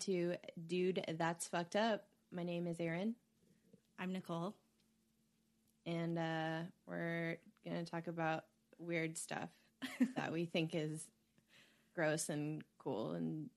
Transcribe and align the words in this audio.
To 0.00 0.34
Dude 0.66 1.04
That's 1.18 1.48
Fucked 1.48 1.76
Up. 1.76 2.04
My 2.32 2.42
name 2.42 2.66
is 2.66 2.78
Erin, 2.80 3.14
I'm 3.98 4.12
Nicole. 4.12 4.54
and 5.84 6.18
uh, 6.18 6.58
we're 6.86 7.36
going 7.64 7.84
to 7.84 7.90
talk 7.90 8.06
about 8.06 8.44
weird 8.78 9.18
stuff 9.18 9.50
that 10.16 10.32
we 10.32 10.46
think 10.46 10.74
is 10.74 11.06
gross 11.94 12.28
and 12.28 12.62
cool 12.78 13.12
and 13.12 13.50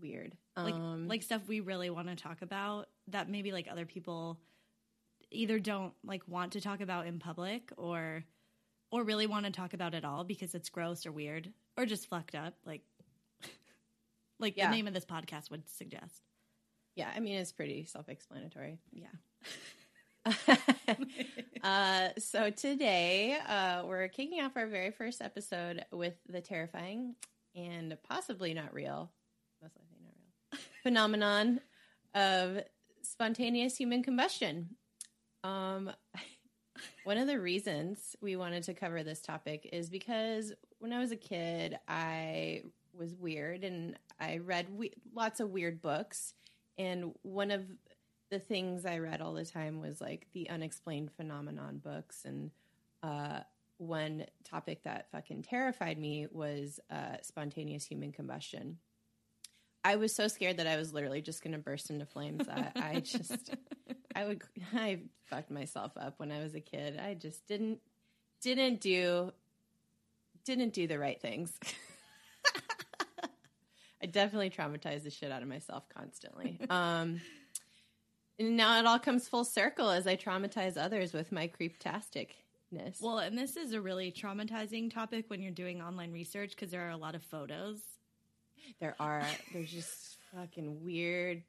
weird. 0.00 0.36
Like 0.56 0.74
Um, 0.74 1.08
like 1.08 1.22
stuff 1.22 1.42
we 1.48 1.60
really 1.60 1.88
want 1.90 2.08
to 2.08 2.16
talk 2.16 2.42
about 2.42 2.88
that 3.08 3.30
maybe 3.30 3.52
like 3.52 3.68
other 3.70 3.86
people 3.86 4.38
either 5.30 5.58
don't 5.58 5.94
like 6.04 6.22
want 6.26 6.52
to 6.52 6.60
talk 6.60 6.80
about 6.80 7.06
in 7.06 7.18
public 7.18 7.72
or 7.76 8.24
or 8.90 9.04
really 9.04 9.26
want 9.26 9.46
to 9.46 9.52
talk 9.52 9.72
about 9.72 9.94
at 9.94 10.04
all 10.04 10.24
because 10.24 10.54
it's 10.54 10.68
gross 10.68 11.06
or 11.06 11.12
weird 11.12 11.52
or 11.78 11.86
just 11.86 12.08
fucked 12.08 12.34
up 12.34 12.54
like 12.66 12.82
like 14.40 14.56
Yeah. 14.56 14.70
the 14.70 14.76
name 14.76 14.86
of 14.88 14.94
this 14.94 15.04
podcast 15.04 15.50
would 15.50 15.68
suggest. 15.68 16.22
yeah, 16.96 17.10
I 17.14 17.20
mean, 17.20 17.36
it's 17.36 17.52
pretty 17.52 17.84
self 17.84 18.08
explanatory. 18.08 18.78
Yeah. 18.92 19.06
uh, 21.62 22.08
so 22.18 22.50
today 22.50 23.38
uh, 23.48 23.84
we're 23.86 24.08
kicking 24.08 24.40
off 24.42 24.52
our 24.56 24.66
very 24.66 24.90
first 24.90 25.22
episode 25.22 25.84
with 25.92 26.14
the 26.28 26.40
terrifying 26.40 27.14
and 27.54 27.96
possibly 28.08 28.52
not 28.54 28.74
real, 28.74 29.10
most 29.62 29.76
likely 29.76 29.98
not 30.02 30.12
real, 30.14 30.60
phenomenon 30.82 31.60
of 32.14 32.62
spontaneous 33.02 33.76
human 33.76 34.02
combustion. 34.02 34.70
Um, 35.42 35.90
one 37.04 37.18
of 37.18 37.26
the 37.26 37.40
reasons 37.40 38.14
we 38.20 38.36
wanted 38.36 38.64
to 38.64 38.74
cover 38.74 39.02
this 39.02 39.20
topic 39.20 39.68
is 39.72 39.88
because 39.88 40.52
when 40.80 40.92
I 40.92 40.98
was 40.98 41.12
a 41.12 41.16
kid, 41.16 41.78
I 41.88 42.62
was 42.92 43.14
weird 43.14 43.64
and 43.64 43.96
I 44.20 44.38
read 44.38 44.66
we- 44.70 44.94
lots 45.14 45.40
of 45.40 45.50
weird 45.50 45.80
books. 45.80 46.34
And 46.78 47.12
one 47.22 47.50
of 47.50 47.64
the 48.30 48.38
things 48.38 48.86
I 48.86 48.98
read 48.98 49.20
all 49.20 49.34
the 49.34 49.44
time 49.44 49.80
was 49.80 50.00
like 50.00 50.26
the 50.32 50.48
unexplained 50.50 51.12
phenomenon 51.12 51.80
books. 51.82 52.24
And 52.24 52.50
uh, 53.02 53.40
one 53.78 54.26
topic 54.44 54.84
that 54.84 55.10
fucking 55.10 55.42
terrified 55.42 55.98
me 55.98 56.26
was 56.30 56.78
uh, 56.90 57.16
spontaneous 57.22 57.84
human 57.84 58.12
combustion. 58.12 58.78
I 59.82 59.96
was 59.96 60.14
so 60.14 60.28
scared 60.28 60.58
that 60.58 60.66
I 60.66 60.76
was 60.76 60.92
literally 60.92 61.22
just 61.22 61.42
going 61.42 61.52
to 61.52 61.58
burst 61.58 61.90
into 61.90 62.04
flames. 62.04 62.46
I, 62.48 62.70
I 62.76 63.00
just, 63.04 63.54
I 64.14 64.26
would, 64.26 64.42
I 64.74 65.00
fucked 65.24 65.50
myself 65.50 65.92
up 65.96 66.14
when 66.18 66.30
I 66.30 66.42
was 66.42 66.54
a 66.54 66.60
kid. 66.60 66.98
I 66.98 67.14
just 67.14 67.46
didn't, 67.46 67.80
didn't 68.42 68.80
do, 68.80 69.32
didn't 70.44 70.74
do 70.74 70.86
the 70.86 70.98
right 70.98 71.20
things. 71.20 71.52
I 74.02 74.06
definitely 74.06 74.50
traumatize 74.50 75.02
the 75.02 75.10
shit 75.10 75.30
out 75.30 75.42
of 75.42 75.48
myself 75.48 75.84
constantly. 75.94 76.58
Um, 76.70 77.20
and 78.38 78.56
now 78.56 78.78
it 78.78 78.86
all 78.86 78.98
comes 78.98 79.28
full 79.28 79.44
circle 79.44 79.90
as 79.90 80.06
I 80.06 80.16
traumatize 80.16 80.78
others 80.78 81.12
with 81.12 81.30
my 81.30 81.46
creeptasticness. 81.48 83.02
Well, 83.02 83.18
and 83.18 83.36
this 83.36 83.56
is 83.58 83.74
a 83.74 83.80
really 83.82 84.10
traumatizing 84.10 84.90
topic 84.92 85.26
when 85.28 85.42
you're 85.42 85.52
doing 85.52 85.82
online 85.82 86.10
research 86.12 86.50
because 86.52 86.70
there 86.70 86.86
are 86.86 86.90
a 86.90 86.96
lot 86.96 87.14
of 87.14 87.22
photos. 87.24 87.80
there 88.78 88.96
are 88.98 89.26
there's 89.52 89.70
just 89.70 90.16
fucking 90.34 90.82
weird 90.82 91.42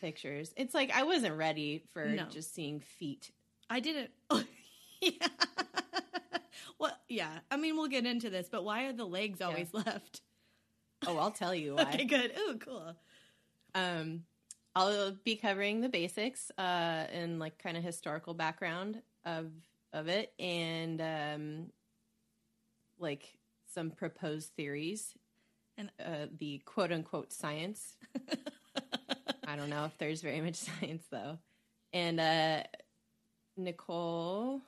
pictures. 0.00 0.52
It's 0.56 0.74
like 0.74 0.92
I 0.94 1.02
wasn't 1.02 1.36
ready 1.36 1.82
for 1.92 2.04
No. 2.06 2.26
just 2.30 2.54
seeing 2.54 2.78
feet. 2.78 3.32
I 3.68 3.80
didn't. 3.80 4.10
yeah. 5.00 5.26
well, 6.78 6.96
yeah. 7.08 7.38
I 7.50 7.56
mean, 7.56 7.76
we'll 7.76 7.88
get 7.88 8.06
into 8.06 8.30
this, 8.30 8.48
but 8.48 8.64
why 8.64 8.84
are 8.84 8.92
the 8.92 9.04
legs 9.06 9.40
always 9.40 9.72
left? 9.74 10.20
Oh, 11.06 11.18
I'll 11.18 11.30
tell 11.30 11.54
you 11.54 11.74
why. 11.76 11.82
Okay, 11.82 12.04
good. 12.04 12.32
Oh, 12.36 12.54
cool. 12.60 12.96
Um, 13.74 14.24
I'll 14.74 15.12
be 15.24 15.36
covering 15.36 15.80
the 15.80 15.88
basics 15.88 16.50
uh, 16.58 16.60
and 17.12 17.38
like 17.38 17.58
kind 17.58 17.76
of 17.76 17.82
historical 17.82 18.34
background 18.34 19.02
of 19.24 19.50
of 19.92 20.08
it, 20.08 20.32
and 20.38 21.00
um, 21.00 21.66
like 22.98 23.36
some 23.74 23.90
proposed 23.90 24.50
theories 24.56 25.14
and 25.76 25.90
And- 25.98 26.14
uh, 26.14 26.26
the 26.38 26.58
quote 26.64 26.92
unquote 26.92 27.32
science. 27.32 27.96
I 29.46 29.56
don't 29.56 29.70
know 29.70 29.84
if 29.84 29.96
there's 29.98 30.22
very 30.22 30.40
much 30.40 30.54
science 30.80 31.04
though. 31.10 31.38
And 31.92 32.20
uh, 32.20 32.62
Nicole, 33.56 34.62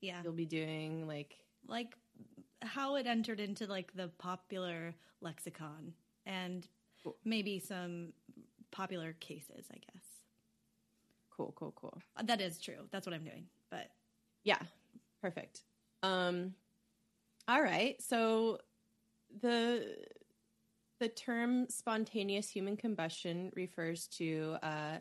Yeah. 0.00 0.20
you'll 0.24 0.32
be 0.32 0.46
doing 0.46 1.06
like 1.06 1.36
Like 1.68 1.94
how 2.62 2.96
it 2.96 3.06
entered 3.06 3.40
into 3.40 3.66
like 3.66 3.92
the 3.94 4.08
popular 4.18 4.94
lexicon 5.20 5.92
and 6.24 6.66
Cool. 7.02 7.16
maybe 7.24 7.58
some 7.58 8.12
popular 8.70 9.12
cases, 9.20 9.66
I 9.72 9.76
guess. 9.76 10.04
cool, 11.30 11.52
cool, 11.56 11.72
cool. 11.76 12.00
That 12.24 12.40
is 12.40 12.58
true. 12.60 12.88
That's 12.90 13.06
what 13.06 13.14
I'm 13.14 13.24
doing. 13.24 13.46
But 13.70 13.90
Yeah, 14.44 14.58
perfect. 15.20 15.62
Um, 16.02 16.54
all 17.48 17.62
right. 17.62 18.00
So 18.02 18.58
the 19.42 19.96
the 20.98 21.08
term 21.08 21.68
spontaneous 21.68 22.48
human 22.48 22.76
combustion 22.76 23.52
refers 23.54 24.06
to 24.08 24.56
uh, 24.62 24.98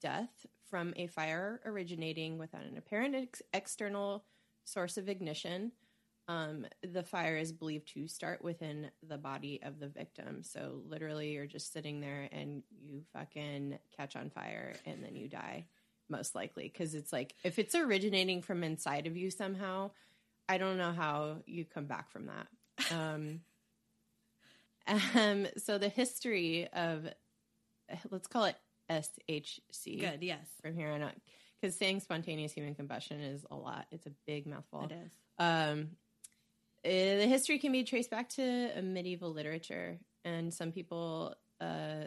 death 0.00 0.46
from 0.70 0.94
a 0.96 1.06
fire 1.06 1.60
originating 1.66 2.38
without 2.38 2.64
an 2.64 2.78
apparent 2.78 3.14
ex- 3.14 3.42
external 3.52 4.24
source 4.64 4.96
of 4.96 5.08
ignition. 5.08 5.72
Um, 6.28 6.66
the 6.82 7.02
fire 7.02 7.36
is 7.38 7.52
believed 7.52 7.92
to 7.94 8.06
start 8.06 8.44
within 8.44 8.90
the 9.08 9.16
body 9.16 9.60
of 9.62 9.80
the 9.80 9.88
victim. 9.88 10.42
So 10.42 10.82
literally, 10.86 11.32
you're 11.32 11.46
just 11.46 11.72
sitting 11.72 12.00
there 12.00 12.28
and 12.30 12.62
you 12.82 13.02
fucking 13.14 13.78
catch 13.96 14.14
on 14.14 14.28
fire 14.30 14.74
and 14.84 15.02
then 15.02 15.16
you 15.16 15.28
die 15.28 15.66
most 16.08 16.34
likely 16.34 16.70
because 16.72 16.94
it's 16.94 17.12
like 17.12 17.34
if 17.44 17.58
it's 17.58 17.74
originating 17.74 18.42
from 18.42 18.64
inside 18.64 19.06
of 19.06 19.16
you 19.16 19.30
somehow 19.30 19.90
i 20.48 20.58
don't 20.58 20.78
know 20.78 20.92
how 20.92 21.36
you 21.46 21.64
come 21.64 21.84
back 21.86 22.10
from 22.10 22.26
that 22.26 22.46
um, 22.94 23.40
um 25.14 25.46
so 25.56 25.78
the 25.78 25.88
history 25.88 26.66
of 26.72 27.06
let's 28.10 28.26
call 28.26 28.44
it 28.44 28.56
shc 28.90 30.00
good, 30.00 30.22
yes. 30.22 30.46
from 30.62 30.74
here 30.74 30.90
on 30.90 31.02
out 31.02 31.12
because 31.60 31.76
saying 31.76 32.00
spontaneous 32.00 32.52
human 32.52 32.74
combustion 32.74 33.20
is 33.20 33.44
a 33.50 33.56
lot 33.56 33.86
it's 33.90 34.06
a 34.06 34.12
big 34.26 34.46
mouthful 34.46 34.88
It 34.90 34.92
is. 34.92 35.12
um, 35.38 35.88
the 36.84 37.26
history 37.26 37.58
can 37.58 37.72
be 37.72 37.84
traced 37.84 38.10
back 38.10 38.28
to 38.30 38.70
uh, 38.76 38.82
medieval 38.82 39.32
literature, 39.32 39.98
and 40.24 40.52
some 40.52 40.72
people 40.72 41.34
uh, 41.60 42.04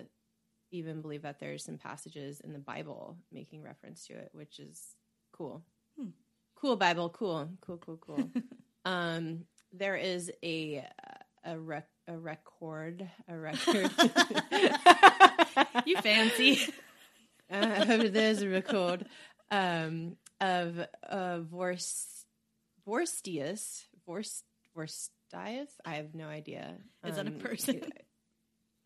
even 0.71 1.01
believe 1.01 1.23
that 1.23 1.39
there's 1.39 1.63
some 1.63 1.77
passages 1.77 2.39
in 2.39 2.53
the 2.53 2.59
Bible 2.59 3.17
making 3.31 3.63
reference 3.63 4.07
to 4.07 4.13
it, 4.13 4.29
which 4.33 4.59
is 4.59 4.95
cool. 5.33 5.63
Hmm. 5.99 6.09
Cool 6.55 6.75
Bible, 6.75 7.09
cool, 7.09 7.49
cool, 7.61 7.77
cool, 7.77 7.97
cool. 7.97 8.29
um, 8.85 9.45
there 9.73 9.95
is 9.95 10.31
a 10.43 10.85
a, 11.43 11.57
rec- 11.57 11.89
a 12.07 12.17
record, 12.17 13.09
a 13.27 13.37
record. 13.37 13.91
You 15.85 15.97
fancy. 15.97 16.59
uh, 17.51 18.07
there's 18.09 18.41
a 18.41 18.49
record 18.49 19.05
um, 19.49 20.15
of 20.39 20.79
uh, 21.07 21.39
Vorst, 21.39 22.25
Vorstius. 22.87 23.85
Vorst, 24.07 24.43
Vorstius? 24.75 25.69
I 25.85 25.95
have 25.95 26.13
no 26.15 26.27
idea. 26.27 26.75
Is 27.05 27.15
that 27.15 27.25
a 27.27 27.29
Um, 27.31 27.39
person? 27.39 27.81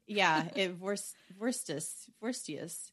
Yeah, 0.07 0.47
it, 0.55 0.79
Vorst, 0.79 1.13
Vorstus, 1.39 2.07
Vorstius, 2.21 2.91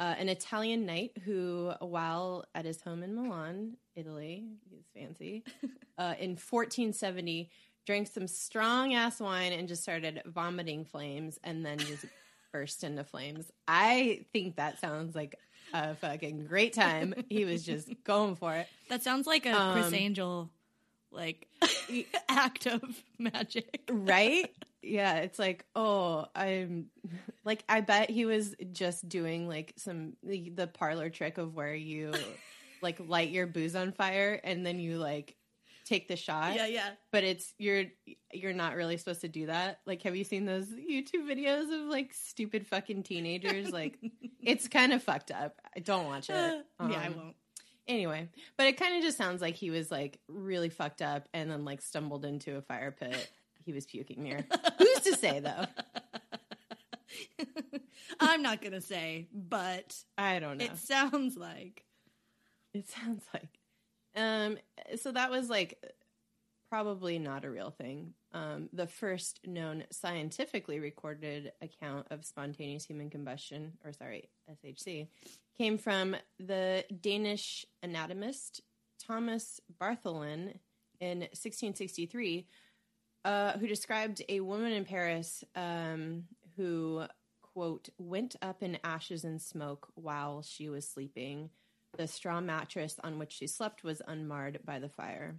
uh, 0.00 0.14
an 0.18 0.28
Italian 0.28 0.84
knight 0.84 1.12
who, 1.24 1.72
while 1.80 2.44
at 2.54 2.64
his 2.64 2.80
home 2.80 3.02
in 3.04 3.14
Milan, 3.14 3.76
Italy, 3.94 4.48
he's 4.68 4.84
fancy, 4.94 5.44
uh, 5.98 6.14
in 6.18 6.30
1470, 6.30 7.50
drank 7.86 8.08
some 8.08 8.26
strong 8.26 8.94
ass 8.94 9.20
wine 9.20 9.52
and 9.52 9.68
just 9.68 9.82
started 9.82 10.22
vomiting 10.26 10.84
flames 10.84 11.38
and 11.44 11.64
then 11.64 11.78
just 11.78 12.04
burst 12.52 12.82
into 12.82 13.04
flames. 13.04 13.48
I 13.68 14.24
think 14.32 14.56
that 14.56 14.80
sounds 14.80 15.14
like 15.14 15.36
a 15.72 15.94
fucking 15.94 16.46
great 16.46 16.72
time. 16.72 17.14
He 17.28 17.44
was 17.44 17.64
just 17.64 17.88
going 18.04 18.34
for 18.34 18.54
it. 18.56 18.66
That 18.88 19.04
sounds 19.04 19.26
like 19.28 19.46
a 19.46 19.52
Um, 19.52 19.72
Criss 19.80 19.92
Angel 19.92 20.50
like 21.12 21.46
act 22.28 22.66
of 22.66 22.82
magic. 23.18 23.82
right 23.90 24.50
yeah 24.82 25.16
it's 25.16 25.38
like 25.38 25.64
oh 25.76 26.24
i'm 26.34 26.86
like 27.44 27.62
i 27.68 27.80
bet 27.82 28.08
he 28.08 28.24
was 28.24 28.54
just 28.72 29.06
doing 29.08 29.46
like 29.46 29.74
some 29.76 30.14
the, 30.22 30.48
the 30.54 30.66
parlor 30.66 31.10
trick 31.10 31.36
of 31.36 31.54
where 31.54 31.74
you 31.74 32.12
like 32.82 32.98
light 33.06 33.28
your 33.30 33.46
booze 33.46 33.76
on 33.76 33.92
fire 33.92 34.40
and 34.42 34.64
then 34.64 34.78
you 34.78 34.96
like 34.96 35.36
take 35.84 36.08
the 36.08 36.16
shot 36.16 36.54
Yeah, 36.54 36.66
yeah. 36.66 36.90
but 37.12 37.24
it's 37.24 37.52
you're 37.58 37.84
you're 38.32 38.52
not 38.54 38.74
really 38.76 38.96
supposed 38.96 39.20
to 39.22 39.28
do 39.28 39.46
that 39.46 39.80
like 39.86 40.02
have 40.02 40.14
you 40.16 40.24
seen 40.24 40.46
those 40.46 40.66
youtube 40.68 41.26
videos 41.28 41.64
of 41.64 41.88
like 41.90 42.14
stupid 42.14 42.66
fucking 42.66 43.02
teenagers 43.02 43.70
like 43.70 43.98
it's 44.40 44.66
kind 44.68 44.92
of 44.94 45.02
fucked 45.02 45.30
up 45.30 45.56
i 45.76 45.80
don't 45.80 46.06
watch 46.06 46.30
it 46.30 46.34
yeah, 46.34 46.62
I 46.78 47.06
Um, 47.08 47.16
won't. 47.16 47.36
Anyway 47.90 48.28
but 48.56 48.66
it 48.66 48.76
kind 48.76 48.96
of 48.96 49.02
just 49.02 49.18
sounds 49.18 49.42
like 49.42 49.54
he 49.54 49.70
was 49.70 49.90
like 49.90 50.18
really 50.28 50.68
fucked 50.68 51.02
up 51.02 51.28
and 51.34 51.50
then 51.50 51.64
like 51.64 51.82
stumbled 51.82 52.24
into 52.24 52.56
a 52.56 52.62
fire 52.62 52.90
pit 52.90 53.30
he 53.64 53.72
was 53.72 53.84
puking 53.86 54.22
near 54.22 54.44
who's 54.78 55.00
to 55.00 55.16
say 55.16 55.40
though 55.40 55.66
I'm 58.20 58.42
not 58.42 58.62
gonna 58.62 58.80
say, 58.80 59.28
but 59.32 59.96
I 60.16 60.38
don't 60.38 60.58
know. 60.58 60.64
it 60.64 60.78
sounds 60.78 61.36
like. 61.36 61.84
It 62.72 62.88
sounds 62.88 63.24
like. 63.34 63.58
Um, 64.14 64.58
so 64.96 65.12
that 65.12 65.30
was 65.30 65.48
like 65.48 65.82
probably 66.68 67.18
not 67.18 67.44
a 67.44 67.50
real 67.50 67.70
thing. 67.70 68.14
Um, 68.32 68.68
the 68.72 68.86
first 68.86 69.40
known 69.44 69.84
scientifically 69.90 70.78
recorded 70.78 71.52
account 71.60 72.06
of 72.10 72.24
spontaneous 72.24 72.84
human 72.84 73.10
combustion, 73.10 73.72
or 73.84 73.92
sorry, 73.92 74.28
SHC, 74.64 75.08
came 75.58 75.78
from 75.78 76.14
the 76.38 76.84
Danish 77.00 77.66
anatomist 77.82 78.62
Thomas 79.04 79.60
Bartholin 79.80 80.54
in 81.00 81.20
1663, 81.20 82.46
uh, 83.24 83.52
who 83.58 83.66
described 83.66 84.22
a 84.28 84.40
woman 84.40 84.72
in 84.72 84.84
Paris 84.84 85.42
um, 85.56 86.24
who, 86.56 87.04
quote, 87.42 87.88
went 87.98 88.36
up 88.42 88.62
in 88.62 88.78
ashes 88.84 89.24
and 89.24 89.42
smoke 89.42 89.88
while 89.94 90.42
she 90.42 90.68
was 90.68 90.86
sleeping. 90.86 91.50
The 91.96 92.06
straw 92.06 92.40
mattress 92.40 93.00
on 93.02 93.18
which 93.18 93.32
she 93.32 93.48
slept 93.48 93.82
was 93.82 94.00
unmarred 94.06 94.60
by 94.64 94.78
the 94.78 94.88
fire. 94.88 95.34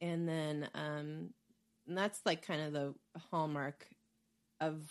And 0.00 0.28
then 0.28 0.68
um, 0.74 1.30
and 1.86 1.96
that's 1.96 2.20
like 2.24 2.46
kind 2.46 2.60
of 2.62 2.72
the 2.72 2.94
hallmark 3.30 3.86
of 4.60 4.88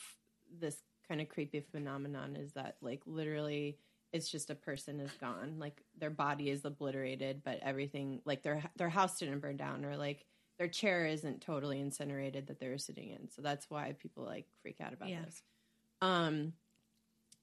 this 0.59 0.77
kind 1.07 1.21
of 1.21 1.29
creepy 1.29 1.59
phenomenon 1.59 2.35
is 2.35 2.53
that 2.53 2.75
like 2.81 3.01
literally 3.05 3.77
it's 4.13 4.29
just 4.29 4.49
a 4.49 4.55
person 4.55 4.99
is 4.99 5.11
gone. 5.21 5.55
Like 5.57 5.81
their 5.97 6.09
body 6.09 6.49
is 6.49 6.65
obliterated 6.65 7.41
but 7.43 7.59
everything 7.61 8.21
like 8.25 8.43
their 8.43 8.63
their 8.75 8.89
house 8.89 9.19
didn't 9.19 9.39
burn 9.39 9.57
down 9.57 9.85
or 9.85 9.95
like 9.97 10.25
their 10.59 10.67
chair 10.67 11.05
isn't 11.07 11.41
totally 11.41 11.79
incinerated 11.79 12.47
that 12.47 12.59
they're 12.59 12.77
sitting 12.77 13.09
in. 13.09 13.29
So 13.29 13.41
that's 13.41 13.69
why 13.69 13.94
people 13.94 14.25
like 14.25 14.47
freak 14.61 14.81
out 14.81 14.94
about 14.94 15.09
Yeah. 15.09 15.21
this. 15.25 15.41
Um 16.01 16.53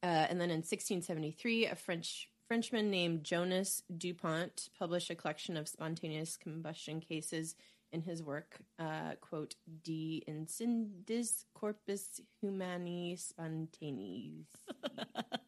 uh, 0.02 0.06
and 0.30 0.40
then 0.40 0.50
in 0.50 0.58
1673 0.58 1.66
a 1.66 1.74
french 1.74 2.28
frenchman 2.46 2.88
named 2.88 3.24
jonas 3.24 3.82
dupont 3.96 4.68
published 4.78 5.10
a 5.10 5.14
collection 5.16 5.56
of 5.56 5.66
spontaneous 5.66 6.36
combustion 6.36 7.00
cases 7.00 7.56
in 7.92 8.02
his 8.02 8.22
work 8.22 8.58
uh, 8.78 9.12
quote 9.20 9.54
de 9.84 10.22
incendis 10.28 11.44
corpus 11.54 12.20
humani 12.40 13.16
spontaneis 13.16 14.46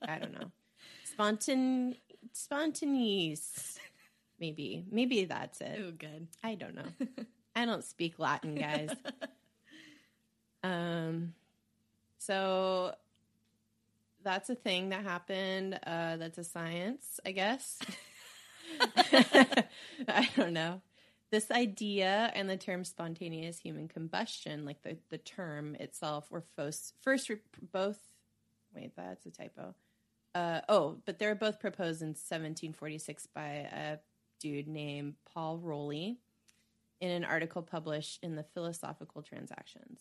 i 0.09 0.19
don't 0.19 0.33
know 0.33 0.51
spontan 1.05 1.95
spontaneous 2.33 3.79
maybe 4.39 4.85
maybe 4.91 5.25
that's 5.25 5.61
it 5.61 5.79
Oh, 5.87 5.93
good. 5.93 6.29
I 6.43 6.55
don't 6.55 6.75
know. 6.75 6.91
I 7.55 7.65
don't 7.65 7.85
speak 7.85 8.19
Latin, 8.19 8.55
guys. 8.55 8.91
um, 10.63 11.35
so 12.19 12.95
that's 14.23 14.51
a 14.51 14.55
thing 14.55 14.91
that 14.91 15.03
happened. 15.03 15.79
Uh, 15.87 16.17
that's 16.17 16.39
a 16.39 16.45
science, 16.45 17.21
I 17.25 17.33
guess. 17.33 17.79
I 20.09 20.29
don't 20.37 20.53
know. 20.53 20.81
This 21.31 21.51
idea 21.51 22.33
and 22.35 22.51
the 22.51 22.57
term 22.57 22.85
spontaneous 22.85 23.59
human 23.59 23.87
combustion, 23.87 24.65
like 24.65 24.83
the, 24.83 24.99
the 25.11 25.19
term 25.19 25.77
itself, 25.77 26.31
were 26.31 26.45
first, 26.57 26.95
first 27.03 27.31
both. 27.73 27.99
Wait, 28.75 28.93
that's 28.97 29.27
a 29.27 29.31
typo. 29.31 29.75
Uh, 30.35 30.61
oh, 30.69 30.99
but 31.07 31.19
they 31.19 31.27
were 31.27 31.35
both 31.35 31.61
proposed 31.61 32.03
in 32.03 32.09
1746 32.09 33.27
by 33.35 33.69
a 33.73 33.99
dude 34.41 34.69
named 34.69 35.15
Paul 35.33 35.59
Rolli 35.59 36.17
in 37.01 37.11
an 37.11 37.25
article 37.25 37.63
published 37.63 38.19
in 38.23 38.37
the 38.37 38.45
Philosophical 38.55 39.23
Transactions. 39.23 40.01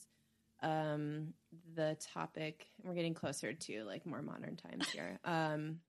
Um, 0.62 1.34
the 1.76 1.98
topic, 2.14 2.68
we're 2.84 2.94
getting 2.94 3.14
closer 3.14 3.54
to 3.54 3.84
like 3.86 4.06
more 4.06 4.22
modern 4.22 4.58
times 4.58 4.90
here. 4.94 5.20
Um, 5.24 5.80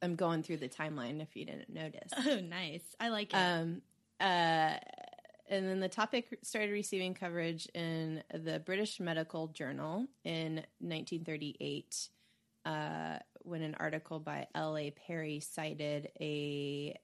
I'm 0.00 0.16
going 0.16 0.42
through 0.42 0.58
the 0.58 0.68
timeline 0.68 1.22
if 1.22 1.36
you 1.36 1.44
didn't 1.44 1.70
notice. 1.70 2.12
Oh, 2.16 2.40
nice. 2.40 2.82
I 2.98 3.08
like 3.08 3.32
it. 3.32 3.36
Um, 3.36 3.82
uh, 4.22 4.78
and 5.48 5.68
then 5.68 5.80
the 5.80 5.88
topic 5.88 6.38
started 6.42 6.70
receiving 6.70 7.12
coverage 7.12 7.66
in 7.74 8.22
the 8.32 8.60
British 8.60 9.00
Medical 9.00 9.48
Journal 9.48 10.06
in 10.24 10.64
1938 10.78 12.08
uh, 12.64 13.18
when 13.40 13.62
an 13.62 13.74
article 13.78 14.20
by 14.20 14.46
L.A. 14.54 14.92
Perry 14.92 15.40
cited 15.40 16.08
a 16.20 16.96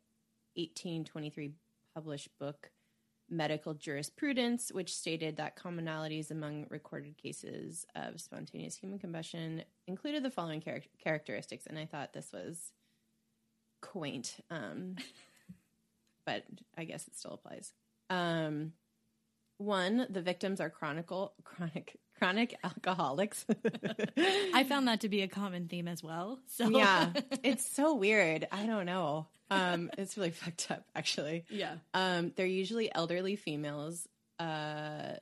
1823 0.55 1.53
published 1.95 2.29
book, 2.39 2.71
Medical 3.29 3.75
Jurisprudence, 3.75 4.71
which 4.73 4.95
stated 4.95 5.37
that 5.37 5.57
commonalities 5.57 6.31
among 6.31 6.67
recorded 6.71 7.19
cases 7.19 7.85
of 7.95 8.21
spontaneous 8.21 8.77
human 8.77 8.99
combustion 8.99 9.63
included 9.87 10.23
the 10.23 10.31
following 10.31 10.61
char- 10.61 10.83
characteristics. 11.03 11.67
And 11.67 11.79
I 11.79 11.85
thought 11.85 12.13
this 12.13 12.33
was 12.33 12.73
quaint. 13.83 14.37
Um, 14.51 14.97
but 16.29 16.45
I 16.77 16.85
guess 16.85 17.09
it 17.09 17.17
still 17.17 17.31
applies. 17.33 17.73
Um, 18.11 18.75
one, 19.57 20.07
the 20.11 20.21
victims 20.21 20.61
are 20.61 20.69
chronicle, 20.69 21.33
chronic, 21.43 21.97
chronic 22.19 22.55
alcoholics. 22.63 23.47
I 24.55 24.65
found 24.69 24.89
that 24.89 25.01
to 25.01 25.09
be 25.09 25.23
a 25.23 25.29
common 25.29 25.69
theme 25.69 25.89
as 25.89 26.03
well. 26.03 26.39
So 26.49 26.69
yeah, 26.69 27.13
it's 27.43 27.67
so 27.67 27.95
weird. 27.95 28.47
I 28.53 28.67
don't 28.67 28.85
know. 28.85 29.27
Um, 29.51 29.91
it's 29.97 30.19
really 30.19 30.31
fucked 30.43 30.71
up, 30.71 30.85
actually. 30.95 31.47
yeah. 31.49 31.77
Um, 31.95 32.33
they're 32.37 32.45
usually 32.45 32.95
elderly 32.95 33.37
females. 33.37 34.07
Uh, 34.39 35.15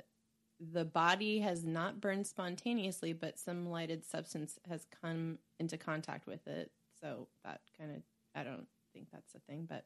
the 0.59 0.85
body 0.85 1.39
has 1.39 1.65
not 1.65 2.01
burned 2.01 2.27
spontaneously, 2.27 3.13
but 3.13 3.39
some 3.39 3.71
lighted 3.71 4.05
substance 4.05 4.59
has 4.69 4.85
come 5.01 5.39
into 5.61 5.79
contact 5.79 6.27
with 6.27 6.49
it. 6.49 6.73
So 7.01 7.29
that 7.45 7.61
kind 7.79 7.95
of, 7.95 8.03
I 8.35 8.43
don't 8.43 8.67
think 8.93 9.07
that's 9.13 9.37
a 9.37 9.41
thing, 9.49 9.67
but 9.69 9.85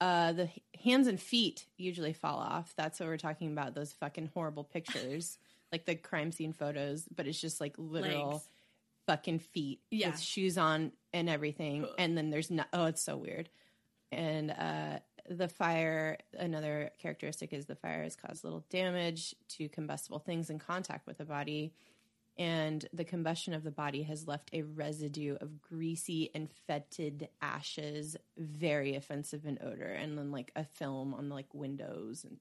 uh, 0.00 0.32
the 0.32 0.48
hands 0.82 1.06
and 1.06 1.20
feet 1.20 1.66
usually 1.76 2.12
fall 2.12 2.38
off. 2.38 2.74
That's 2.76 3.00
what 3.00 3.08
we're 3.08 3.16
talking 3.16 3.52
about. 3.52 3.74
Those 3.74 3.92
fucking 3.92 4.30
horrible 4.34 4.64
pictures, 4.64 5.38
like 5.72 5.84
the 5.86 5.94
crime 5.94 6.32
scene 6.32 6.52
photos, 6.52 7.04
but 7.14 7.26
it's 7.26 7.40
just 7.40 7.60
like 7.60 7.74
literal 7.78 8.32
Legs. 8.32 8.48
fucking 9.06 9.38
feet 9.38 9.80
Yeah. 9.90 10.10
with 10.10 10.20
shoes 10.20 10.58
on 10.58 10.92
and 11.12 11.28
everything. 11.28 11.86
And 11.98 12.16
then 12.16 12.30
there's 12.30 12.50
no, 12.50 12.64
oh, 12.72 12.86
it's 12.86 13.02
so 13.02 13.16
weird. 13.16 13.48
And 14.12 14.50
uh, 14.50 14.98
the 15.28 15.48
fire, 15.48 16.18
another 16.38 16.90
characteristic 16.98 17.52
is 17.52 17.66
the 17.66 17.74
fire 17.76 18.02
has 18.02 18.14
caused 18.16 18.44
little 18.44 18.64
damage 18.70 19.34
to 19.50 19.68
combustible 19.68 20.18
things 20.18 20.50
in 20.50 20.58
contact 20.58 21.06
with 21.06 21.18
the 21.18 21.24
body. 21.24 21.72
And 22.36 22.84
the 22.92 23.04
combustion 23.04 23.54
of 23.54 23.62
the 23.62 23.70
body 23.70 24.02
has 24.02 24.26
left 24.26 24.50
a 24.52 24.62
residue 24.62 25.36
of 25.40 25.60
greasy 25.60 26.30
and 26.34 26.50
fetid 26.66 27.28
ashes, 27.40 28.16
very 28.36 28.94
offensive 28.96 29.46
in 29.46 29.58
odor, 29.62 29.86
and 29.86 30.16
then 30.18 30.30
like 30.30 30.50
a 30.56 30.64
film 30.64 31.14
on 31.14 31.28
like 31.28 31.52
windows. 31.52 32.24
And 32.24 32.38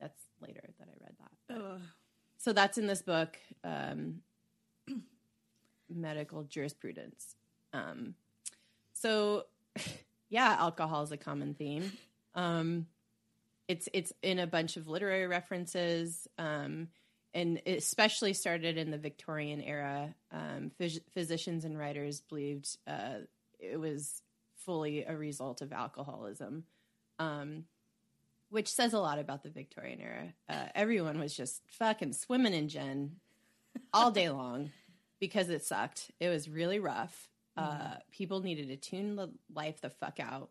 that's 0.00 0.20
later 0.40 0.62
that 0.78 0.88
I 0.88 1.04
read 1.04 1.16
that. 1.18 1.30
But- 1.48 1.80
so 2.38 2.54
that's 2.54 2.78
in 2.78 2.86
this 2.86 3.02
book, 3.02 3.36
um, 3.64 4.22
medical 5.88 6.44
jurisprudence. 6.44 7.36
Um, 7.72 8.14
so, 8.94 9.44
yeah, 10.30 10.56
alcohol 10.58 11.02
is 11.02 11.12
a 11.12 11.16
common 11.16 11.54
theme. 11.54 11.92
Um, 12.34 12.86
it's 13.68 13.88
it's 13.92 14.12
in 14.22 14.38
a 14.38 14.46
bunch 14.46 14.76
of 14.76 14.88
literary 14.88 15.26
references, 15.26 16.26
um, 16.38 16.88
and 17.34 17.60
it 17.64 17.78
especially 17.78 18.32
started 18.32 18.78
in 18.78 18.90
the 18.90 18.98
Victorian 18.98 19.60
era. 19.60 20.14
Um, 20.32 20.72
phys- 20.80 21.02
physicians 21.12 21.64
and 21.64 21.78
writers 21.78 22.20
believed 22.22 22.76
uh, 22.86 23.18
it 23.58 23.78
was 23.78 24.22
fully 24.64 25.04
a 25.04 25.16
result 25.16 25.62
of 25.62 25.72
alcoholism. 25.72 26.64
Um, 27.18 27.64
which 28.48 28.66
says 28.68 28.92
a 28.94 28.98
lot 28.98 29.18
about 29.20 29.42
the 29.44 29.48
Victorian 29.50 30.00
era. 30.00 30.34
Uh, 30.48 30.66
everyone 30.74 31.20
was 31.20 31.36
just 31.36 31.62
fucking 31.68 32.12
swimming 32.14 32.52
in 32.54 32.68
gin 32.68 33.16
all 33.92 34.10
day 34.10 34.28
long 34.30 34.70
because 35.20 35.50
it 35.50 35.64
sucked. 35.64 36.10
It 36.18 36.28
was 36.30 36.48
really 36.48 36.80
rough. 36.80 37.28
Uh, 37.56 37.94
people 38.10 38.40
needed 38.40 38.68
to 38.68 38.76
tune 38.76 39.14
the 39.16 39.30
life 39.54 39.80
the 39.82 39.90
fuck 39.90 40.18
out, 40.18 40.48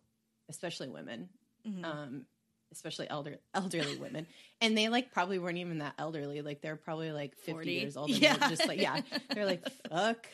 especially 0.48 0.88
women, 0.90 1.28
Mhm. 1.68 1.84
um, 1.84 2.26
especially 2.72 3.10
elder 3.10 3.40
elderly 3.54 3.98
women, 3.98 4.28
and 4.62 4.78
they 4.78 4.88
like 4.90 5.12
probably 5.12 5.40
weren't 5.40 5.58
even 5.58 5.80
that 5.80 5.96
elderly. 5.98 6.42
Like 6.42 6.62
they're 6.62 6.76
probably 6.78 7.12
like 7.12 7.36
fifty 7.36 7.52
40? 7.52 7.72
years 7.72 7.98
old. 7.98 8.12
And 8.12 8.20
Yeah. 8.22 8.38
they're 8.38 8.50
just 8.50 8.68
like 8.68 8.80
yeah, 8.80 9.02
they're 9.34 9.46
like 9.48 9.68
fuck. 9.90 10.28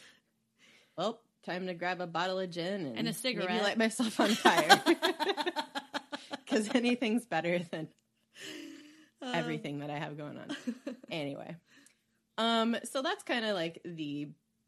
Well, 0.98 1.20
time 1.46 1.68
to 1.68 1.74
grab 1.74 2.02
a 2.02 2.08
bottle 2.08 2.40
of 2.40 2.50
gin 2.50 2.86
and, 2.86 2.98
And 2.98 3.08
a 3.08 3.14
cigarette. 3.14 3.50
Maybe 3.50 3.64
light 3.64 3.78
myself 3.78 4.20
on 4.20 4.30
fire 4.30 4.82
because 6.46 6.74
anything's 6.76 7.26
better 7.26 7.60
than 7.60 7.88
Uh, 9.22 9.32
everything 9.34 9.80
that 9.80 9.90
I 9.90 9.98
have 9.98 10.18
going 10.18 10.38
on. 10.38 10.56
anyway, 11.10 11.56
um, 12.38 12.76
so 12.84 13.02
that's 13.02 13.24
kind 13.24 13.46
of 13.46 13.56
like 13.56 13.82
the 13.86 14.28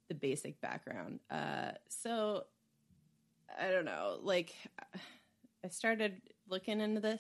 the 0.10 0.16
basic 0.16 0.62
background. 0.62 1.20
Uh, 1.30 1.72
so 1.90 2.46
I 3.60 3.70
don't 3.72 3.86
know, 3.86 4.20
like 4.22 4.56
I 5.66 5.68
started 5.70 6.22
looking 6.48 6.80
into 6.80 7.02
the 7.02 7.20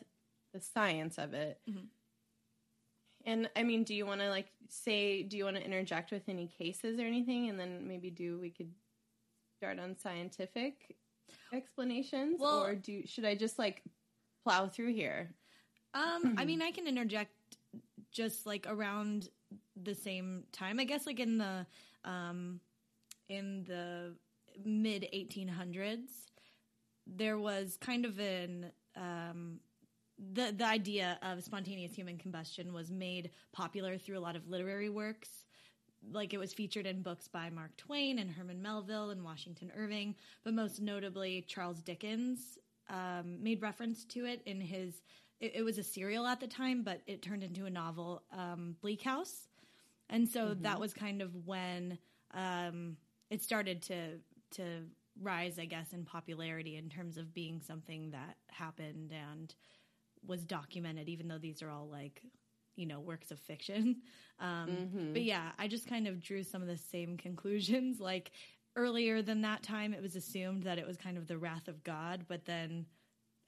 the 0.54 0.62
science 0.62 1.18
of 1.18 1.34
it, 1.34 1.60
Mhm. 1.70 1.88
And 3.26 3.50
I 3.58 3.64
mean, 3.64 3.84
do 3.84 3.94
you 3.94 4.06
want 4.06 4.22
to 4.22 4.30
like 4.30 4.48
say? 4.70 5.22
Do 5.22 5.36
you 5.36 5.44
want 5.44 5.58
to 5.58 5.64
interject 5.66 6.12
with 6.12 6.30
any 6.30 6.48
cases 6.48 6.98
or 6.98 7.04
anything, 7.04 7.50
and 7.50 7.60
then 7.60 7.86
maybe 7.86 8.10
do 8.10 8.40
we 8.40 8.50
could 8.52 8.72
start 9.58 9.80
on 9.80 9.98
scientific 9.98 10.96
explanations, 11.54 12.40
Well- 12.40 12.64
or 12.64 12.76
do 12.76 13.06
should 13.06 13.26
I 13.26 13.36
just 13.36 13.58
like 13.60 13.84
plow 14.44 14.68
through 14.68 14.94
here? 14.94 15.34
Um, 15.94 16.36
I 16.38 16.46
mean, 16.46 16.62
I 16.62 16.72
can 16.72 16.88
interject 16.88 17.32
just 18.12 18.46
like 18.46 18.66
around 18.70 19.30
the 19.76 19.96
same 19.96 20.44
time. 20.52 20.80
I 20.80 20.84
guess 20.84 21.06
like 21.06 21.20
in 21.20 21.38
the 21.38 21.66
um, 22.06 22.60
in 23.30 23.64
the 23.66 24.16
mid 24.64 25.08
1800s, 25.14 26.10
there 27.06 27.38
was 27.38 27.78
kind 27.82 28.06
of 28.06 28.20
an 28.20 28.72
um, 28.96 29.60
the 30.34 30.54
the 30.56 30.66
idea 30.66 31.20
of 31.22 31.44
spontaneous 31.44 31.94
human 31.94 32.18
combustion 32.18 32.74
was 32.74 32.92
made 32.92 33.32
popular 33.54 33.98
through 33.98 34.18
a 34.18 34.22
lot 34.22 34.36
of 34.36 34.48
literary 34.48 34.90
works. 34.90 35.30
Like 36.12 36.34
it 36.34 36.38
was 36.38 36.54
featured 36.54 36.86
in 36.86 37.02
books 37.02 37.28
by 37.28 37.50
Mark 37.50 37.76
Twain 37.78 38.20
and 38.20 38.32
Herman 38.32 38.62
Melville 38.62 39.10
and 39.10 39.24
Washington 39.24 39.72
Irving, 39.76 40.16
but 40.44 40.54
most 40.54 40.82
notably 40.82 41.44
Charles 41.48 41.82
Dickens 41.82 42.58
um, 42.90 43.44
made 43.44 43.62
reference 43.62 44.06
to 44.06 44.26
it 44.26 44.42
in 44.46 44.62
his. 44.62 45.02
It, 45.40 45.54
it 45.56 45.62
was 45.64 45.78
a 45.78 45.84
serial 45.84 46.26
at 46.26 46.40
the 46.40 46.48
time, 46.48 46.84
but 46.84 47.02
it 47.08 47.22
turned 47.22 47.44
into 47.44 47.66
a 47.66 47.70
novel, 47.70 48.24
um, 48.32 48.76
Bleak 48.82 49.04
House, 49.04 49.48
and 50.10 50.28
so 50.28 50.56
that 50.62 50.80
was 50.80 50.94
kind 50.94 51.22
of 51.22 51.46
when 51.46 51.98
um, 52.34 52.98
it 53.30 53.44
started 53.44 53.82
to 53.84 54.20
to 54.52 54.84
rise, 55.22 55.60
I 55.60 55.66
guess, 55.66 55.94
in 55.94 56.06
popularity 56.06 56.78
in 56.78 56.90
terms 56.90 57.18
of 57.18 57.34
being 57.34 57.62
something 57.62 58.12
that 58.12 58.38
happened 58.50 59.12
and 59.12 59.54
was 60.26 60.44
documented, 60.44 61.10
even 61.10 61.28
though 61.28 61.38
these 61.38 61.62
are 61.62 61.70
all 61.70 61.88
like, 61.88 62.22
you 62.78 62.86
know, 62.86 63.00
works 63.02 63.32
of 63.32 63.40
fiction. 63.40 63.98
Um, 64.40 64.70
Mhm. 64.70 65.14
But 65.14 65.24
yeah, 65.24 65.52
I 65.58 65.68
just 65.68 65.88
kind 65.88 66.08
of 66.08 66.22
drew 66.22 66.44
some 66.44 66.62
of 66.62 66.68
the 66.68 66.78
same 66.78 67.18
conclusions. 67.18 68.00
Like 68.12 68.30
earlier 68.76 69.24
than 69.24 69.42
that 69.42 69.64
time, 69.64 69.96
it 69.96 70.02
was 70.04 70.16
assumed 70.16 70.62
that 70.66 70.78
it 70.78 70.86
was 70.86 70.96
kind 70.96 71.18
of 71.18 71.26
the 71.26 71.40
wrath 71.40 71.68
of 71.68 71.84
God, 71.84 72.26
but 72.28 72.46
then 72.46 72.86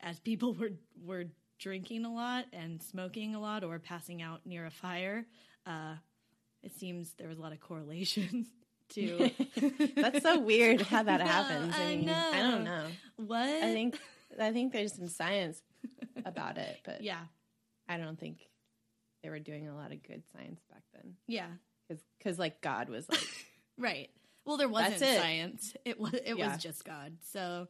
as 0.01 0.19
people 0.19 0.53
were 0.59 0.71
were 1.05 1.25
drinking 1.59 2.05
a 2.05 2.11
lot 2.11 2.45
and 2.53 2.81
smoking 2.81 3.35
a 3.35 3.39
lot 3.39 3.63
or 3.63 3.77
passing 3.77 4.23
out 4.23 4.41
near 4.47 4.65
a 4.65 4.71
fire, 4.71 5.27
uh, 5.67 5.93
it 6.63 6.71
seems 6.73 7.13
there 7.19 7.27
was 7.27 7.37
a 7.37 7.41
lot 7.41 7.51
of 7.51 7.59
correlation 7.59 8.47
to 8.95 9.29
That's 9.95 10.23
so 10.23 10.39
weird 10.39 10.81
how 10.81 11.03
that 11.03 11.19
know, 11.19 11.25
happens. 11.27 11.75
I, 11.77 11.83
I 11.83 11.95
mean, 11.97 12.09
I 12.09 12.41
don't 12.41 12.63
know. 12.63 12.81
know. 12.87 12.87
what 13.27 13.41
I 13.47 13.73
think 13.73 13.99
I 14.39 14.51
think 14.51 14.73
there's 14.73 14.93
some 14.95 15.07
science 15.07 15.61
about 16.25 16.57
it, 16.57 16.79
but 16.83 17.03
yeah, 17.03 17.21
I 17.87 17.97
don't 17.97 18.19
think 18.19 18.48
they 19.23 19.29
were 19.29 19.39
doing 19.39 19.67
a 19.67 19.75
lot 19.75 19.91
of 19.91 20.01
good 20.03 20.23
science 20.33 20.61
back 20.71 20.83
then. 20.93 21.15
yeah, 21.27 21.47
Because 22.17 22.39
like 22.39 22.61
God 22.61 22.89
was 22.89 23.07
like, 23.09 23.19
right. 23.77 24.09
Well, 24.45 24.57
there 24.57 24.69
wasn't 24.69 25.01
it. 25.01 25.19
science. 25.19 25.73
It 25.85 25.99
was 25.99 26.13
it 26.13 26.37
Yeah. 26.37 26.51
was 26.53 26.61
just 26.63 26.83
God. 26.85 27.17
So 27.31 27.67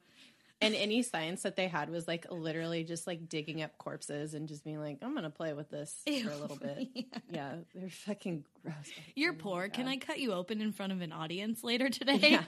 and 0.62 0.76
any 0.76 1.04
science 1.04 1.44
that 1.44 1.56
they 1.56 1.68
had 1.70 1.90
was 1.90 2.06
like 2.08 2.26
literally 2.30 2.84
just 2.84 3.08
like 3.08 3.30
digging 3.30 3.62
up 3.62 3.78
corpses 3.78 4.34
and 4.34 4.48
just 4.48 4.64
being 4.66 4.80
like, 4.80 4.98
I'm 5.02 5.16
gonna 5.16 5.30
play 5.30 5.54
with 5.54 5.70
this 5.70 5.94
for 6.06 6.30
a 6.32 6.36
little 6.38 6.58
bit. 6.58 6.88
Yeah. 6.96 7.04
Yeah, 7.32 7.54
they're 7.74 7.90
fucking 7.90 8.44
gross. 8.62 8.76
You're 9.16 9.34
poor. 9.34 9.70
Can 9.70 9.88
I 9.88 9.98
cut 9.98 10.20
you 10.20 10.34
open 10.34 10.62
in 10.62 10.72
front 10.74 10.92
of 10.92 11.02
an 11.02 11.12
audience 11.12 11.64
later 11.64 11.90
today? 11.90 12.20
Yeah. 12.22 12.44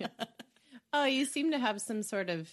Yeah. 0.00 0.06
Oh, 0.92 1.04
you 1.04 1.26
seem 1.26 1.50
to 1.52 1.58
have 1.58 1.80
some 1.80 2.02
sort 2.02 2.30
of 2.30 2.48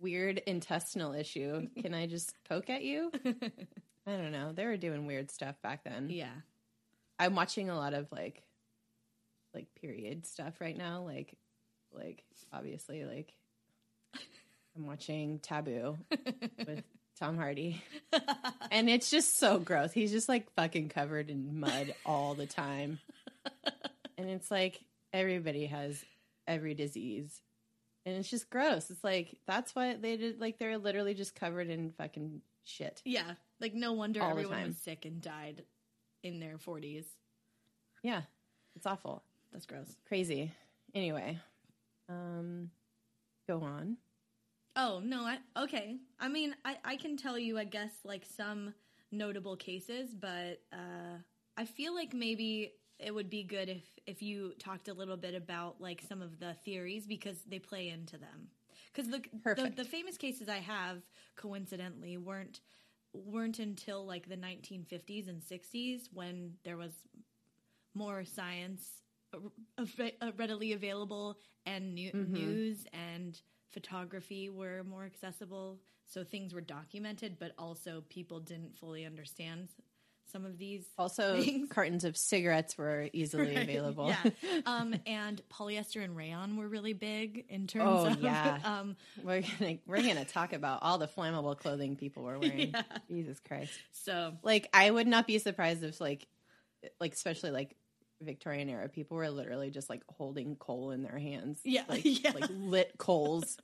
weird 0.00 0.38
intestinal 0.46 1.14
issue. 1.14 1.66
Can 1.80 1.94
I 1.94 2.06
just 2.06 2.34
poke 2.48 2.68
at 2.70 2.82
you? 2.82 3.10
I 4.08 4.16
don't 4.16 4.32
know. 4.32 4.52
They 4.52 4.64
were 4.64 4.76
doing 4.76 5.06
weird 5.06 5.30
stuff 5.30 5.60
back 5.62 5.84
then. 5.84 6.08
yeah. 6.10 6.32
I'm 7.18 7.34
watching 7.34 7.68
a 7.68 7.76
lot 7.76 7.94
of 7.94 8.10
like 8.12 8.42
like 9.52 9.66
period 9.80 10.24
stuff 10.24 10.60
right 10.60 10.76
now. 10.76 11.02
Like 11.02 11.36
like 11.92 12.24
obviously 12.52 13.04
like 13.04 13.32
I'm 14.76 14.86
watching 14.86 15.40
Taboo 15.40 15.98
with 16.64 16.84
Tom 17.18 17.36
Hardy. 17.36 17.82
And 18.70 18.88
it's 18.88 19.10
just 19.10 19.36
so 19.36 19.58
gross. 19.58 19.92
He's 19.92 20.12
just 20.12 20.28
like 20.28 20.46
fucking 20.54 20.90
covered 20.90 21.28
in 21.28 21.58
mud 21.58 21.94
all 22.06 22.34
the 22.34 22.46
time. 22.46 22.98
And 24.18 24.28
it's 24.28 24.50
like 24.50 24.80
everybody 25.12 25.66
has 25.66 26.04
every 26.46 26.74
disease. 26.74 27.40
And 28.04 28.16
it's 28.16 28.28
just 28.28 28.50
gross. 28.50 28.90
It's 28.90 29.04
like 29.04 29.36
that's 29.46 29.74
why 29.76 29.94
they 29.94 30.16
did 30.16 30.40
like 30.40 30.58
they're 30.58 30.76
literally 30.76 31.14
just 31.14 31.36
covered 31.36 31.68
in 31.70 31.92
fucking 31.92 32.40
shit. 32.64 33.00
yeah. 33.04 33.34
Like 33.60 33.74
no 33.74 33.92
wonder 33.92 34.22
All 34.22 34.30
everyone 34.30 34.64
was 34.64 34.76
sick 34.76 35.04
and 35.04 35.20
died 35.20 35.64
in 36.22 36.40
their 36.40 36.58
40s. 36.58 37.04
Yeah. 38.02 38.22
It's 38.76 38.86
awful. 38.86 39.22
That's 39.52 39.66
gross. 39.66 39.96
Crazy. 40.06 40.52
Anyway. 40.94 41.38
Um 42.08 42.70
go 43.46 43.60
on. 43.62 43.96
Oh, 44.76 45.00
no. 45.04 45.22
I 45.22 45.38
okay. 45.56 45.96
I 46.20 46.28
mean, 46.28 46.54
I 46.64 46.76
I 46.84 46.96
can 46.96 47.16
tell 47.16 47.38
you 47.38 47.58
I 47.58 47.64
guess 47.64 47.90
like 48.04 48.24
some 48.24 48.74
notable 49.10 49.56
cases, 49.56 50.14
but 50.14 50.60
uh 50.72 51.18
I 51.56 51.64
feel 51.64 51.94
like 51.94 52.14
maybe 52.14 52.74
it 52.98 53.14
would 53.14 53.30
be 53.30 53.42
good 53.42 53.68
if 53.68 53.82
if 54.06 54.22
you 54.22 54.52
talked 54.58 54.88
a 54.88 54.94
little 54.94 55.16
bit 55.16 55.34
about 55.34 55.80
like 55.80 56.02
some 56.08 56.22
of 56.22 56.38
the 56.38 56.54
theories 56.64 57.06
because 57.06 57.38
they 57.48 57.58
play 57.58 57.88
into 57.88 58.16
them. 58.16 58.48
Because 58.92 59.10
the, 59.10 59.22
the 59.54 59.72
the 59.76 59.84
famous 59.84 60.16
cases 60.16 60.48
I 60.48 60.58
have 60.58 61.02
coincidentally 61.36 62.16
weren't 62.16 62.60
weren't 63.12 63.58
until 63.58 64.04
like 64.06 64.28
the 64.28 64.36
1950s 64.36 65.28
and 65.28 65.42
60s 65.42 66.08
when 66.12 66.54
there 66.64 66.76
was 66.76 66.92
more 67.94 68.24
science 68.24 69.02
uh, 69.34 69.84
uh, 70.22 70.32
readily 70.36 70.72
available 70.72 71.38
and 71.66 71.94
new- 71.94 72.12
Mhm. 72.12 72.28
news 72.30 72.86
and 72.92 73.40
photography 73.70 74.48
were 74.48 74.82
more 74.84 75.04
accessible 75.04 75.80
so 76.06 76.24
things 76.24 76.54
were 76.54 76.60
documented 76.62 77.38
but 77.38 77.52
also 77.58 78.02
people 78.08 78.40
didn't 78.40 78.76
fully 78.76 79.04
understand 79.04 79.68
some 80.30 80.44
of 80.44 80.58
these 80.58 80.84
Also, 80.98 81.40
Things. 81.40 81.68
cartons 81.70 82.04
of 82.04 82.16
cigarettes 82.16 82.76
were 82.78 83.08
easily 83.12 83.54
Right, 83.54 83.64
available. 83.64 84.08
yeah. 84.08 84.30
um, 84.66 84.94
and 85.06 85.40
polyester 85.50 86.02
and 86.02 86.16
rayon 86.16 86.56
were 86.56 86.68
really 86.68 86.92
big 86.92 87.44
in 87.48 87.66
terms 87.66 87.84
Oh, 87.86 88.06
of 88.06 88.20
yeah. 88.20 88.58
um, 88.64 88.96
we're 89.22 89.42
gonna 89.58 89.78
we're 89.86 90.02
gonna 90.02 90.24
talk 90.24 90.52
about 90.52 90.80
all 90.82 90.98
the 90.98 91.08
flammable 91.08 91.56
clothing 91.58 91.96
people 91.96 92.22
were 92.24 92.38
wearing. 92.38 92.70
Yeah. 92.70 92.82
Jesus 93.08 93.40
Christ! 93.46 93.72
so 93.92 94.34
Like, 94.42 94.68
I 94.72 94.90
would 94.90 95.06
not 95.06 95.26
be 95.26 95.38
surprised 95.38 95.82
if 95.82 96.00
like, 96.00 96.26
like 97.00 97.12
especially 97.12 97.50
like 97.50 97.74
Victorian 98.20 98.68
era 98.68 98.88
people 98.88 99.16
were 99.16 99.30
literally 99.30 99.70
just 99.70 99.88
like 99.88 100.02
holding 100.08 100.56
coal 100.56 100.90
in 100.90 101.02
their 101.02 101.18
hands. 101.18 101.60
Yeah, 101.64 101.84
like 101.88 102.02
yeah. 102.04 102.32
like 102.32 102.50
lit 102.50 102.92
coals. 102.98 103.56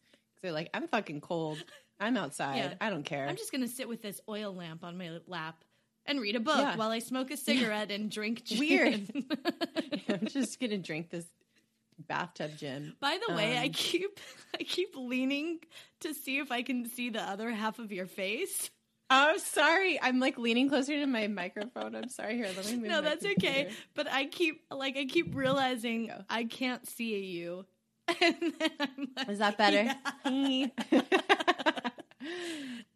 they're 0.43 0.53
like, 0.53 0.71
I'm 0.73 0.87
fucking 0.89 1.21
cold. 1.21 1.59
I'm 2.01 2.17
outside. 2.17 2.57
Yeah. 2.57 2.75
I 2.81 2.91
don't 2.91 3.05
care. 3.05 3.27
I'm 3.29 3.37
just 3.37 3.53
gonna 3.53 3.69
sit 3.69 3.89
with 3.89 4.01
this 4.03 4.21
oil 4.29 4.55
lamp 4.55 4.83
on 4.85 4.97
my 4.97 5.19
lap 5.27 5.63
and 6.07 6.21
read 6.21 6.37
a 6.37 6.41
book 6.41 6.57
Yeah. 6.59 6.77
while 6.77 6.91
I 6.91 6.99
smoke 6.99 7.31
a 7.31 7.37
cigarette 7.37 7.91
and 7.91 8.11
drink 8.11 8.45
gin. 8.45 8.59
Weird. 8.59 9.11
I'm 10.09 10.27
just 10.27 10.61
gonna 10.61 10.79
drink 10.79 11.11
this 11.11 11.27
bathtub 12.09 12.57
gin. 12.57 12.95
By 13.01 13.19
the 13.27 13.35
way, 13.35 13.57
I 13.57 13.65
Um, 13.67 13.73
keep 13.73 14.19
I 14.61 14.63
keep 14.65 14.95
leaning 14.97 15.61
to 16.01 16.13
see 16.15 16.39
if 16.39 16.51
I 16.53 16.63
can 16.63 16.87
see 16.87 17.11
the 17.11 17.23
other 17.23 17.51
half 17.51 17.79
of 17.79 17.93
your 17.93 18.07
face. 18.07 18.71
Oh, 19.11 19.37
sorry. 19.37 20.01
I'm 20.01 20.19
like 20.19 20.39
leaning 20.39 20.69
closer 20.69 20.93
to 20.99 21.07
my 21.07 21.27
microphone. 21.29 21.95
I'm 21.95 22.09
sorry. 22.09 22.37
Here, 22.37 22.49
let 22.57 22.67
me 22.71 22.77
move. 22.77 22.89
No, 22.89 23.01
that's 23.03 23.25
okay. 23.25 23.71
But 23.95 24.11
I 24.11 24.25
keep 24.27 24.63
like 24.71 24.97
I 24.97 25.05
keep 25.05 25.35
realizing 25.37 26.07
Go. 26.09 26.25
I 26.31 26.45
can't 26.45 26.87
see 26.89 27.19
you. 27.25 27.67
And 28.21 28.37
then 28.59 28.71
I'm 28.81 29.09
like, 29.17 29.29
Is 29.31 29.39
that 29.39 29.57
better? 29.57 29.95
Yeah. 30.27 30.67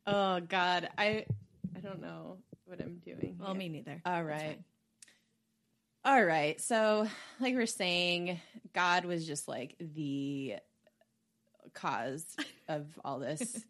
oh 0.06 0.40
God, 0.40 0.88
I 0.98 1.24
I 1.76 1.80
don't 1.80 2.00
know 2.00 2.38
what 2.68 2.80
I'm 2.80 3.00
doing. 3.04 3.36
Well, 3.38 3.50
here. 3.50 3.58
me 3.58 3.68
neither. 3.68 4.00
All 4.04 4.22
right. 4.22 4.58
All 6.04 6.22
right. 6.22 6.60
So, 6.60 7.08
like 7.40 7.54
we're 7.54 7.66
saying, 7.66 8.40
God 8.74 9.04
was 9.04 9.26
just 9.26 9.48
like 9.48 9.74
the 9.80 10.56
cause 11.74 12.24
of 12.68 12.86
all 13.04 13.18
this 13.18 13.64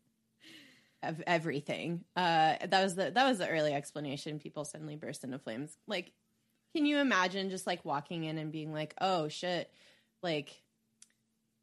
of 1.03 1.23
everything. 1.27 2.05
Uh 2.17 2.57
that 2.67 2.83
was 2.83 2.95
the 2.97 3.11
that 3.11 3.29
was 3.29 3.39
the 3.39 3.49
early 3.49 3.73
explanation. 3.73 4.39
People 4.39 4.65
suddenly 4.65 4.97
burst 4.97 5.25
into 5.25 5.39
flames. 5.39 5.77
Like 5.87 6.13
can 6.75 6.87
you 6.87 6.99
imagine 6.99 7.51
just 7.51 7.67
like 7.67 7.85
walking 7.85 8.25
in 8.25 8.37
and 8.39 8.53
being 8.53 8.73
like, 8.73 8.95
"Oh 9.01 9.29
shit." 9.29 9.73
Like 10.23 10.63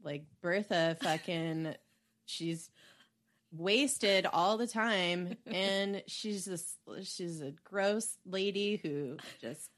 like 0.04 0.26
Bertha 0.42 0.98
fucking 1.02 1.76
she's 2.26 2.70
wasted 3.52 4.26
all 4.32 4.58
the 4.58 4.68
time 4.68 5.36
and 5.46 6.04
she's 6.08 6.46
this 6.46 6.76
she's 7.04 7.42
a 7.42 7.52
gross 7.64 8.18
lady 8.26 8.80
who 8.84 9.18
just 9.42 9.70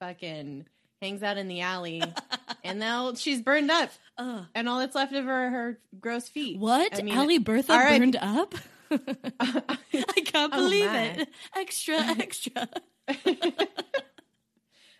fucking 0.00 0.64
hangs 1.02 1.22
out 1.22 1.36
in 1.36 1.48
the 1.48 1.60
alley 1.60 2.02
and 2.64 2.78
now 2.78 3.12
she's 3.14 3.42
burned 3.42 3.70
up 3.70 3.90
Ugh. 4.18 4.44
and 4.54 4.68
all 4.68 4.78
that's 4.78 4.94
left 4.94 5.12
of 5.12 5.24
her 5.24 5.46
are 5.46 5.50
her 5.50 5.78
gross 6.00 6.28
feet 6.28 6.58
What? 6.58 6.98
I 6.98 7.02
mean, 7.02 7.14
Allie 7.16 7.38
Bertha 7.38 7.72
right. 7.72 7.98
burned 7.98 8.16
up? 8.16 8.54
I 8.90 9.78
can't 10.24 10.52
Oh, 10.54 10.62
believe 10.62 10.86
my. 10.86 11.02
it. 11.02 11.28
Extra, 11.56 11.96
extra. 11.98 12.68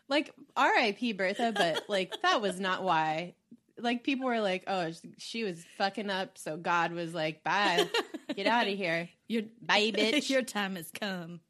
like 0.08 0.32
R.I.P. 0.56 1.12
Bertha, 1.12 1.52
but 1.54 1.84
like 1.88 2.14
that 2.22 2.40
was 2.40 2.58
not 2.60 2.82
why. 2.82 3.34
Like 3.78 4.04
people 4.04 4.26
were 4.26 4.40
like, 4.40 4.64
"Oh, 4.66 4.90
she 5.18 5.44
was 5.44 5.62
fucking 5.76 6.08
up," 6.10 6.38
so 6.38 6.56
God 6.56 6.92
was 6.92 7.12
like, 7.12 7.44
"Bye, 7.44 7.88
get 8.34 8.46
out 8.46 8.66
of 8.68 8.76
here, 8.76 9.08
Your 9.28 9.42
bye, 9.60 9.90
bitch." 9.94 10.30
your 10.30 10.42
time 10.42 10.76
has 10.76 10.90
come. 10.90 11.40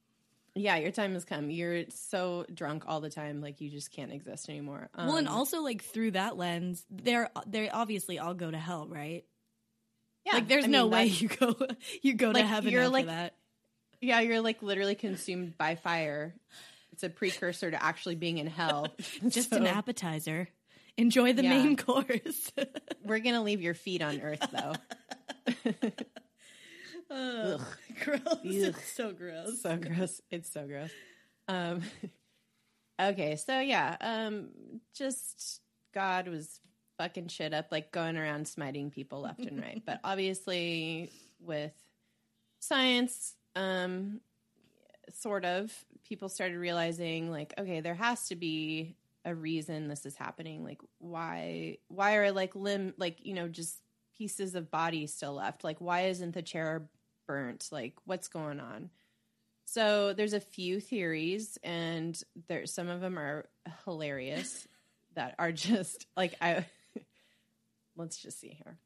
yeah, 0.55 0.77
your 0.77 0.91
time 0.91 1.15
has 1.15 1.25
come. 1.25 1.51
You're 1.51 1.85
so 1.91 2.45
drunk 2.53 2.85
all 2.87 3.01
the 3.01 3.11
time, 3.11 3.41
like 3.41 3.61
you 3.61 3.71
just 3.71 3.93
can't 3.93 4.13
exist 4.13 4.49
anymore. 4.49 4.89
well, 4.97 5.17
and 5.19 5.29
Um, 5.29 5.35
also 5.35 5.61
like 5.63 5.83
through 5.85 6.13
that 6.13 6.37
lens, 6.37 6.85
they're 6.91 7.31
they 7.47 7.71
obviously 7.71 8.19
all 8.19 8.35
go 8.35 8.51
to 8.51 8.59
hell, 8.59 8.87
right? 8.89 9.25
yeah, 10.25 10.35
like 10.35 10.49
there's 10.49 10.65
I 10.65 10.69
no 10.69 10.83
mean, 10.85 10.91
way 10.93 11.07
you 11.07 11.29
go 11.29 11.55
you 12.03 12.15
go 12.15 12.33
to 12.33 12.43
heaven 12.43 12.73
you're 12.73 12.83
after 12.83 12.93
like- 12.93 13.07
that. 13.07 13.35
Yeah, 14.01 14.21
you're 14.21 14.41
like 14.43 14.63
literally 14.63 14.95
consumed 14.95 15.57
by 15.57 15.75
fire. 15.77 16.35
It's 16.93 17.03
a 17.03 17.09
precursor 17.09 17.71
to 17.71 17.83
actually 17.83 18.15
being 18.17 18.39
in 18.39 18.47
hell. 18.47 18.89
Just 19.29 19.51
So 19.51 19.57
an 19.59 19.67
appetizer. 19.67 20.49
Enjoy 20.99 21.33
the 21.33 21.43
Yeah. 21.43 21.51
main 21.51 21.77
course. 21.77 22.53
We're 23.05 23.19
gonna 23.21 23.43
leave 23.43 23.61
your 23.63 23.75
feet 23.75 24.03
on 24.03 24.21
Earth, 24.21 24.47
though. 24.53 24.75
Ugh, 27.11 27.61
Ugh. 27.61 27.61
gross. 28.05 28.21
Ugh. 28.27 28.39
It's 28.45 28.93
so 28.93 29.13
gross. 29.13 29.61
so 29.63 29.77
gross. 29.77 30.21
It's 30.31 30.51
so 30.53 30.67
gross. 30.67 30.91
Um, 31.49 31.83
okay, 33.01 33.37
so 33.37 33.61
yeah, 33.61 33.97
um, 34.01 34.49
just 34.95 35.61
God 35.95 36.29
was 36.29 36.61
fucking 36.99 37.29
shit 37.29 37.55
up, 37.55 37.67
like 37.71 37.93
going 37.93 38.17
around 38.17 38.49
smiting 38.49 38.91
people 38.91 39.21
left 39.21 39.41
and 39.41 39.61
right. 39.61 39.83
But 39.85 40.01
obviously, 40.03 41.13
with 41.41 41.73
science, 42.59 43.35
um, 43.55 44.21
sort 45.15 45.45
of, 45.45 45.73
people 46.09 46.29
started 46.29 46.59
realizing, 46.59 47.31
like, 47.31 47.55
okay, 47.59 47.81
there 47.81 47.95
has 47.95 48.27
to 48.29 48.35
be 48.35 48.97
a 49.27 49.35
reason 49.35 49.89
this 49.89 50.07
is 50.07 50.17
happening. 50.17 50.65
Like, 50.65 50.81
why? 50.99 51.79
Why 51.89 52.17
are 52.17 52.33
like 52.33 52.55
limb, 52.55 52.95
like 52.97 53.19
you 53.27 53.35
know, 53.35 53.49
just 53.49 53.77
pieces 54.17 54.55
of 54.55 54.71
body 54.71 55.07
still 55.07 55.35
left? 55.35 55.65
Like, 55.65 55.81
why 55.81 56.07
isn't 56.07 56.33
the 56.33 56.43
chair 56.43 56.89
burnt? 57.27 57.69
Like, 57.71 57.95
what's 58.07 58.29
going 58.29 58.61
on? 58.61 58.89
So 59.67 60.15
there's 60.15 60.33
a 60.33 60.41
few 60.41 60.81
theories, 60.81 61.59
and 61.63 62.19
there 62.49 62.65
some 62.65 62.89
of 62.89 63.03
them 63.03 63.19
are 63.19 63.49
hilarious. 63.85 64.67
that 65.17 65.35
are 65.39 65.53
just 65.53 66.07
like 66.17 66.35
I. 66.41 66.65
let's 67.97 68.19
just 68.19 68.39
see 68.39 68.57
here. 68.63 68.79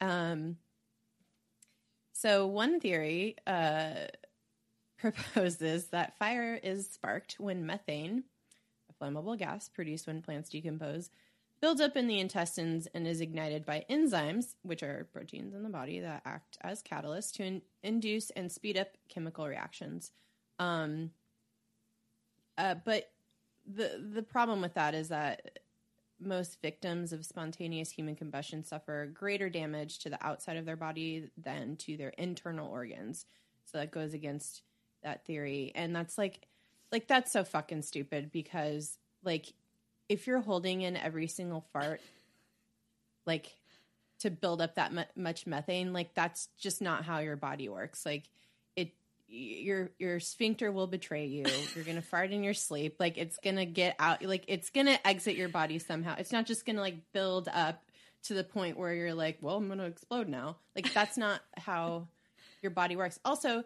Um. 0.00 0.56
So 2.12 2.46
one 2.46 2.80
theory 2.80 3.36
uh, 3.46 3.94
proposes 4.98 5.88
that 5.88 6.18
fire 6.18 6.58
is 6.62 6.88
sparked 6.88 7.36
when 7.38 7.66
methane, 7.66 8.24
flammable 9.00 9.38
gas 9.38 9.68
produced 9.68 10.06
when 10.06 10.22
plants 10.22 10.50
decompose, 10.50 11.10
builds 11.60 11.80
up 11.80 11.96
in 11.96 12.06
the 12.06 12.20
intestines 12.20 12.86
and 12.94 13.06
is 13.06 13.20
ignited 13.20 13.66
by 13.66 13.84
enzymes, 13.90 14.54
which 14.62 14.82
are 14.82 15.08
proteins 15.12 15.54
in 15.54 15.62
the 15.62 15.68
body 15.68 16.00
that 16.00 16.22
act 16.24 16.58
as 16.60 16.82
catalysts 16.82 17.32
to 17.32 17.44
in- 17.44 17.62
induce 17.82 18.30
and 18.30 18.50
speed 18.50 18.76
up 18.76 18.88
chemical 19.08 19.46
reactions. 19.46 20.12
Um, 20.58 21.10
uh, 22.56 22.74
but 22.84 23.10
the 23.66 24.02
the 24.12 24.22
problem 24.22 24.60
with 24.60 24.74
that 24.74 24.94
is 24.94 25.08
that 25.08 25.60
most 26.20 26.60
victims 26.60 27.12
of 27.12 27.24
spontaneous 27.24 27.90
human 27.90 28.16
combustion 28.16 28.64
suffer 28.64 29.06
greater 29.06 29.48
damage 29.48 30.00
to 30.00 30.10
the 30.10 30.24
outside 30.26 30.56
of 30.56 30.64
their 30.64 30.76
body 30.76 31.30
than 31.36 31.76
to 31.76 31.96
their 31.96 32.08
internal 32.10 32.68
organs. 32.68 33.26
So 33.66 33.78
that 33.78 33.92
goes 33.92 34.14
against 34.14 34.62
that 35.04 35.24
theory, 35.24 35.70
and 35.76 35.94
that's 35.94 36.18
like, 36.18 36.47
like 36.92 37.06
that's 37.06 37.32
so 37.32 37.44
fucking 37.44 37.82
stupid 37.82 38.30
because 38.32 38.98
like 39.22 39.52
if 40.08 40.26
you're 40.26 40.40
holding 40.40 40.82
in 40.82 40.96
every 40.96 41.26
single 41.26 41.66
fart, 41.72 42.00
like 43.26 43.54
to 44.20 44.30
build 44.30 44.60
up 44.60 44.76
that 44.76 44.92
mu- 44.92 45.02
much 45.16 45.46
methane, 45.46 45.92
like 45.92 46.14
that's 46.14 46.48
just 46.58 46.80
not 46.80 47.04
how 47.04 47.18
your 47.18 47.36
body 47.36 47.68
works. 47.68 48.04
Like 48.06 48.24
it, 48.74 48.92
your 49.28 49.90
your 49.98 50.18
sphincter 50.18 50.72
will 50.72 50.86
betray 50.86 51.26
you. 51.26 51.44
You're 51.74 51.84
gonna 51.84 52.02
fart 52.10 52.32
in 52.32 52.42
your 52.42 52.54
sleep. 52.54 52.96
Like 52.98 53.18
it's 53.18 53.38
gonna 53.38 53.66
get 53.66 53.96
out. 53.98 54.22
Like 54.22 54.44
it's 54.48 54.70
gonna 54.70 54.98
exit 55.04 55.36
your 55.36 55.50
body 55.50 55.78
somehow. 55.78 56.16
It's 56.18 56.32
not 56.32 56.46
just 56.46 56.64
gonna 56.64 56.80
like 56.80 57.12
build 57.12 57.48
up 57.52 57.82
to 58.24 58.34
the 58.34 58.44
point 58.44 58.78
where 58.78 58.94
you're 58.94 59.14
like, 59.14 59.38
well, 59.40 59.56
I'm 59.56 59.68
gonna 59.68 59.84
explode 59.84 60.28
now. 60.28 60.56
Like 60.74 60.92
that's 60.92 61.16
not 61.18 61.40
how 61.56 62.08
your 62.62 62.70
body 62.70 62.96
works. 62.96 63.20
Also, 63.24 63.62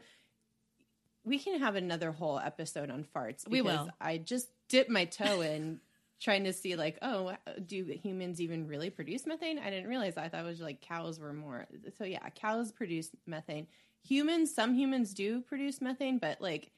we 1.25 1.39
can 1.39 1.61
have 1.61 1.77
another 1.77 2.13
whole 2.13 2.39
episode 2.39 2.91
on 2.91 3.05
farts. 3.15 3.49
We 3.49 3.63
will. 3.63 3.91
I 4.01 4.19
just 4.19 4.49
dipped 4.69 4.91
my 4.91 5.05
toe 5.05 5.41
in 5.41 5.81
trying 6.21 6.45
to 6.45 6.53
see 6.53 6.77
like, 6.77 6.99
oh, 7.03 7.33
do 7.67 7.85
humans 7.85 8.41
even 8.41 8.67
really 8.67 8.91
produce 8.91 9.27
methane? 9.27 9.59
I 9.59 9.71
didn't 9.71 9.89
realize 9.89 10.15
that. 10.15 10.25
I 10.25 10.29
thought 10.29 10.41
it 10.45 10.47
was 10.49 10.61
like 10.61 10.81
cows 10.81 11.19
were 11.19 11.33
more. 11.33 11.67
So 11.99 12.05
yeah, 12.05 12.29
cows 12.31 12.73
produce 12.73 13.11
methane. 13.27 13.67
Humans, 14.09 14.55
some 14.55 14.75
humans 14.75 15.15
do 15.15 15.41
produce 15.43 15.81
methane, 15.81 16.19
but 16.19 16.41
like 16.41 16.71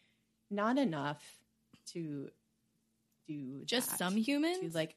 not 0.51 0.79
enough 0.79 1.23
to 1.93 2.31
do 3.27 3.63
Just 3.65 3.91
that. 3.91 3.99
some 3.99 4.15
To, 4.15 4.21
humans? 4.21 4.75
like 4.75 4.97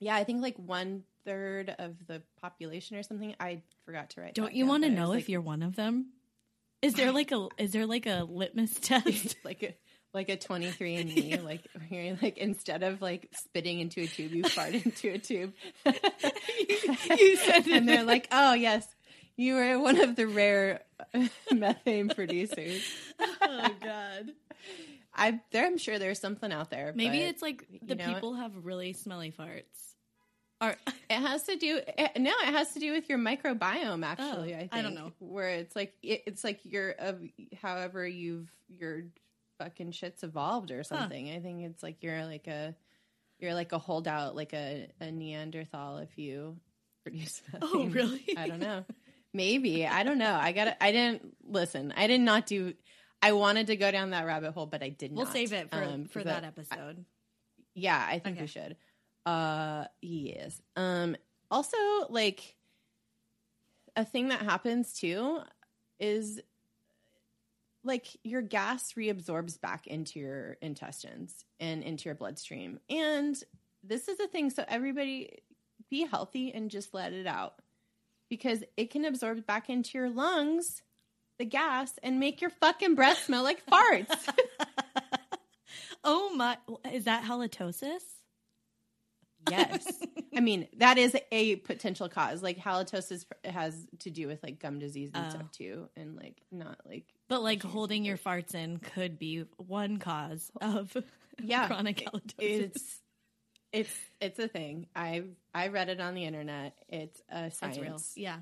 yeah, 0.00 0.16
I 0.16 0.24
think 0.24 0.42
like 0.42 0.56
one 0.56 1.04
third 1.24 1.74
of 1.78 2.06
the 2.06 2.22
population 2.40 2.96
or 2.96 3.02
something. 3.02 3.34
I 3.38 3.62
forgot 3.84 4.10
to 4.10 4.22
write. 4.22 4.34
Don't 4.34 4.54
you 4.54 4.66
want 4.66 4.84
to 4.84 4.88
but 4.88 4.92
it 4.94 5.00
was, 5.00 5.06
know 5.08 5.10
like, 5.10 5.20
if 5.20 5.28
you're 5.28 5.40
one 5.40 5.62
of 5.62 5.76
them? 5.76 6.06
Is 6.82 6.94
there 6.94 7.12
like 7.12 7.32
a 7.32 7.48
is 7.58 7.72
there 7.72 7.86
like 7.86 8.06
a 8.06 8.26
litmus 8.28 8.74
test? 8.80 9.36
like 9.44 9.62
a 9.62 9.74
like 10.12 10.28
a 10.28 10.36
23 10.36 10.96
and 10.96 11.14
me 11.14 11.38
like 11.44 11.62
where 11.88 12.02
you're 12.02 12.18
like 12.20 12.36
instead 12.38 12.82
of 12.82 13.00
like 13.00 13.28
spitting 13.32 13.78
into 13.80 14.00
a 14.02 14.06
tube 14.06 14.32
you 14.32 14.42
fart 14.42 14.74
into 14.74 15.12
a 15.12 15.18
tube 15.18 15.52
you 15.86 17.36
said 17.36 17.66
it. 17.66 17.68
and 17.68 17.88
they're 17.88 18.02
like 18.02 18.26
oh 18.32 18.52
yes 18.54 18.84
you 19.36 19.54
were 19.54 19.78
one 19.78 20.00
of 20.00 20.16
the 20.16 20.26
rare 20.26 20.80
uh, 21.14 21.26
methane 21.54 22.08
producers 22.08 22.82
oh 23.40 23.68
god. 23.80 24.32
i 25.14 25.40
there 25.52 25.64
i'm 25.64 25.78
sure 25.78 26.00
there's 26.00 26.18
something 26.18 26.50
out 26.52 26.70
there 26.70 26.92
Maybe 26.94 27.20
but 27.20 27.28
it's 27.28 27.42
like 27.42 27.64
the 27.80 27.94
know, 27.94 28.12
people 28.12 28.34
have 28.34 28.52
really 28.64 28.92
smelly 28.92 29.32
farts. 29.38 29.89
Or 30.62 30.70
it 31.08 31.16
has 31.16 31.44
to 31.44 31.56
do 31.56 31.80
it, 31.86 32.20
no 32.20 32.30
it 32.42 32.52
has 32.52 32.72
to 32.74 32.80
do 32.80 32.92
with 32.92 33.08
your 33.08 33.18
microbiome 33.18 34.04
actually 34.04 34.52
Oh, 34.54 34.56
i 34.56 34.60
think 34.60 34.74
I 34.74 34.82
don't 34.82 34.94
know. 34.94 35.12
where 35.18 35.48
it's 35.48 35.74
like 35.74 35.94
it, 36.02 36.22
it's 36.26 36.44
like 36.44 36.60
your 36.64 36.90
of 36.92 37.20
however 37.62 38.06
you've 38.06 38.50
your 38.68 39.04
fucking 39.58 39.92
shit's 39.92 40.22
evolved 40.22 40.70
or 40.70 40.82
something 40.84 41.30
i 41.30 41.38
think 41.40 41.62
it's 41.62 41.82
like 41.82 42.02
you're 42.02 42.24
like 42.26 42.46
a 42.46 42.74
you're 43.38 43.54
like 43.54 43.72
a 43.72 43.78
holdout 43.78 44.36
like 44.36 44.52
a, 44.52 44.88
a 45.00 45.10
neanderthal 45.10 45.98
if 45.98 46.18
you 46.18 46.56
produce 47.04 47.40
Oh, 47.62 47.86
really? 47.86 48.22
i 48.36 48.46
don't 48.46 48.60
know 48.60 48.84
maybe 49.32 49.86
i 49.86 50.02
don't 50.02 50.18
know 50.18 50.34
i 50.34 50.52
got 50.52 50.76
i 50.80 50.92
didn't 50.92 51.34
listen 51.44 51.92
i 51.96 52.06
did 52.06 52.20
not 52.20 52.44
do 52.46 52.74
i 53.22 53.32
wanted 53.32 53.68
to 53.68 53.76
go 53.76 53.90
down 53.90 54.10
that 54.10 54.26
rabbit 54.26 54.52
hole 54.52 54.66
but 54.66 54.82
i 54.82 54.88
did 54.90 55.12
not. 55.12 55.16
we'll 55.16 55.26
save 55.32 55.52
it 55.54 55.70
for 55.70 55.82
Um, 55.82 56.04
for 56.06 56.22
that 56.22 56.44
I- 56.44 56.48
episode. 56.48 57.04
yeah, 57.74 58.04
I 58.06 58.18
think 58.18 58.36
Okay. 58.36 58.42
we 58.42 58.46
should. 58.48 58.76
Uh 59.26 59.84
yes. 60.00 60.60
Um 60.76 61.16
also 61.50 61.76
like 62.08 62.56
a 63.96 64.04
thing 64.04 64.28
that 64.28 64.42
happens 64.42 64.92
too 64.92 65.40
is 65.98 66.40
like 67.82 68.06
your 68.22 68.42
gas 68.42 68.92
reabsorbs 68.92 69.60
back 69.60 69.86
into 69.86 70.18
your 70.18 70.56
intestines 70.60 71.44
and 71.58 71.82
into 71.82 72.08
your 72.08 72.14
bloodstream. 72.14 72.78
And 72.88 73.36
this 73.82 74.08
is 74.08 74.20
a 74.20 74.26
thing 74.26 74.50
so 74.50 74.64
everybody 74.68 75.38
be 75.90 76.06
healthy 76.06 76.52
and 76.52 76.70
just 76.70 76.92
let 76.94 77.12
it 77.12 77.26
out 77.26 77.54
because 78.28 78.62
it 78.76 78.90
can 78.90 79.04
absorb 79.04 79.46
back 79.46 79.70
into 79.70 79.98
your 79.98 80.10
lungs 80.10 80.82
the 81.38 81.44
gas 81.46 81.98
and 82.02 82.20
make 82.20 82.42
your 82.42 82.50
fucking 82.50 82.94
breath 82.94 83.24
smell 83.24 83.42
like 83.42 83.64
farts. 83.64 84.28
oh 86.04 86.34
my 86.34 86.58
is 86.92 87.04
that 87.04 87.24
halitosis? 87.24 88.02
Yes. 89.48 89.86
I 90.36 90.40
mean, 90.40 90.68
that 90.78 90.98
is 90.98 91.16
a 91.32 91.56
potential 91.56 92.08
cause. 92.08 92.42
Like 92.42 92.58
halitosis 92.58 93.24
has 93.44 93.74
to 94.00 94.10
do 94.10 94.26
with 94.26 94.42
like 94.42 94.58
gum 94.58 94.78
disease 94.78 95.10
and 95.14 95.26
Oh. 95.26 95.30
stuff 95.30 95.50
too. 95.52 95.88
And 95.96 96.16
like 96.16 96.42
not 96.50 96.78
like 96.86 97.04
But 97.28 97.42
like 97.42 97.62
holding 97.62 98.04
your 98.04 98.16
farts 98.18 98.54
in 98.54 98.78
could 98.78 99.18
be 99.18 99.44
one 99.56 99.98
cause 99.98 100.50
of 100.60 100.96
Yeah. 101.42 101.66
chronic 101.66 101.98
halitosis. 102.06 102.32
it's 102.38 102.98
it's 103.72 103.96
it's 104.20 104.38
a 104.38 104.48
thing. 104.48 104.86
I 104.94 105.22
I 105.54 105.68
read 105.68 105.88
it 105.88 106.00
on 106.00 106.14
the 106.14 106.24
internet. 106.24 106.76
It's 106.88 107.20
a 107.30 107.50
science 107.50 107.78
real. 107.78 108.00
Yeah. 108.16 108.38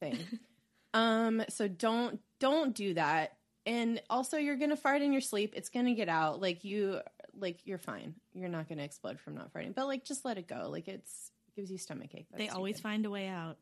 thing. 0.00 0.18
um 0.94 1.42
so 1.48 1.68
don't 1.68 2.20
don't 2.40 2.74
do 2.74 2.94
that. 2.94 3.36
And 3.64 4.02
also 4.10 4.38
you're 4.38 4.56
going 4.56 4.70
to 4.70 4.76
fart 4.76 5.02
in 5.02 5.12
your 5.12 5.20
sleep. 5.20 5.52
It's 5.56 5.68
going 5.68 5.86
to 5.86 5.94
get 5.94 6.08
out. 6.08 6.40
Like 6.40 6.64
you 6.64 7.00
like 7.38 7.58
you're 7.64 7.78
fine. 7.78 8.14
You're 8.34 8.48
not 8.48 8.68
going 8.68 8.78
to 8.78 8.84
explode 8.84 9.18
from 9.20 9.34
not 9.34 9.52
farting. 9.52 9.74
But 9.74 9.86
like 9.86 10.04
just 10.04 10.24
let 10.24 10.38
it 10.38 10.46
go. 10.48 10.68
Like 10.70 10.88
it's 10.88 11.30
it 11.48 11.56
gives 11.56 11.70
you 11.70 11.78
stomach 11.78 12.14
ache. 12.14 12.26
They 12.36 12.44
That's 12.46 12.56
always 12.56 12.76
stupid. 12.76 12.88
find 12.88 13.06
a 13.06 13.10
way 13.10 13.28
out. 13.28 13.56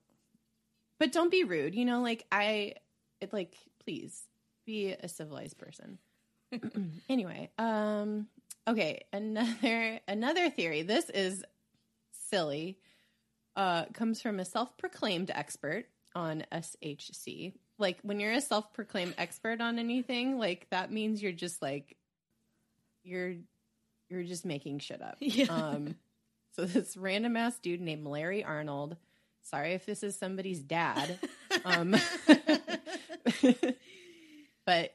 but 0.98 1.12
don't 1.12 1.30
be 1.30 1.44
rude 1.44 1.74
you 1.74 1.84
know 1.84 2.02
like 2.02 2.24
i 2.30 2.74
it 3.20 3.32
like 3.32 3.54
please 3.84 4.22
be 4.66 4.92
a 4.92 5.08
civilized 5.08 5.56
person 5.58 5.98
anyway, 7.08 7.48
um, 7.58 8.26
okay, 8.66 9.04
another 9.12 10.00
another 10.08 10.50
theory. 10.50 10.82
This 10.82 11.08
is 11.08 11.44
silly. 12.28 12.76
Uh, 13.54 13.84
comes 13.94 14.20
from 14.20 14.40
a 14.40 14.44
self-proclaimed 14.44 15.30
expert 15.32 15.86
on 16.14 16.44
SHC. 16.52 17.52
Like 17.78 17.98
when 18.02 18.18
you're 18.18 18.32
a 18.32 18.40
self-proclaimed 18.40 19.14
expert 19.16 19.60
on 19.60 19.78
anything, 19.78 20.38
like 20.38 20.66
that 20.70 20.90
means 20.92 21.22
you're 21.22 21.30
just 21.30 21.62
like 21.62 21.96
you're 23.04 23.34
you're 24.10 24.24
just 24.24 24.44
making 24.44 24.80
shit 24.80 25.00
up. 25.00 25.16
Yeah. 25.20 25.46
Um, 25.46 25.94
so 26.52 26.64
this 26.64 26.96
random 26.96 27.36
ass 27.36 27.58
dude 27.58 27.80
named 27.80 28.06
Larry 28.06 28.44
Arnold. 28.44 28.96
Sorry 29.42 29.72
if 29.72 29.86
this 29.86 30.02
is 30.02 30.18
somebody's 30.18 30.60
dad. 30.60 31.18
Um, 31.64 31.94
but 34.64 34.94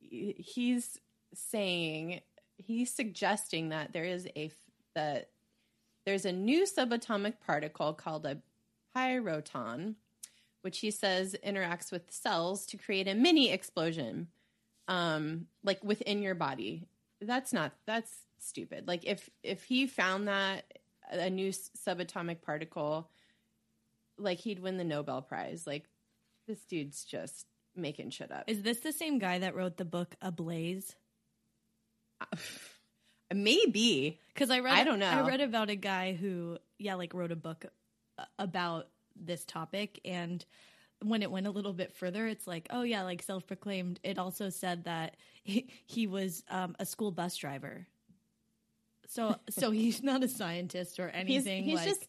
he's 0.00 0.98
saying 1.32 2.20
he's 2.58 2.92
suggesting 2.92 3.70
that 3.70 3.92
there 3.94 4.04
is 4.04 4.28
a 4.36 4.50
that 4.94 5.30
there's 6.04 6.26
a 6.26 6.32
new 6.32 6.64
subatomic 6.64 7.34
particle 7.46 7.94
called 7.94 8.26
a 8.26 8.38
pyroton 8.94 9.94
which 10.60 10.80
he 10.80 10.90
says 10.90 11.34
interacts 11.46 11.90
with 11.90 12.02
cells 12.10 12.66
to 12.66 12.76
create 12.76 13.08
a 13.08 13.14
mini 13.14 13.50
explosion 13.50 14.26
um 14.88 15.46
like 15.64 15.82
within 15.82 16.20
your 16.20 16.34
body 16.34 16.86
that's 17.22 17.52
not 17.52 17.72
that's 17.86 18.12
stupid 18.38 18.88
like 18.88 19.04
if 19.04 19.30
if 19.42 19.64
he 19.64 19.86
found 19.86 20.28
that 20.28 20.64
a 21.10 21.30
new 21.30 21.50
subatomic 21.50 22.42
particle 22.42 23.08
like 24.18 24.38
he'd 24.38 24.58
win 24.58 24.76
the 24.76 24.84
nobel 24.84 25.22
prize 25.22 25.66
like 25.66 25.84
this 26.46 26.64
dude's 26.64 27.04
just 27.04 27.46
making 27.76 28.10
shit 28.10 28.30
up 28.30 28.44
Is 28.46 28.62
this 28.62 28.80
the 28.80 28.92
same 28.92 29.18
guy 29.18 29.38
that 29.38 29.54
wrote 29.54 29.76
the 29.76 29.84
book 29.84 30.14
Ablaze? 30.20 30.94
maybe 33.34 34.20
Because 34.32 34.50
I 34.50 34.60
read, 34.60 34.74
I 34.74 34.84
don't 34.84 34.98
know. 34.98 35.06
I 35.06 35.26
read 35.26 35.40
about 35.40 35.70
a 35.70 35.76
guy 35.76 36.12
who, 36.14 36.58
yeah, 36.78 36.94
like 36.94 37.14
wrote 37.14 37.32
a 37.32 37.36
book 37.36 37.66
uh, 38.18 38.24
about 38.38 38.88
this 39.16 39.44
topic, 39.44 40.00
and 40.04 40.44
when 41.04 41.22
it 41.22 41.30
went 41.30 41.46
a 41.46 41.50
little 41.50 41.72
bit 41.72 41.92
further, 41.94 42.26
it's 42.26 42.46
like, 42.46 42.66
oh 42.70 42.82
yeah, 42.82 43.02
like 43.02 43.22
self-proclaimed. 43.22 44.00
It 44.02 44.18
also 44.18 44.48
said 44.50 44.84
that 44.84 45.16
he, 45.42 45.68
he 45.86 46.06
was 46.06 46.44
um, 46.50 46.74
a 46.78 46.86
school 46.86 47.10
bus 47.10 47.36
driver. 47.36 47.86
So, 49.08 49.36
so 49.50 49.70
he's 49.72 50.02
not 50.02 50.22
a 50.22 50.28
scientist 50.28 50.98
or 51.00 51.08
anything. 51.08 51.64
he's 51.64 51.76
like, 51.76 51.88
just 51.88 52.08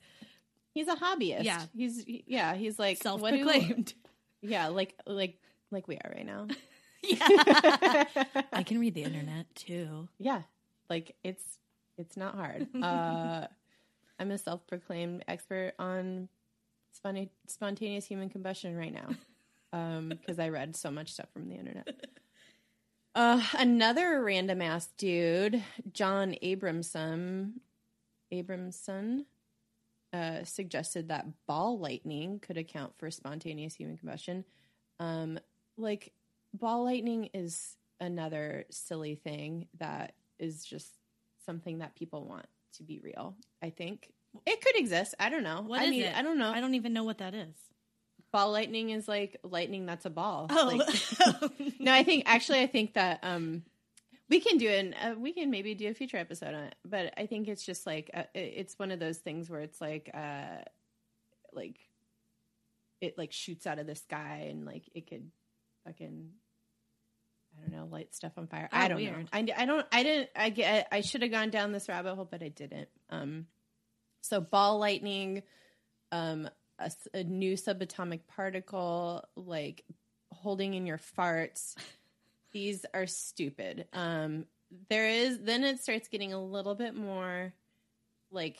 he's 0.73 0.87
a 0.87 0.95
hobbyist 0.95 1.43
Yeah. 1.43 1.61
he's 1.75 2.03
yeah 2.27 2.55
he's 2.55 2.79
like 2.79 2.97
self-proclaimed. 3.01 3.93
yeah 4.41 4.67
like 4.67 4.95
like 5.05 5.37
like 5.71 5.87
we 5.87 5.95
are 5.97 6.11
right 6.15 6.25
now 6.25 6.47
yeah, 7.03 8.05
I 8.53 8.63
can 8.63 8.79
read 8.79 8.93
the 8.95 9.03
internet 9.03 9.53
too. 9.55 10.07
yeah 10.19 10.41
like 10.89 11.15
it's 11.23 11.43
it's 11.97 12.17
not 12.17 12.35
hard 12.35 12.67
uh 12.81 13.47
i'm 14.19 14.31
a 14.31 14.37
self-proclaimed 14.37 15.23
expert 15.27 15.73
on 15.79 16.27
spon- 16.93 17.29
spontaneous 17.47 18.05
human 18.05 18.29
combustion 18.29 18.75
right 18.75 18.93
now 18.93 19.09
um 19.73 20.09
because 20.09 20.39
i 20.39 20.49
read 20.49 20.75
so 20.75 20.89
much 20.89 21.11
stuff 21.11 21.27
from 21.33 21.49
the 21.49 21.55
internet 21.55 21.87
uh 23.15 23.43
another 23.57 24.23
random 24.23 24.61
ass 24.61 24.87
dude 24.97 25.63
john 25.91 26.35
abramson 26.43 27.51
abramson 28.31 29.25
uh, 30.13 30.43
suggested 30.43 31.07
that 31.07 31.25
ball 31.47 31.79
lightning 31.79 32.39
could 32.39 32.57
account 32.57 32.93
for 32.97 33.09
spontaneous 33.09 33.73
human 33.73 33.97
combustion. 33.97 34.45
Um, 34.99 35.39
like 35.75 36.13
ball 36.53 36.83
lightning 36.83 37.29
is 37.33 37.75
another 37.99 38.65
silly 38.69 39.15
thing 39.15 39.67
that 39.79 40.13
is 40.37 40.63
just 40.63 40.99
something 41.45 41.79
that 41.79 41.95
people 41.95 42.27
want 42.27 42.45
to 42.73 42.83
be 42.83 42.99
real. 42.99 43.35
I 43.63 43.71
think 43.71 44.13
it 44.45 44.61
could 44.61 44.75
exist. 44.77 45.15
I 45.19 45.29
don't 45.29 45.43
know. 45.43 45.61
What 45.65 45.81
I 45.81 45.85
is 45.85 45.91
mean, 45.91 46.03
it? 46.03 46.15
I 46.15 46.21
don't 46.21 46.37
know. 46.37 46.49
I 46.51 46.59
don't 46.59 46.75
even 46.75 46.93
know 46.93 47.03
what 47.03 47.19
that 47.19 47.33
is. 47.33 47.55
ball 48.31 48.51
lightning 48.51 48.89
is 48.89 49.07
like 49.07 49.37
lightning 49.43 49.85
that's 49.85 50.05
a 50.05 50.09
ball. 50.09 50.47
Oh, 50.49 50.71
Like- 50.75 51.51
no, 51.79 51.91
I 51.93 52.03
think 52.03 52.23
actually, 52.25 52.59
I 52.61 52.67
think 52.67 52.93
that 52.95 53.19
um, 53.23 53.63
we 54.29 54.39
can 54.39 54.57
do 54.57 54.67
it. 54.69 54.95
Uh, 54.99 55.13
we 55.17 55.33
can 55.33 55.51
maybe 55.51 55.75
do 55.75 55.89
a 55.89 55.93
future 55.93 56.17
episode 56.17 56.53
on 56.55 56.63
it. 56.63 56.75
But 56.83 57.13
I 57.17 57.25
think 57.27 57.47
it's 57.47 57.65
just 57.65 57.85
like 57.85 58.09
uh, 58.13 58.23
it's 58.33 58.77
one 58.79 58.91
of 58.91 58.99
those 58.99 59.17
things 59.17 59.49
where 59.49 59.61
it's 59.61 59.79
like, 59.79 60.09
uh, 60.13 60.63
like 61.53 61.77
it 63.01 63.17
like 63.17 63.31
shoots 63.31 63.67
out 63.67 63.79
of 63.79 63.85
the 63.85 63.95
sky 63.95 64.47
and 64.49 64.65
like 64.65 64.83
it 64.95 65.07
could 65.07 65.29
fucking. 65.85 66.29
I 67.55 67.69
don't 67.69 67.71
know, 67.77 67.85
light 67.91 68.15
stuff 68.15 68.31
on 68.37 68.47
fire. 68.47 68.67
Oh, 68.73 68.75
I 68.75 68.87
don't 68.87 69.03
know. 69.03 69.25
I, 69.31 69.45
I 69.55 69.65
don't. 69.67 69.85
I 69.91 70.01
didn't. 70.01 70.29
I 70.35 70.49
get. 70.49 70.87
I 70.91 71.01
should 71.01 71.21
have 71.21 71.29
gone 71.29 71.51
down 71.51 71.71
this 71.71 71.87
rabbit 71.87 72.15
hole, 72.15 72.27
but 72.29 72.41
I 72.41 72.47
didn't. 72.47 72.89
Um, 73.11 73.45
so 74.23 74.39
ball 74.41 74.79
lightning, 74.79 75.43
um, 76.11 76.49
a, 76.79 76.91
a 77.13 77.23
new 77.23 77.55
subatomic 77.55 78.21
particle, 78.27 79.23
like 79.35 79.83
holding 80.31 80.73
in 80.73 80.87
your 80.87 80.97
farts. 80.97 81.75
These 82.51 82.85
are 82.93 83.07
stupid. 83.07 83.87
Um, 83.93 84.45
there 84.89 85.09
is 85.09 85.39
then 85.39 85.63
it 85.63 85.79
starts 85.79 86.07
getting 86.07 86.33
a 86.33 86.43
little 86.43 86.75
bit 86.75 86.95
more 86.95 87.53
like 88.31 88.57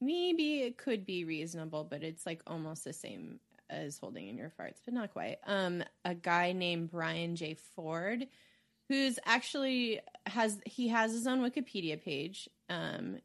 maybe 0.00 0.60
it 0.60 0.76
could 0.78 1.04
be 1.06 1.24
reasonable, 1.24 1.84
but 1.84 2.02
it's 2.02 2.26
like 2.26 2.42
almost 2.46 2.84
the 2.84 2.92
same 2.92 3.38
as 3.70 3.98
holding 3.98 4.28
in 4.28 4.36
your 4.36 4.52
farts, 4.58 4.80
but 4.84 4.94
not 4.94 5.12
quite. 5.12 5.38
Um, 5.46 5.82
a 6.04 6.14
guy 6.14 6.52
named 6.52 6.90
Brian 6.90 7.36
J. 7.36 7.56
Ford, 7.74 8.26
who's 8.88 9.18
actually 9.24 10.00
has 10.26 10.60
he 10.64 10.88
has 10.88 11.12
his 11.12 11.26
own 11.26 11.40
Wikipedia 11.40 12.02
page, 12.02 12.48
um, 12.68 13.18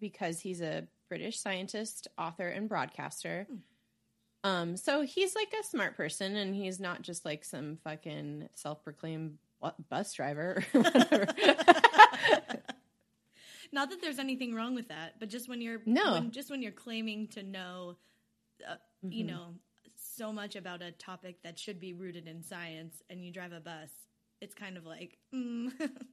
because 0.00 0.40
he's 0.40 0.60
a 0.60 0.86
British 1.08 1.38
scientist, 1.40 2.08
author, 2.18 2.48
and 2.48 2.68
broadcaster. 2.68 3.46
Um, 4.44 4.76
so 4.76 5.02
he's 5.02 5.34
like 5.34 5.52
a 5.58 5.64
smart 5.64 5.96
person, 5.96 6.36
and 6.36 6.54
he's 6.54 6.78
not 6.78 7.02
just 7.02 7.24
like 7.24 7.44
some 7.44 7.78
fucking 7.84 8.48
self-proclaimed 8.54 9.38
bus 9.88 10.12
driver 10.14 10.62
or 10.74 10.80
whatever. 10.82 11.26
Not 13.72 13.90
that 13.90 14.00
there's 14.00 14.20
anything 14.20 14.54
wrong 14.54 14.74
with 14.76 14.88
that, 14.88 15.18
but 15.18 15.28
just 15.28 15.48
when 15.48 15.60
you're 15.60 15.80
No. 15.86 16.12
when, 16.14 16.30
just 16.30 16.50
when 16.50 16.62
you're 16.62 16.70
claiming 16.72 17.26
to 17.28 17.42
know, 17.42 17.96
uh, 18.66 18.76
you 19.02 19.24
Mhm. 19.24 19.28
know, 19.28 19.54
so 19.96 20.32
much 20.32 20.54
about 20.56 20.82
a 20.82 20.92
topic 20.92 21.42
that 21.42 21.58
should 21.58 21.80
be 21.80 21.92
rooted 21.92 22.28
in 22.28 22.42
science, 22.42 23.02
and 23.10 23.24
you 23.24 23.32
drive 23.32 23.52
a 23.52 23.60
bus, 23.60 23.90
it's 24.40 24.54
kind 24.54 24.76
of 24.76 24.86
like, 24.86 25.18
mm. 25.34 25.72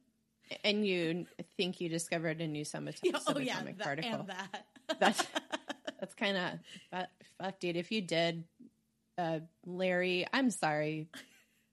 and 0.64 0.86
you 0.86 1.26
think 1.56 1.80
you 1.80 1.88
discovered 1.88 2.40
a 2.40 2.46
new 2.46 2.58
Yeah, 2.64 2.64
subatomic 2.64 3.22
oh 3.28 3.38
yeah, 3.38 3.62
that, 3.62 3.78
particle. 3.78 4.12
and 4.20 4.28
that. 4.28 4.66
That's- 5.00 5.26
That's 6.00 6.14
kind 6.14 6.36
of 6.36 6.52
fuck, 6.90 7.08
fuck, 7.40 7.60
dude. 7.60 7.76
If 7.76 7.90
you 7.90 8.02
did, 8.02 8.44
uh, 9.16 9.38
Larry, 9.64 10.26
I'm 10.34 10.50
sorry. 10.50 11.08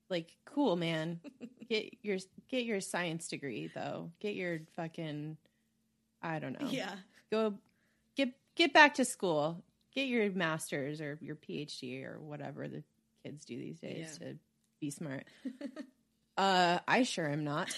Like, 0.10 0.30
cool, 0.46 0.76
man. 0.78 1.20
Get 1.70 1.94
your 2.02 2.18
get 2.50 2.66
your 2.66 2.80
science 2.82 3.28
degree 3.30 3.70
though. 3.74 4.12
Get 4.20 4.36
your 4.36 4.60
fucking, 4.76 5.38
I 6.22 6.40
don't 6.40 6.60
know. 6.62 6.68
yeah. 6.70 6.94
Go 7.32 7.56
get 8.18 8.34
get 8.56 8.74
back 8.74 8.96
to 8.96 9.06
school. 9.06 9.64
Get 9.96 10.08
your 10.08 10.30
master's 10.32 11.00
or 11.02 11.18
your 11.22 11.36
PhD 11.36 12.06
or 12.06 12.20
whatever 12.20 12.68
the 12.68 12.84
kids 13.26 13.44
do 13.46 13.58
these 13.58 13.80
days 13.80 14.18
Yeah. 14.22 14.28
to 14.30 14.38
be 14.82 14.92
smart. 14.92 15.26
uh, 16.38 16.80
I 16.88 17.04
sure 17.04 17.28
am 17.30 17.44
not. 17.44 17.70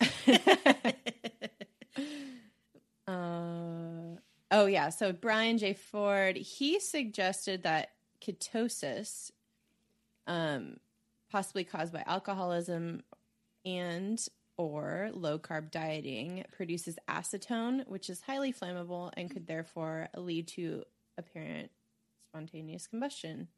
Uh, 3.10 4.16
oh 4.52 4.66
yeah. 4.66 4.88
So 4.90 5.12
Brian 5.12 5.58
J. 5.58 5.74
Ford 5.74 6.36
he 6.36 6.78
suggested 6.78 7.64
that 7.64 7.90
ketosis, 8.24 9.32
um, 10.28 10.76
possibly 11.30 11.64
caused 11.64 11.92
by 11.92 12.04
alcoholism 12.06 13.02
and 13.64 14.24
or 14.56 15.10
low 15.12 15.38
carb 15.38 15.70
dieting, 15.70 16.44
produces 16.52 16.98
acetone, 17.08 17.86
which 17.88 18.10
is 18.10 18.20
highly 18.20 18.52
flammable 18.52 19.10
and 19.16 19.30
could 19.30 19.46
therefore 19.46 20.08
lead 20.16 20.46
to 20.46 20.84
apparent 21.18 21.70
spontaneous 22.28 22.86
combustion. 22.86 23.48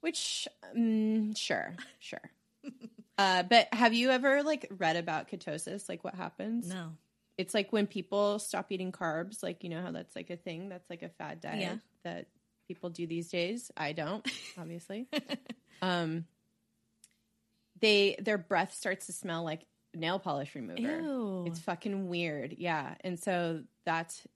Which, 0.00 0.46
um, 0.74 1.34
sure, 1.34 1.74
sure. 2.00 2.30
uh, 3.18 3.42
but 3.42 3.68
have 3.74 3.92
you 3.92 4.10
ever 4.10 4.42
like 4.42 4.66
read 4.78 4.96
about 4.96 5.28
ketosis? 5.28 5.88
Like 5.88 6.04
what 6.04 6.14
happens? 6.14 6.68
no. 6.68 6.92
it's 7.36 7.52
like 7.54 7.72
when 7.72 7.86
people 7.86 8.38
stop 8.38 8.70
eating 8.72 8.90
carbs 8.92 9.42
like 9.42 9.62
you 9.64 9.70
know 9.70 9.82
how 9.82 9.90
that's 9.92 10.16
like 10.16 10.30
a 10.30 10.36
thing 10.36 10.68
that's 10.68 10.88
like 10.90 11.02
a 11.02 11.08
fad 11.08 11.40
diet 11.40 11.60
Yeah. 11.60 11.76
that 12.04 12.26
people 12.66 12.90
do 12.90 13.06
these 13.06 13.28
days 13.28 13.70
i 13.76 13.92
don't 13.92 14.26
obviously 14.58 15.06
um 15.82 16.24
they 17.80 18.16
their 18.20 18.38
breath 18.38 18.74
starts 18.74 19.06
to 19.06 19.12
smell 19.12 19.44
like 19.44 19.64
nail 19.94 20.18
polish 20.18 20.54
remover 20.54 20.80
Ew. 21.00 21.44
it's 21.46 21.60
fucking 21.60 22.08
weird 22.08 22.56
yeah 22.58 22.94
and 23.02 23.18
so 23.18 23.62
that's 23.86 24.26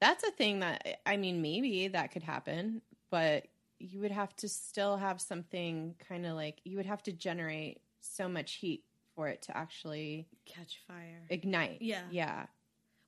that's 0.00 0.22
a 0.24 0.30
thing 0.30 0.60
that 0.60 0.98
i 1.06 1.16
mean 1.16 1.42
maybe 1.42 1.88
that 1.88 2.12
could 2.12 2.22
happen 2.22 2.82
but 3.10 3.46
you 3.78 4.00
would 4.00 4.12
have 4.12 4.34
to 4.36 4.48
still 4.48 4.96
have 4.96 5.20
something 5.20 5.94
kind 6.08 6.24
of 6.26 6.34
like 6.36 6.60
you 6.64 6.76
would 6.76 6.86
have 6.86 7.02
to 7.02 7.12
generate 7.12 7.80
so 8.02 8.28
much 8.28 8.54
heat 8.54 8.84
for 9.14 9.28
it 9.28 9.42
to 9.42 9.56
actually 9.56 10.26
Catch 10.46 10.80
fire. 10.86 11.22
ignite. 11.28 11.82
Yeah. 11.82 12.02
Yeah. 12.10 12.46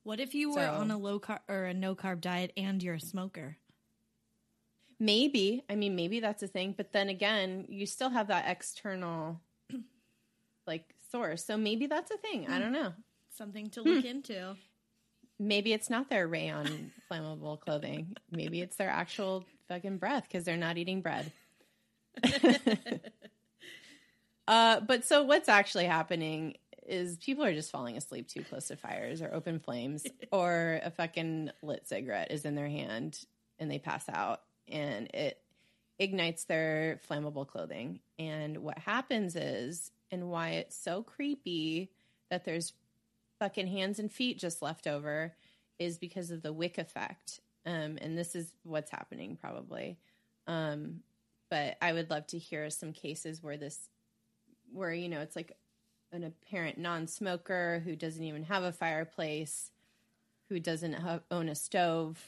What 0.03 0.21
if 0.21 0.35
you 0.35 0.51
were 0.51 0.57
So- 0.57 0.75
on 0.75 0.91
a 0.91 0.99
low 0.99 1.19
carb 1.19 1.41
or 1.49 1.65
a 1.65 1.75
no 1.75 1.95
carb 1.95 2.21
diet 2.21 2.53
and 2.57 2.83
you're 2.83 2.95
a 2.95 3.01
smoker? 3.01 3.59
Maybe. 4.99 5.65
I 5.69 5.75
mean, 5.75 5.97
maybe 5.97 6.21
that's 6.21 6.43
a 6.43 6.47
thing. 6.47 6.75
But 6.77 6.93
then 6.93 7.09
again, 7.09 7.67
you 7.69 7.87
still 7.87 8.11
have 8.11 8.29
that 8.29 8.45
external 8.49 9.41
like 10.67 10.95
source. 11.11 11.45
So 11.45 11.57
maybe 11.57 11.87
that's 11.87 12.11
a 12.11 12.17
thing. 12.17 12.47
I 12.49 12.55
hmm. 12.55 12.61
don't 12.61 12.73
know. 12.73 12.93
Something 13.31 13.71
to 13.71 13.83
hmm. 13.83 13.89
look 13.89 14.05
into. 14.05 14.57
Maybe 15.39 15.73
it's 15.73 15.91
not 15.91 16.11
their 16.11 16.29
rayon 16.29 16.93
flammable 17.11 17.61
clothing. 17.61 18.17
Maybe 18.31 18.61
it's 18.61 18.77
their 18.77 18.91
actual 18.91 19.45
fucking 19.69 19.99
breath 19.99 20.25
because 20.29 20.45
they're 20.45 20.57
not 20.57 20.79
eating 20.79 21.01
bread. 21.01 21.33
uh, 24.49 24.81
but 24.81 25.05
so 25.05 25.23
what's 25.23 25.49
actually 25.49 25.87
happening 25.87 26.57
is 26.87 27.17
people 27.17 27.45
are 27.45 27.55
just 27.55 27.71
falling 27.71 27.97
asleep 27.97 28.29
too 28.29 28.43
close 28.43 28.69
to 28.69 28.77
fires 28.77 29.23
or 29.23 29.33
open 29.33 29.59
flames, 29.59 30.07
or 30.33 30.81
a 30.83 30.91
fucking 30.91 31.51
lit 31.63 31.87
cigarette 31.87 32.31
is 32.31 32.45
in 32.45 32.55
their 32.55 32.69
hand 32.69 33.19
and 33.59 33.71
they 33.71 33.79
pass 33.79 34.09
out 34.09 34.43
and 34.69 35.09
it 35.15 35.41
ignites 35.99 36.45
their 36.45 37.01
flammable 37.09 37.47
clothing. 37.47 38.01
And 38.19 38.59
what 38.59 38.79
happens 38.79 39.37
is, 39.37 39.91
and 40.11 40.31
why 40.31 40.51
it's 40.51 40.77
so 40.77 41.03
creepy 41.03 41.91
that 42.31 42.45
there's 42.45 42.73
fucking 43.39 43.67
hands 43.67 43.99
and 43.99 44.13
feet 44.13 44.39
just 44.39 44.63
left 44.63 44.87
over 44.87 45.35
is 45.79 45.99
because 45.99 46.31
of 46.31 46.43
the 46.43 46.53
wick 46.53 46.79
effect. 46.79 47.41
Um, 47.67 47.99
and 48.01 48.17
this 48.17 48.35
is 48.35 48.53
what's 48.63 48.91
happening 48.91 49.37
probably. 49.41 49.99
Um, 50.47 51.01
but 51.51 51.77
I 51.81 51.93
would 51.93 52.11
love 52.11 52.27
to 52.29 52.39
hear 52.39 52.69
some 52.71 52.93
cases 52.93 53.43
where 53.43 53.57
this, 53.57 53.89
where, 54.73 54.93
you 54.93 55.09
know, 55.09 55.21
it's 55.21 55.37
like 55.37 55.57
an 56.13 56.25
apparent 56.25 56.79
non 56.79 57.07
smoker 57.07 57.83
who 57.85 57.97
doesn't 57.97 58.23
even 58.23 58.45
have 58.45 58.63
a 58.63 58.73
fireplace, 58.73 59.71
who 60.49 60.61
doesn't 60.61 60.95
have, 60.95 61.23
own 61.31 61.49
a 61.49 61.55
stove, 61.55 62.19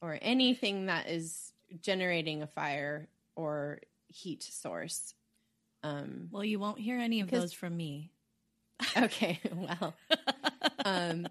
or 0.00 0.18
anything 0.22 0.86
that 0.86 1.08
is 1.08 1.52
generating 1.82 2.42
a 2.42 2.46
fire 2.46 3.08
or 3.36 3.80
heat 4.08 4.42
source. 4.42 5.14
Um, 5.82 6.28
Well, 6.30 6.44
you 6.44 6.58
won't 6.58 6.78
hear 6.78 6.98
any 6.98 7.20
of 7.20 7.30
those 7.30 7.52
from 7.52 7.76
me. 7.76 8.10
okay, 8.96 9.38
well, 9.54 9.94
um, 10.84 11.28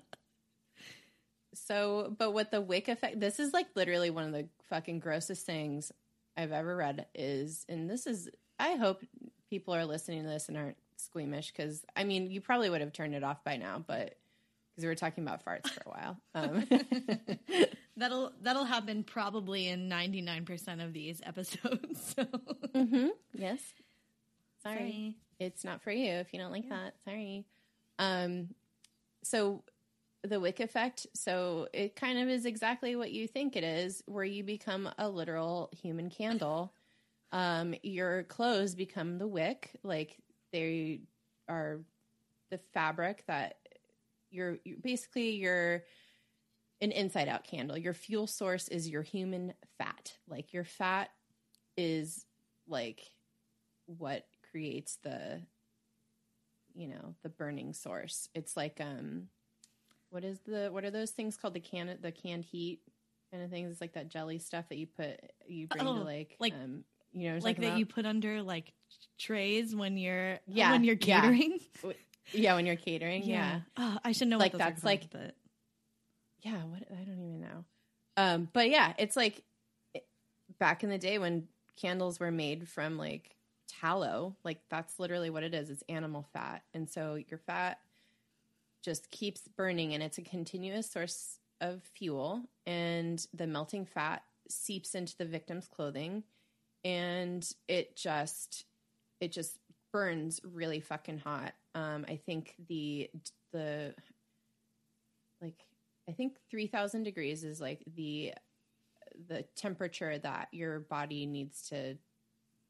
so, 1.54 2.16
but 2.18 2.32
what 2.32 2.52
the 2.52 2.62
wick 2.62 2.88
effect, 2.88 3.20
this 3.20 3.40
is 3.40 3.54
like 3.54 3.68
literally 3.76 4.10
one 4.10 4.26
of 4.26 4.32
the 4.32 4.48
fucking 4.70 5.00
grossest 5.00 5.46
things 5.46 5.92
I've 6.38 6.52
ever 6.52 6.76
read 6.76 7.08
is, 7.16 7.66
and 7.68 7.90
this 7.90 8.08
is, 8.08 8.30
I 8.60 8.76
hope 8.76 9.04
people 9.50 9.74
are 9.76 9.86
listening 9.86 10.24
to 10.24 10.30
this 10.30 10.48
and 10.50 10.58
aren't 10.58 10.78
squeamish 10.98 11.52
because, 11.52 11.84
I 11.96 12.04
mean, 12.04 12.30
you 12.32 12.42
probably 12.42 12.70
would 12.70 12.82
have 12.82 12.94
turned 12.94 13.16
it 13.16 13.24
off 13.24 13.44
by 13.44 13.58
now, 13.58 13.84
but 13.86 14.16
because 14.72 14.84
we 14.84 14.88
were 14.88 14.96
talking 14.96 15.24
about 15.24 15.44
farts 15.44 15.70
for 15.70 15.84
a 15.86 15.90
while. 15.90 16.18
Um, 16.36 16.66
That'll 17.98 18.32
that'll 18.42 18.64
happen 18.64 19.04
probably 19.04 19.68
in 19.68 19.90
99% 19.90 20.82
of 20.84 20.94
these 20.94 21.22
episodes. 21.26 22.16
So. 22.16 22.24
hmm 22.74 23.08
Yes. 23.34 23.60
Sorry. 24.64 24.76
Sorry. 24.78 25.16
It's 25.40 25.66
not 25.66 25.82
for 25.82 25.92
you 25.92 26.12
if 26.14 26.34
you 26.34 26.40
don't 26.40 26.52
like 26.52 26.70
that. 26.70 26.94
Sorry. 27.04 27.44
Um 27.98 28.50
so 29.22 29.64
the 30.24 30.40
wick 30.40 30.60
effect, 30.62 31.08
so 31.14 31.68
it 31.74 31.96
kind 31.96 32.20
of 32.20 32.30
is 32.30 32.46
exactly 32.46 32.96
what 32.96 33.12
you 33.12 33.28
think 33.28 33.56
it 33.58 33.64
is, 33.66 34.02
where 34.06 34.24
you 34.26 34.44
become 34.46 34.90
a 34.98 35.10
literal 35.10 35.70
human 35.82 36.10
candle. 36.10 36.72
Um 37.32 37.76
your 37.84 38.24
clothes 38.24 38.76
become 38.76 39.18
the 39.18 39.28
wick, 39.28 39.78
like 39.84 40.18
they 40.52 41.02
are 41.48 41.82
the 42.52 42.60
fabric 42.74 43.24
that 43.28 43.58
you're, 44.32 44.58
you 44.64 44.78
basically 44.82 45.32
you're 45.36 45.84
an 46.82 46.92
inside 46.92 47.28
out 47.28 47.44
candle. 47.44 47.78
Your 47.78 47.94
fuel 47.94 48.26
source 48.28 48.68
is 48.68 48.90
your 48.90 49.04
human 49.04 49.54
fat. 49.78 50.14
Like 50.28 50.54
your 50.54 50.64
fat 50.64 51.10
is 51.78 52.26
like 52.68 53.02
what 53.86 54.26
creates 54.52 54.98
the 55.04 55.42
you 56.76 56.88
know 56.88 57.16
the 57.24 57.30
burning 57.30 57.74
source 57.74 58.30
it's 58.36 58.56
like 58.56 58.80
um 58.80 59.24
what 60.12 60.24
is 60.24 60.40
the 60.46 60.70
what 60.72 60.84
are 60.84 60.92
those 60.92 61.12
things 61.12 61.36
called 61.36 61.54
the 61.56 61.60
can 61.60 61.98
the 62.02 62.12
canned 62.12 62.46
heat 62.46 62.82
kind 63.32 63.44
of 63.44 63.50
things 63.50 63.72
it's 63.72 63.82
like 63.82 63.94
that 63.94 64.08
jelly 64.10 64.38
stuff 64.40 64.70
that 64.70 64.78
you 64.78 64.86
put 64.88 65.20
you 65.48 65.68
bring 65.68 65.86
Oh, 65.88 65.96
to 65.98 66.04
like 66.04 66.36
like- 66.40 66.54
um 66.54 66.84
you 67.14 67.32
know 67.32 67.40
like 67.42 67.58
that 67.58 67.66
about? 67.68 67.80
you 67.80 67.86
put 67.86 68.06
under 68.06 68.42
like 68.42 68.74
trays 69.18 69.76
when 69.76 69.98
you're 69.98 70.40
Yeah, 70.48 70.72
when 70.72 70.84
you're 70.84 70.96
catering. 70.96 71.60
yeah 72.32 72.56
when 72.56 72.66
you're 72.66 72.76
catering 72.76 73.24
yeah, 73.24 73.62
Oh, 73.78 73.98
I 74.04 74.12
should 74.12 74.28
know 74.28 74.38
Like, 74.38 74.54
what 74.54 74.60
those 74.60 74.68
are 74.68 74.70
that's 74.72 74.84
like- 74.84 75.10
but 75.12 75.36
yeah 76.42 76.64
what 76.66 76.84
i 76.92 77.04
don't 77.04 77.20
even 77.20 77.42
know 77.42 77.66
um 78.16 78.48
but 78.54 78.70
yeah 78.70 78.94
it's 78.98 79.18
like 79.18 79.44
it- 79.94 80.08
back 80.60 80.84
in 80.84 80.90
the 80.90 80.98
day 80.98 81.18
when 81.18 81.48
candles 81.76 82.20
were 82.20 82.32
made 82.32 82.68
from 82.70 82.98
like 82.98 83.36
tallow 83.68 84.36
like 84.44 84.62
that's 84.70 85.00
literally 85.00 85.30
what 85.30 85.44
it 85.44 85.54
is 85.54 85.70
it's 85.70 85.84
animal 85.90 86.26
fat 86.34 86.62
and 86.74 86.90
so 86.90 87.16
your 87.16 87.40
fat 87.40 87.78
just 88.84 89.12
keeps 89.12 89.42
burning 89.58 89.94
and 89.94 90.02
it's 90.02 90.18
a 90.18 90.22
continuous 90.22 90.90
source 90.90 91.40
of 91.62 91.82
fuel 91.94 92.42
and 92.66 93.28
the 93.34 93.46
melting 93.46 93.86
fat 93.86 94.24
seeps 94.50 94.96
into 94.96 95.16
the 95.18 95.26
victim's 95.26 95.68
clothing 95.68 96.24
and 96.84 97.48
it 97.68 97.96
just 97.96 98.66
it 99.20 99.32
just 99.32 99.58
burns 99.92 100.40
really 100.44 100.80
fucking 100.80 101.20
hot. 101.20 101.54
Um 101.76 102.06
i 102.08 102.16
think 102.16 102.56
the 102.68 103.10
the 103.52 103.94
like 105.42 105.66
i 106.08 106.12
think 106.12 106.38
3000 106.52 107.04
degrees 107.04 107.44
is 107.44 107.60
like 107.62 107.84
the 107.96 108.34
the 109.28 109.44
temperature 109.56 110.18
that 110.20 110.48
your 110.52 110.80
body 110.82 111.26
needs 111.26 111.70
to 111.70 111.98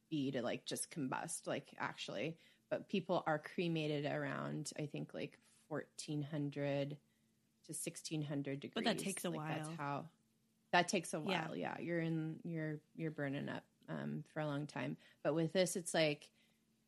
be 0.10 0.32
to 0.32 0.42
like 0.42 0.66
just 0.66 0.90
combust 0.92 1.46
like 1.48 1.70
actually. 1.80 2.38
But 2.72 2.88
people 2.88 3.24
are 3.26 3.40
cremated 3.40 4.06
around 4.06 4.72
i 4.80 4.86
think 4.86 5.14
like 5.14 5.38
1400 5.70 6.90
to 6.92 7.74
1600 7.74 8.60
degrees 8.60 8.74
But 8.76 8.86
that 8.86 9.00
takes 9.00 9.26
a 9.26 9.30
Like, 9.32 9.40
that's 9.48 9.68
while. 9.68 9.76
how 9.78 10.06
that 10.72 10.88
takes 10.88 11.14
a 11.14 11.20
Yeah. 11.20 11.46
while. 11.48 11.56
Yeah, 11.56 11.78
you're 11.80 12.00
in 12.00 12.40
you're 12.44 12.80
you're 12.96 13.12
burning 13.12 13.50
up 13.50 13.64
um 13.90 14.24
for 14.34 14.40
a 14.40 14.48
long 14.48 14.68
time. 14.68 14.98
But 15.24 15.36
with 15.36 15.54
this 15.54 15.76
it's 15.76 15.94
like 15.94 16.30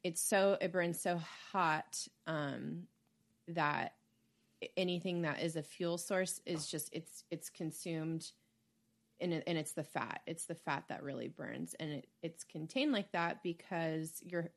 it's 0.04 0.22
so 0.22 0.58
it 0.62 0.72
burns 0.72 1.00
so 1.00 1.20
hot 1.52 2.08
um 2.28 2.84
that 3.48 3.96
anything 4.78 5.24
that 5.24 5.42
is 5.42 5.56
a 5.56 5.64
fuel 5.64 5.98
source 5.98 6.40
is 6.46 6.68
just 6.68 6.90
it's 6.94 7.24
it's 7.32 7.50
consumed 7.50 8.32
and, 9.20 9.34
it, 9.34 9.44
and 9.46 9.58
it's 9.58 9.74
the 9.74 9.84
fat. 9.84 10.22
It's 10.26 10.46
the 10.46 10.56
fat 10.56 10.86
that 10.90 11.04
really 11.04 11.28
burns. 11.28 11.76
And 11.80 11.92
it, 11.92 12.08
it's 12.24 12.44
contained 12.44 12.92
like 12.92 13.12
that 13.12 13.44
because 13.44 14.22
you're 14.26 14.50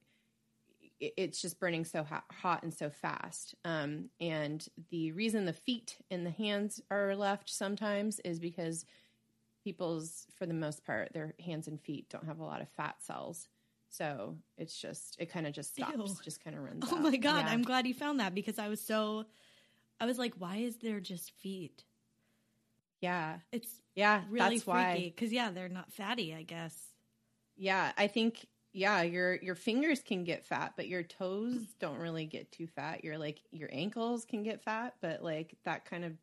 it- 1.01 1.15
it's 1.17 1.43
just 1.43 1.61
burning 1.61 1.85
so 1.85 2.03
hot, 2.03 2.25
hot 2.33 2.63
and 2.63 2.73
so 2.73 2.89
fast. 2.89 3.55
Um, 3.65 4.11
and 4.21 4.67
the 4.91 5.13
reason 5.13 5.45
the 5.45 5.53
feet 5.53 5.99
and 6.11 6.25
the 6.25 6.31
hands 6.31 6.81
are 6.91 7.15
left 7.15 7.51
sometimes 7.51 8.21
is 8.21 8.39
because 8.39 8.85
people's 9.65 10.27
for 10.35 10.47
the 10.47 10.55
most 10.55 10.85
part 10.85 11.13
their 11.15 11.35
hands 11.41 11.69
and 11.69 11.81
feet 11.83 12.09
don't 12.11 12.27
have 12.27 12.41
a 12.41 12.45
lot 12.45 12.63
of 12.63 12.69
fat 12.71 13.03
cells 13.03 13.49
so 13.89 14.39
it's 14.59 14.79
just 14.81 15.17
it 15.21 15.27
kind 15.31 15.47
of 15.47 15.55
just 15.55 15.75
stops 15.75 15.97
Ew. 15.97 16.21
just 16.21 16.43
kind 16.45 16.57
of 16.57 16.63
runs 16.63 16.89
Oh 16.91 16.97
out. 16.97 17.11
my 17.11 17.17
god, 17.17 17.47
Yeah. 17.47 17.49
I'm 17.49 17.63
glad 17.63 17.87
you 17.87 17.95
found 17.95 18.21
that 18.21 18.35
because 18.35 18.59
I 18.59 18.69
was 18.69 18.81
so 18.85 19.27
I 20.01 20.07
was 20.07 20.19
like, 20.19 20.35
why 20.37 20.57
is 20.59 20.79
there 20.79 21.01
just 21.01 21.33
feet? 21.33 21.87
yeah 23.01 23.41
It's 23.53 23.81
yeah 23.95 24.25
really 24.29 24.59
that's 24.59 24.67
why 24.67 25.01
freaky 25.01 25.09
because 25.11 25.33
yeah, 25.33 25.51
they're 25.51 25.69
not 25.69 25.93
fatty, 25.93 26.35
I 26.35 26.43
guess. 26.43 26.95
Yeah, 27.57 27.93
I 27.97 28.09
think 28.09 28.47
yeah, 28.73 29.03
your 29.03 29.37
your 29.37 29.55
fingers 29.55 30.03
can 30.03 30.25
get 30.25 30.45
fat, 30.45 30.75
but 30.77 30.89
your 30.89 31.03
toes 31.05 31.75
don't 31.79 31.99
really 31.99 32.27
get 32.27 32.51
too 32.53 32.67
fat. 32.67 33.05
Your 33.05 33.19
like 33.19 33.43
your 33.53 33.69
ankles 33.73 34.25
can 34.25 34.43
get 34.43 34.63
fat, 34.63 34.97
but 35.01 35.23
like 35.23 35.59
that 35.65 35.85
kind 35.85 36.05
of 36.05 36.19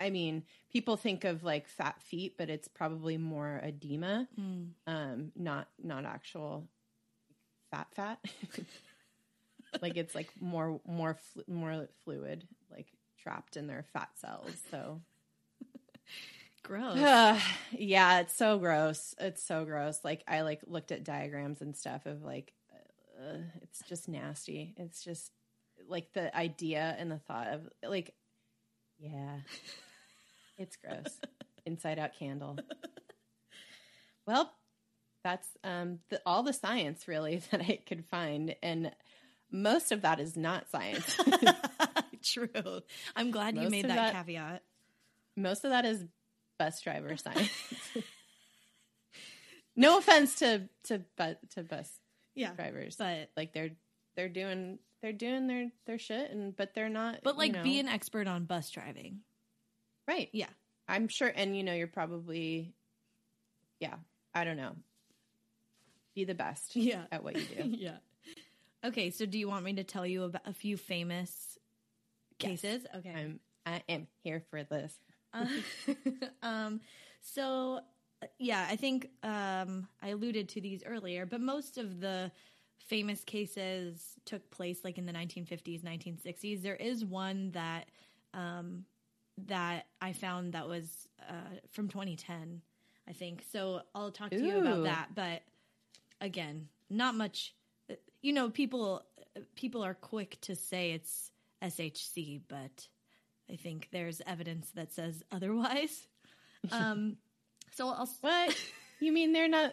I 0.00 0.10
mean, 0.10 0.44
people 0.72 0.96
think 0.96 1.24
of 1.24 1.44
like 1.44 1.68
fat 1.68 2.00
feet, 2.02 2.34
but 2.38 2.48
it's 2.48 2.68
probably 2.68 3.18
more 3.18 3.60
edema, 3.62 4.26
Mm. 4.38 4.70
um 4.86 5.32
not 5.36 5.68
not 5.82 6.04
actual 6.06 6.68
fat 7.70 7.88
fat. 7.94 8.18
like 9.82 9.96
it's 9.96 10.14
like 10.14 10.30
more 10.40 10.80
more 10.86 11.14
flu- 11.14 11.44
more 11.46 11.88
fluid 12.04 12.46
like 12.70 12.86
trapped 13.22 13.56
in 13.56 13.66
their 13.66 13.84
fat 13.92 14.08
cells. 14.16 14.52
So 14.70 15.00
Gross. 16.62 16.96
yeah, 17.72 18.20
it's 18.20 18.34
so 18.34 18.58
gross. 18.58 19.14
It's 19.20 19.42
so 19.42 19.64
gross. 19.64 20.00
Like 20.04 20.22
I 20.26 20.40
like 20.42 20.60
looked 20.66 20.92
at 20.92 21.04
diagrams 21.04 21.60
and 21.60 21.76
stuff 21.76 22.06
of 22.06 22.22
like 22.22 22.52
uh, 23.20 23.38
it's 23.62 23.82
just 23.88 24.08
nasty. 24.08 24.74
It's 24.78 25.04
just 25.04 25.30
like 25.88 26.12
the 26.14 26.34
idea 26.36 26.94
and 26.98 27.10
the 27.10 27.18
thought 27.18 27.48
of 27.48 27.68
like 27.86 28.14
yeah. 28.98 29.36
It's 30.60 30.76
gross. 30.76 31.18
Inside 31.66 31.98
out 31.98 32.10
candle. 32.18 32.58
Well, 34.26 34.52
that's 35.24 35.48
um 35.64 35.98
the, 36.10 36.20
all 36.24 36.42
the 36.42 36.52
science 36.52 37.08
really 37.08 37.36
that 37.50 37.60
I 37.60 37.80
could 37.86 38.04
find 38.06 38.54
and 38.62 38.92
most 39.50 39.90
of 39.90 40.02
that 40.02 40.20
is 40.20 40.36
not 40.36 40.70
science. 40.70 41.18
True. 42.22 42.80
I'm 43.16 43.30
glad 43.32 43.56
you 43.56 43.68
made 43.68 43.86
that, 43.86 43.96
that- 43.96 44.12
caveat. 44.12 44.62
most 45.36 45.64
of 45.64 45.70
that 45.72 45.84
is 45.84 46.04
bus 46.58 46.80
driver 46.82 47.16
science. 47.16 47.50
no 49.76 49.98
offense 49.98 50.36
to 50.36 50.68
to 50.84 51.00
bu- 51.16 51.34
to 51.54 51.62
bus 51.62 51.90
Yeah. 52.34 52.52
drivers, 52.54 52.96
But 52.96 53.30
like 53.36 53.52
they're 53.52 53.70
they're 54.16 54.28
doing 54.28 54.78
they're 55.02 55.12
doing 55.12 55.46
their 55.46 55.70
their 55.86 55.98
shit, 55.98 56.30
and 56.30 56.54
but 56.54 56.74
they're 56.74 56.88
not. 56.90 57.20
but 57.22 57.36
like 57.38 57.52
you 57.52 57.56
know, 57.58 57.62
be 57.64 57.80
an 57.80 57.88
expert 57.88 58.26
on 58.28 58.44
bus 58.44 58.70
driving. 58.70 59.20
Right. 60.10 60.28
Yeah. 60.32 60.46
I'm 60.88 61.08
sure, 61.08 61.32
and 61.34 61.56
you 61.56 61.62
know, 61.62 61.72
you're 61.72 61.86
probably, 61.86 62.74
yeah. 63.78 63.94
I 64.34 64.44
don't 64.44 64.56
know. 64.56 64.72
Be 66.14 66.24
the 66.24 66.34
best. 66.34 66.74
Yeah. 66.76 67.04
At 67.12 67.22
what 67.22 67.36
you 67.36 67.44
do. 67.44 67.76
yeah. 67.78 67.96
Okay, 68.84 69.10
so 69.10 69.26
do 69.26 69.38
you 69.38 69.48
want 69.48 69.64
me 69.64 69.74
to 69.74 69.84
tell 69.84 70.06
you 70.06 70.24
about 70.24 70.42
a 70.46 70.52
few 70.52 70.76
famous 70.76 71.58
Yes. 72.40 72.62
cases? 72.62 72.86
Okay. 72.96 73.12
I'm 73.14 73.40
I 73.66 73.82
am 73.88 74.06
here 74.24 74.42
for 74.50 74.64
this. 74.64 74.98
Uh, 75.34 75.46
um, 76.42 76.80
so 77.20 77.80
yeah, 78.38 78.66
I 78.68 78.76
think 78.76 79.10
um, 79.22 79.86
I 80.02 80.08
alluded 80.08 80.48
to 80.50 80.60
these 80.60 80.82
earlier, 80.84 81.26
but 81.26 81.40
most 81.40 81.78
of 81.78 82.00
the 82.00 82.32
famous 82.88 83.22
cases 83.24 84.02
took 84.24 84.50
place 84.50 84.80
like 84.84 84.98
in 84.98 85.06
the 85.06 85.12
1950s, 85.12 85.82
1960s. 85.82 86.62
There 86.62 86.76
is 86.76 87.04
one 87.04 87.50
that 87.52 87.90
um, 88.34 88.84
that 89.48 89.86
I 90.00 90.12
found 90.12 90.52
that 90.54 90.68
was 90.68 91.08
uh, 91.28 91.32
from 91.70 91.88
2010, 91.88 92.60
I 93.08 93.12
think. 93.12 93.44
So 93.52 93.82
I'll 93.94 94.10
talk 94.10 94.30
to 94.30 94.36
you 94.38 94.58
about 94.60 94.84
that. 94.84 95.08
But 95.14 95.42
again, 96.20 96.68
not 96.88 97.14
much. 97.14 97.54
uh, 97.90 97.94
You 98.22 98.32
know, 98.32 98.50
people 98.50 99.02
people 99.54 99.82
are 99.84 99.94
quick 99.94 100.38
to 100.42 100.54
say 100.56 100.92
it's 100.92 101.30
SHC, 101.62 102.40
but 102.48 102.88
I 103.50 103.56
think 103.56 103.88
there's 103.92 104.20
evidence 104.26 104.70
that 104.74 104.92
says 104.92 105.22
otherwise. 105.32 106.06
Um, 106.72 107.16
so 107.72 107.88
I'll. 107.88 108.08
What 108.20 108.56
you 109.00 109.12
mean? 109.12 109.32
They're 109.32 109.48
not. 109.48 109.72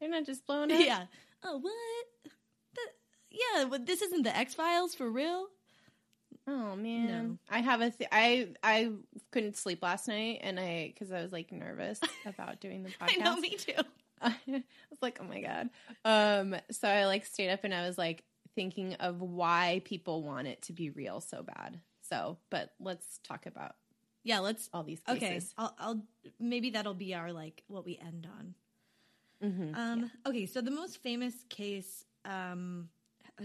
They're 0.00 0.10
not 0.10 0.26
just 0.26 0.46
blowing 0.46 0.72
up. 0.72 0.80
Yeah. 0.80 1.04
Oh, 1.44 1.58
what? 1.58 2.32
The, 2.74 2.80
yeah, 3.30 3.64
but 3.68 3.86
this 3.86 4.02
isn't 4.02 4.22
the 4.24 4.36
X 4.36 4.54
Files 4.54 4.94
for 4.94 5.08
real. 5.10 5.46
Oh 6.46 6.76
man, 6.76 7.06
No. 7.06 7.38
I 7.50 7.60
have 7.60 7.80
a. 7.80 7.90
Th- 7.90 8.08
I 8.12 8.48
I 8.62 8.90
couldn't 9.30 9.56
sleep 9.56 9.82
last 9.82 10.08
night, 10.08 10.40
and 10.42 10.58
I 10.58 10.88
because 10.92 11.12
I 11.12 11.22
was 11.22 11.32
like 11.32 11.52
nervous 11.52 12.00
about 12.26 12.60
doing 12.60 12.82
the 12.82 12.90
podcast. 12.90 13.14
I 13.20 13.24
know, 13.24 13.36
me 13.36 13.50
too. 13.56 13.74
I 14.22 14.36
was 14.48 15.02
like, 15.02 15.18
oh 15.20 15.24
my 15.24 15.40
god. 15.40 15.70
Um, 16.04 16.56
so 16.70 16.88
I 16.88 17.06
like 17.06 17.26
stayed 17.26 17.50
up 17.50 17.64
and 17.64 17.74
I 17.74 17.86
was 17.86 17.98
like 17.98 18.22
thinking 18.54 18.94
of 18.94 19.20
why 19.20 19.82
people 19.84 20.22
want 20.22 20.46
it 20.46 20.62
to 20.62 20.72
be 20.72 20.90
real 20.90 21.20
so 21.20 21.42
bad. 21.42 21.80
So, 22.08 22.38
but 22.50 22.72
let's 22.78 23.18
talk 23.24 23.46
about 23.46 23.74
Yeah, 24.22 24.38
let's. 24.40 24.68
all 24.72 24.82
these 24.84 25.00
cases. 25.00 25.22
Okay, 25.22 25.40
I'll, 25.58 25.74
I'll 25.78 26.02
maybe 26.38 26.70
that'll 26.70 26.94
be 26.94 27.14
our 27.14 27.32
like 27.32 27.62
what 27.66 27.84
we 27.84 27.98
end 28.04 28.28
on. 28.38 28.54
Mhm. 29.42 29.76
Um, 29.76 30.10
Okay, 30.26 30.46
so 30.46 30.60
the 30.60 30.70
most 30.70 31.02
famous 31.02 31.34
case, 31.48 32.04
um, 32.24 32.88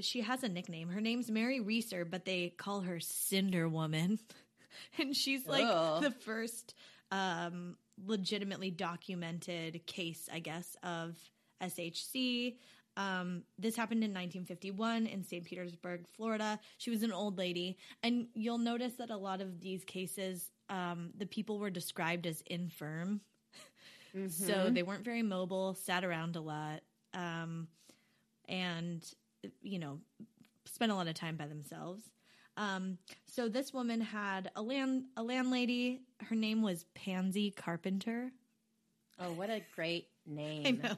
she 0.01 0.21
has 0.21 0.43
a 0.43 0.49
nickname. 0.49 0.89
Her 0.89 1.01
name's 1.01 1.29
Mary 1.29 1.59
Reeser, 1.59 2.05
but 2.05 2.25
they 2.25 2.49
call 2.49 2.81
her 2.81 2.99
Cinder 2.99 3.67
Woman, 3.69 4.19
and 4.99 5.15
she's 5.15 5.45
like 5.47 5.65
Ugh. 5.67 6.03
the 6.03 6.11
first 6.11 6.73
um, 7.11 7.77
legitimately 8.05 8.71
documented 8.71 9.85
case, 9.85 10.29
I 10.31 10.39
guess, 10.39 10.75
of 10.83 11.15
SHC. 11.61 12.55
Um, 12.95 13.43
this 13.59 13.75
happened 13.75 14.03
in 14.03 14.09
1951 14.11 15.05
in 15.05 15.23
St. 15.23 15.43
Petersburg, 15.45 16.07
Florida. 16.15 16.59
She 16.79 16.89
was 16.89 17.03
an 17.03 17.11
old 17.11 17.37
lady, 17.37 17.77
and 18.01 18.27
you'll 18.33 18.57
notice 18.57 18.93
that 18.95 19.11
a 19.11 19.17
lot 19.17 19.39
of 19.39 19.59
these 19.59 19.83
cases, 19.83 20.49
um, 20.69 21.11
the 21.15 21.27
people 21.27 21.59
were 21.59 21.69
described 21.69 22.25
as 22.25 22.41
infirm. 22.47 23.21
So 24.29 24.69
Mhm. 24.69 24.73
they 24.73 24.81
weren't 24.83 25.05
very 25.05 25.21
mobile, 25.21 25.75
sat 25.75 26.03
around 26.03 26.35
a 26.37 26.41
lot, 26.41 26.81
um, 27.13 27.67
and 28.49 29.03
you 29.61 29.79
know, 29.79 29.99
spent 30.65 30.91
a 30.91 30.95
lot 30.95 31.07
of 31.07 31.15
time 31.15 31.35
by 31.37 31.47
themselves. 31.47 32.03
Um, 32.55 32.97
so 33.27 33.49
this 33.49 33.71
woman 33.73 34.01
had 34.01 34.49
a 34.55 34.61
land 34.61 35.05
a 35.15 35.23
landlady. 35.23 36.01
Her 36.21 36.35
name 36.35 36.61
was 36.63 36.85
Pansy 36.95 37.51
Carpenter. 37.51 38.31
oh, 39.19 39.31
what 39.33 39.49
a 39.49 39.61
great 39.75 40.07
name! 40.25 40.81
I 40.83 40.87
know. 40.87 40.97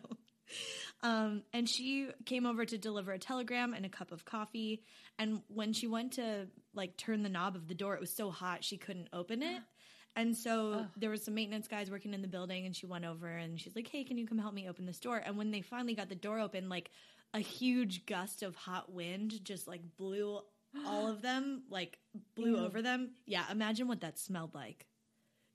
Um, 1.02 1.44
and 1.54 1.70
she 1.70 2.10
came 2.26 2.46
over 2.46 2.66
to 2.66 2.78
deliver 2.78 3.12
a 3.12 3.20
telegram 3.20 3.74
and 3.74 3.86
a 3.86 3.90
cup 3.90 4.12
of 4.12 4.26
coffee. 4.26 4.84
And 5.18 5.42
when 5.48 5.74
she 5.74 5.88
went 5.88 6.14
to 6.14 6.48
like 6.74 6.98
turn 6.98 7.24
the 7.24 7.30
knob 7.30 7.56
of 7.56 7.68
the 7.68 7.76
door, 7.76 7.94
it 7.94 8.02
was 8.02 8.14
so 8.14 8.32
hot 8.32 8.64
she 8.64 8.78
couldn't 8.78 9.10
open 9.14 9.44
it. 9.44 9.62
And 10.16 10.36
so 10.36 10.88
there 10.98 11.12
was 11.12 11.24
some 11.24 11.36
maintenance 11.36 11.68
guys 11.68 11.90
working 11.90 12.16
in 12.16 12.22
the 12.24 12.28
building, 12.28 12.66
and 12.66 12.76
she 12.76 12.88
went 12.88 13.06
over 13.06 13.28
and 13.28 13.58
she's 13.60 13.76
like, 13.76 13.88
"Hey, 13.88 14.04
can 14.04 14.18
you 14.18 14.28
come 14.28 14.40
help 14.40 14.56
me 14.56 14.68
open 14.68 14.86
this 14.86 15.00
door?" 15.00 15.22
And 15.24 15.38
when 15.38 15.52
they 15.52 15.62
finally 15.62 15.94
got 15.94 16.10
the 16.10 16.16
door 16.16 16.40
open, 16.40 16.68
like 16.68 16.90
a 17.34 17.40
huge 17.40 18.06
gust 18.06 18.44
of 18.44 18.56
hot 18.56 18.92
wind 18.92 19.44
just 19.44 19.68
like 19.68 19.82
blew 19.98 20.40
all 20.86 21.08
of 21.08 21.22
them, 21.22 21.64
like 21.70 21.98
blew 22.36 22.58
Ew. 22.58 22.66
over 22.66 22.82
them. 22.82 23.12
Yeah, 23.26 23.44
imagine 23.52 23.88
what 23.88 24.02
that 24.02 24.18
smelled 24.20 24.54
like. 24.56 24.86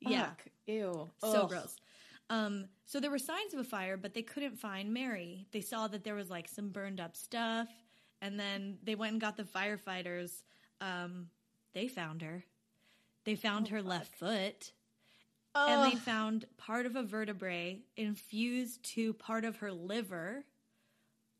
Yeah, 0.01 0.27
Fuck. 0.27 0.45
Ew. 0.67 1.11
so 1.21 1.43
Ugh. 1.43 1.49
gross. 1.49 1.77
Um, 2.31 2.67
so 2.87 3.01
there 3.01 3.11
were 3.11 3.19
signs 3.19 3.53
of 3.55 3.61
a 3.61 3.65
fire, 3.65 3.97
but 3.97 4.15
they 4.15 4.23
couldn't 4.23 4.59
find 4.59 4.93
Mary. 4.93 5.47
They 5.53 5.61
saw 5.61 5.89
that 5.89 6.05
there 6.05 6.15
was 6.15 6.31
like 6.31 6.49
some 6.49 6.71
burned 6.71 7.01
up 7.01 7.17
stuff, 7.17 7.69
and 8.23 8.39
then 8.39 8.79
they 8.83 8.95
went 8.95 9.13
and 9.13 9.21
got 9.21 9.37
the 9.37 9.45
firefighters. 9.45 10.43
Um, 10.81 11.29
they 11.75 11.87
found 11.89 12.23
her. 12.23 12.45
They 13.25 13.35
found 13.37 13.67
Oh, 13.69 13.71
her 13.73 13.79
fuck. 13.81 13.89
left 13.89 14.15
foot, 14.17 14.73
and 15.55 15.91
they 15.93 15.97
found 15.97 16.47
part 16.57 16.87
of 16.87 16.97
a 16.97 17.03
vertebrae 17.03 17.83
infused 17.97 18.83
to 18.95 19.13
part 19.15 19.45
of 19.45 19.57
her 19.57 19.73
liver. 19.73 20.45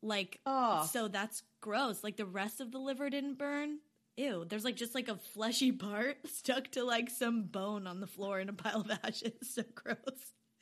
Like, 0.05 0.39
Oh. 0.45 0.87
so 0.91 1.07
that's 1.07 1.43
gross. 1.61 2.03
Like 2.03 2.17
the 2.17 2.25
rest 2.25 2.61
of 2.61 2.71
the 2.71 2.77
liver 2.79 3.09
didn't 3.09 3.37
burn. 3.37 3.79
Ew, 4.17 4.45
there's 4.47 4.63
like 4.63 4.75
just 4.77 4.95
like 4.95 5.09
a 5.09 5.17
fleshy 5.17 5.71
part 5.73 6.17
stuck 6.27 6.69
to 6.71 6.83
like 6.83 7.09
some 7.09 7.43
bone 7.43 7.85
on 7.87 7.99
the 7.99 8.07
floor 8.07 8.39
in 8.39 8.47
a 8.49 8.53
pile 8.53 8.81
of 8.81 8.91
ashes. 9.03 9.33
So 9.43 9.63
gross. 9.73 9.97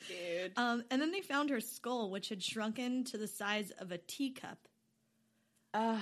dude. 0.08 0.53
Um, 0.58 0.84
and 0.89 1.01
then 1.01 1.12
they 1.12 1.21
found 1.21 1.49
her 1.51 1.60
skull, 1.62 2.10
which 2.10 2.29
had 2.29 2.41
shrunken 2.41 3.03
to 3.06 3.17
the 3.17 3.27
size 3.27 3.71
of 3.79 3.91
a 3.91 3.97
teacup. 3.99 4.58
Ugh. 5.75 6.01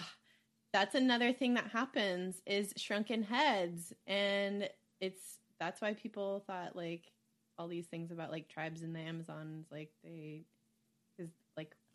that's 0.73 0.95
another 0.95 1.31
thing 1.33 1.53
that 1.55 1.67
happens 1.71 2.41
is 2.45 2.73
shrunken 2.77 3.23
heads, 3.23 3.93
and 4.07 4.69
it's 4.99 5.39
that's 5.59 5.81
why 5.81 5.93
people 5.93 6.43
thought 6.47 6.75
like 6.75 7.11
all 7.57 7.67
these 7.67 7.87
things 7.87 8.11
about 8.11 8.31
like 8.31 8.47
tribes 8.49 8.81
in 8.83 8.93
the 8.93 8.99
Amazons, 8.99 9.67
like 9.71 9.91
they, 10.03 10.43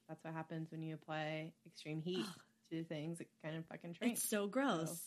that's 0.09 0.23
what 0.25 0.35
happens 0.35 0.71
when 0.71 0.83
you 0.83 0.95
apply 0.95 1.53
extreme 1.67 2.01
heat 2.01 2.25
to 2.71 2.85
things. 2.85 3.21
It 3.21 3.29
kind 3.43 3.57
of 3.57 3.65
fucking 3.67 3.95
shrinks. 3.95 4.21
It's 4.21 4.29
so 4.31 4.47
gross. 4.47 5.01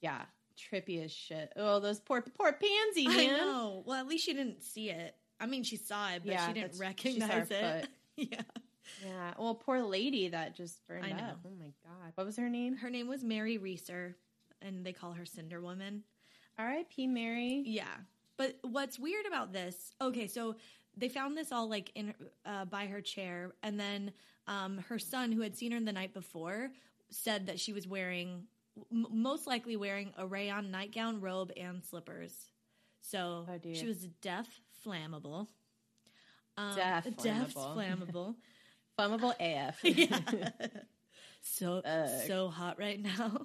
yeah, 0.00 0.22
trippy 0.58 1.02
as 1.04 1.12
shit. 1.12 1.52
Oh, 1.56 1.80
those 1.80 2.00
poor 2.00 2.22
poor 2.22 2.52
pansy 2.52 3.06
I 3.08 3.26
know. 3.26 3.82
Well, 3.86 3.98
at 3.98 4.06
least 4.06 4.24
she 4.24 4.34
didn't 4.34 4.62
see 4.62 4.90
it. 4.90 5.14
I 5.40 5.46
mean, 5.46 5.64
she 5.64 5.76
saw 5.76 6.10
it, 6.12 6.22
but 6.24 6.32
Yeah, 6.32 6.46
she 6.46 6.52
didn't 6.54 6.72
that's- 6.78 7.02
she 7.02 7.18
recognize 7.20 7.50
it. 7.50 7.88
yeah. 8.16 8.40
Yeah. 9.04 9.32
Well, 9.38 9.54
poor 9.54 9.80
lady 9.80 10.28
that 10.28 10.54
just 10.54 10.86
burned 10.86 11.06
I 11.06 11.12
know. 11.12 11.24
up. 11.24 11.38
Oh 11.46 11.54
my 11.58 11.72
god. 11.84 12.12
What 12.16 12.26
was 12.26 12.36
her 12.36 12.48
name? 12.50 12.76
Her 12.76 12.90
name 12.90 13.08
was 13.08 13.24
Mary 13.24 13.56
Reeser, 13.58 14.14
and 14.60 14.84
they 14.84 14.92
call 14.92 15.12
her 15.12 15.24
Cinder 15.24 15.60
Woman. 15.60 16.02
R.I.P. 16.58 17.06
Mary. 17.08 17.62
Yeah. 17.66 17.86
But 18.36 18.58
what's 18.62 18.98
weird 18.98 19.26
about 19.26 19.52
this? 19.52 19.94
Okay, 20.00 20.26
so 20.26 20.56
they 20.96 21.08
found 21.08 21.36
this 21.36 21.52
all 21.52 21.68
like 21.68 21.90
in 21.94 22.14
uh, 22.46 22.64
by 22.66 22.86
her 22.86 23.00
chair, 23.00 23.52
and 23.62 23.78
then 23.78 24.12
um, 24.46 24.78
her 24.88 24.98
son, 24.98 25.32
who 25.32 25.40
had 25.42 25.56
seen 25.56 25.72
her 25.72 25.80
the 25.80 25.92
night 25.92 26.12
before, 26.14 26.70
said 27.10 27.46
that 27.46 27.58
she 27.60 27.72
was 27.72 27.86
wearing, 27.86 28.44
m- 28.92 29.06
most 29.10 29.46
likely 29.46 29.76
wearing 29.76 30.12
a 30.18 30.26
rayon 30.26 30.70
nightgown, 30.70 31.20
robe, 31.20 31.50
and 31.56 31.82
slippers. 31.84 32.32
So 33.00 33.46
Oh, 33.48 33.58
she 33.72 33.86
was 33.86 34.06
deaf, 34.22 34.46
flammable. 34.86 35.46
Um, 36.56 36.76
Deaf 36.76 37.04
deaf, 37.22 37.54
flammable. 37.54 37.76
flammable. 37.76 38.34
Flammable 38.98 39.34
AF. 39.40 39.78
yeah. 39.82 40.48
So 41.46 41.82
Ugh. 41.84 42.08
so 42.26 42.48
hot 42.48 42.78
right 42.78 42.98
now. 42.98 43.42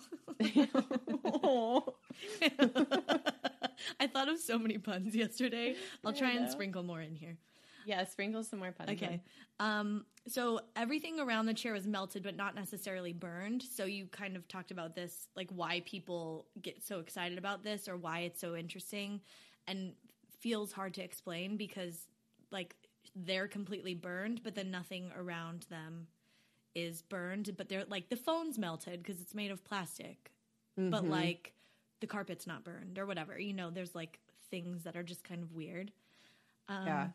I 3.99 4.07
thought 4.07 4.29
of 4.29 4.39
so 4.39 4.57
many 4.59 4.77
puns 4.77 5.15
yesterday. 5.15 5.75
I'll 6.05 6.13
try 6.13 6.31
and 6.31 6.49
sprinkle 6.49 6.83
more 6.83 7.01
in 7.01 7.15
here. 7.15 7.37
yeah, 7.85 8.03
sprinkle 8.05 8.43
some 8.43 8.59
more 8.59 8.71
puns. 8.71 8.89
Okay. 8.91 9.21
Um, 9.59 10.05
so 10.27 10.59
everything 10.75 11.19
around 11.19 11.45
the 11.47 11.53
chair 11.53 11.73
was 11.73 11.87
melted, 11.87 12.23
but 12.23 12.35
not 12.35 12.55
necessarily 12.55 13.13
burned. 13.13 13.63
So 13.63 13.85
you 13.85 14.05
kind 14.07 14.35
of 14.37 14.47
talked 14.47 14.71
about 14.71 14.95
this, 14.95 15.27
like 15.35 15.49
why 15.51 15.81
people 15.85 16.45
get 16.61 16.83
so 16.83 16.99
excited 16.99 17.37
about 17.37 17.63
this 17.63 17.87
or 17.87 17.97
why 17.97 18.19
it's 18.19 18.39
so 18.39 18.55
interesting 18.55 19.21
and 19.67 19.93
feels 20.39 20.71
hard 20.71 20.93
to 20.95 21.03
explain 21.03 21.57
because 21.57 22.07
like 22.51 22.75
they're 23.15 23.47
completely 23.47 23.95
burned, 23.95 24.41
but 24.43 24.55
then 24.55 24.71
nothing 24.71 25.11
around 25.17 25.65
them 25.69 26.07
is 26.75 27.01
burned, 27.01 27.55
but 27.57 27.67
they're 27.67 27.85
like 27.89 28.09
the 28.09 28.15
phone's 28.15 28.57
melted 28.57 29.01
because 29.03 29.19
it's 29.19 29.33
made 29.33 29.51
of 29.51 29.63
plastic, 29.65 30.31
but 30.77 31.03
Mhm. 31.03 31.09
like 31.09 31.53
the 32.01 32.07
carpet's 32.07 32.47
not 32.47 32.63
burned 32.63 32.97
or 32.97 33.05
whatever. 33.05 33.37
You 33.39 33.53
know, 33.53 33.69
there's 33.69 33.95
like 33.95 34.19
things 34.49 34.83
that 34.83 34.95
are 34.95 35.03
just 35.03 35.23
kind 35.23 35.43
of 35.43 35.53
weird. 35.53 35.91
Um, 36.67 36.85
Yeah. 36.85 37.07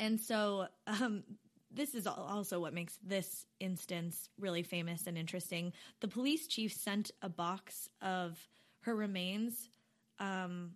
And 0.00 0.20
so 0.20 0.68
um, 0.86 1.24
this 1.72 1.94
is 1.94 2.06
also 2.06 2.60
what 2.60 2.72
makes 2.72 2.98
this 3.04 3.46
instance 3.60 4.28
really 4.38 4.62
famous 4.62 5.06
and 5.06 5.18
interesting. 5.18 5.72
The 6.00 6.08
police 6.08 6.46
chief 6.46 6.72
sent 6.72 7.10
a 7.20 7.28
box 7.28 7.88
of 8.00 8.38
her 8.82 8.94
remains, 8.94 9.68
um, 10.20 10.72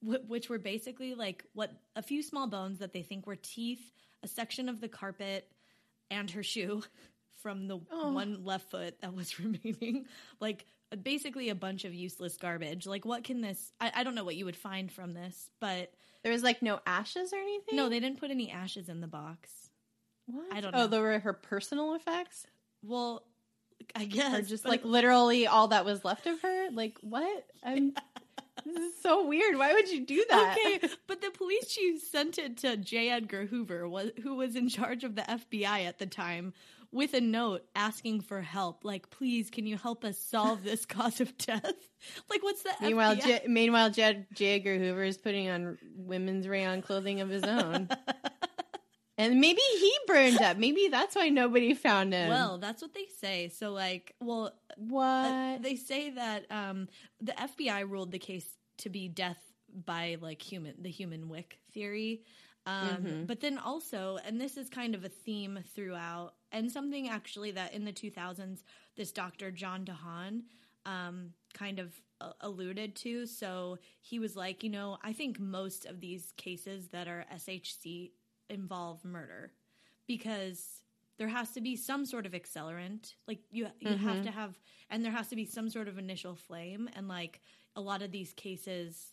wh- 0.00 0.28
which 0.28 0.48
were 0.48 0.58
basically 0.58 1.14
like 1.14 1.44
what 1.52 1.72
a 1.96 2.02
few 2.02 2.22
small 2.22 2.46
bones 2.46 2.78
that 2.78 2.92
they 2.92 3.02
think 3.02 3.26
were 3.26 3.36
teeth, 3.36 3.92
a 4.22 4.28
section 4.28 4.68
of 4.68 4.80
the 4.80 4.88
carpet, 4.88 5.50
and 6.10 6.30
her 6.30 6.42
shoe 6.44 6.82
from 7.42 7.66
the 7.68 7.78
Oh. 7.90 8.12
one 8.12 8.44
left 8.44 8.70
foot 8.70 9.00
that 9.00 9.14
was 9.14 9.38
remaining. 9.40 10.06
Like 10.40 10.64
basically 11.02 11.48
a 11.50 11.54
bunch 11.54 11.84
of 11.84 11.94
useless 11.94 12.36
garbage. 12.36 12.86
Like 12.86 13.04
what 13.04 13.24
can 13.24 13.40
this? 13.40 13.72
I, 13.80 13.92
I 13.96 14.04
don't 14.04 14.14
know 14.14 14.24
what 14.24 14.36
you 14.36 14.44
would 14.44 14.56
find 14.56 14.90
from 14.90 15.14
this, 15.14 15.50
but 15.60 15.92
There 16.22 16.32
was 16.32 16.42
like 16.42 16.62
no 16.62 16.80
ashes 16.86 17.32
or 17.32 17.36
anything. 17.38 17.76
no, 17.76 17.88
they 17.88 18.00
didn't 18.00 18.20
put 18.20 18.30
any 18.30 18.50
ashes 18.50 18.88
in 18.88 19.00
the 19.00 19.06
box. 19.08 19.50
What? 20.26 20.46
I 20.52 20.60
don't 20.60 20.74
Oh, 20.74 20.80
know. 20.80 20.86
they 20.86 21.00
were 21.00 21.18
her 21.18 21.32
personal 21.32 21.94
effects, 21.94 22.46
Well, 22.82 23.22
I 23.94 24.04
guess 24.06 24.38
or 24.38 24.42
just 24.42 24.64
like 24.64 24.84
literally 24.84 25.46
all 25.46 25.68
that 25.68 25.84
was 25.84 26.04
left 26.04 26.26
of 26.26 26.40
her. 26.42 26.70
Like 26.72 26.98
what? 27.00 27.46
I'm. 27.64 27.94
this 28.66 28.76
is 28.76 29.00
so 29.02 29.26
weird. 29.26 29.56
Why 29.56 29.72
would 29.72 29.88
you 29.88 30.04
do 30.04 30.24
that? 30.28 30.56
Okay, 30.58 30.88
but 31.06 31.20
the 31.22 31.30
police 31.30 31.68
chief 31.72 32.02
sent 32.02 32.38
it 32.38 32.56
to 32.58 32.76
J. 32.76 33.08
Edgar 33.10 33.46
Hoover, 33.46 33.88
who 34.22 34.34
was 34.34 34.56
in 34.56 34.68
charge 34.68 35.04
of 35.04 35.14
the 35.14 35.22
FBI 35.22 35.86
at 35.86 35.98
the 36.00 36.06
time, 36.06 36.52
with 36.92 37.12
a 37.14 37.20
note 37.20 37.64
asking 37.74 38.20
for 38.22 38.40
help. 38.40 38.84
Like, 38.84 39.10
please, 39.10 39.50
can 39.50 39.66
you 39.66 39.76
help 39.76 40.04
us 40.04 40.18
solve 40.18 40.64
this 40.64 40.86
cause 40.96 41.20
of 41.20 41.36
death? 41.38 41.72
Like, 42.30 42.44
what's 42.44 42.62
the 42.62 42.70
Meanwhile, 42.80 43.16
J- 43.16 43.42
meanwhile, 43.48 43.90
J. 43.90 44.24
J. 44.32 44.54
Edgar 44.54 44.78
Hoover 44.78 45.02
is 45.02 45.18
putting 45.18 45.48
on 45.50 45.76
women's 45.96 46.46
rayon 46.46 46.80
clothing 46.80 47.20
of 47.20 47.28
his 47.28 47.42
own, 47.42 47.88
and 49.18 49.40
maybe 49.40 49.60
he 49.80 49.92
burned 50.06 50.40
up. 50.40 50.56
Maybe 50.58 50.86
that's 50.88 51.16
why 51.16 51.28
nobody 51.28 51.74
found 51.74 52.12
him. 52.12 52.28
well, 52.28 52.58
that's 52.58 52.80
what 52.82 52.94
they 52.94 53.06
say. 53.20 53.48
So, 53.48 53.72
like, 53.72 54.14
well, 54.20 54.52
what? 54.76 55.04
Uh, 55.04 55.58
they 55.60 55.74
say 55.74 56.10
that 56.10 56.46
um, 56.52 56.86
the 57.20 57.32
FBI 57.32 57.88
ruled 57.90 58.12
the 58.12 58.20
case 58.20 58.48
to 58.78 58.88
be 58.90 59.08
death 59.08 59.40
by 59.84 60.18
like 60.20 60.40
human 60.40 60.74
the 60.80 60.90
human 60.90 61.28
wick 61.28 61.58
theory. 61.74 62.22
Um, 62.66 62.88
Mhm. 63.02 63.26
But 63.26 63.40
then 63.40 63.58
also, 63.58 64.18
and 64.24 64.40
this 64.40 64.56
is 64.56 64.68
kind 64.68 64.94
of 64.94 65.02
a 65.02 65.08
theme 65.08 65.58
throughout, 65.74 66.34
and 66.52 66.70
something 66.70 67.08
actually 67.08 67.50
that 67.52 67.72
in 67.74 67.84
the 67.84 67.92
2000s, 67.92 68.62
this 68.96 69.12
Dr. 69.12 69.50
John 69.50 69.84
DeHaan 69.84 70.42
um, 70.86 71.32
kind 71.54 71.78
of 71.78 71.92
uh, 72.20 72.32
alluded 72.40 72.94
to. 72.96 73.26
So 73.26 73.78
he 74.00 74.18
was 74.18 74.34
like, 74.36 74.62
you 74.64 74.70
know, 74.70 74.98
I 75.02 75.12
think 75.12 75.38
most 75.38 75.84
of 75.86 76.00
these 76.00 76.32
cases 76.36 76.88
that 76.88 77.06
are 77.08 77.24
SHC 77.34 78.10
involve 78.48 79.04
murder 79.04 79.52
because 80.06 80.82
there 81.18 81.28
has 81.28 81.50
to 81.52 81.60
be 81.60 81.76
some 81.76 82.06
sort 82.06 82.26
of 82.26 82.32
accelerant. 82.32 83.14
Like 83.26 83.40
you, 83.50 83.68
you 83.80 83.96
have 83.96 84.18
Mhm. 84.18 84.22
to 84.24 84.30
have, 84.30 84.58
and 84.90 85.04
there 85.04 85.12
has 85.12 85.28
to 85.28 85.36
be 85.36 85.44
some 85.44 85.68
sort 85.68 85.88
of 85.88 85.98
initial 85.98 86.34
flame. 86.34 86.88
And 86.94 87.08
like 87.08 87.40
a 87.76 87.80
lot 87.80 88.02
of 88.02 88.10
these 88.10 88.32
cases, 88.32 89.12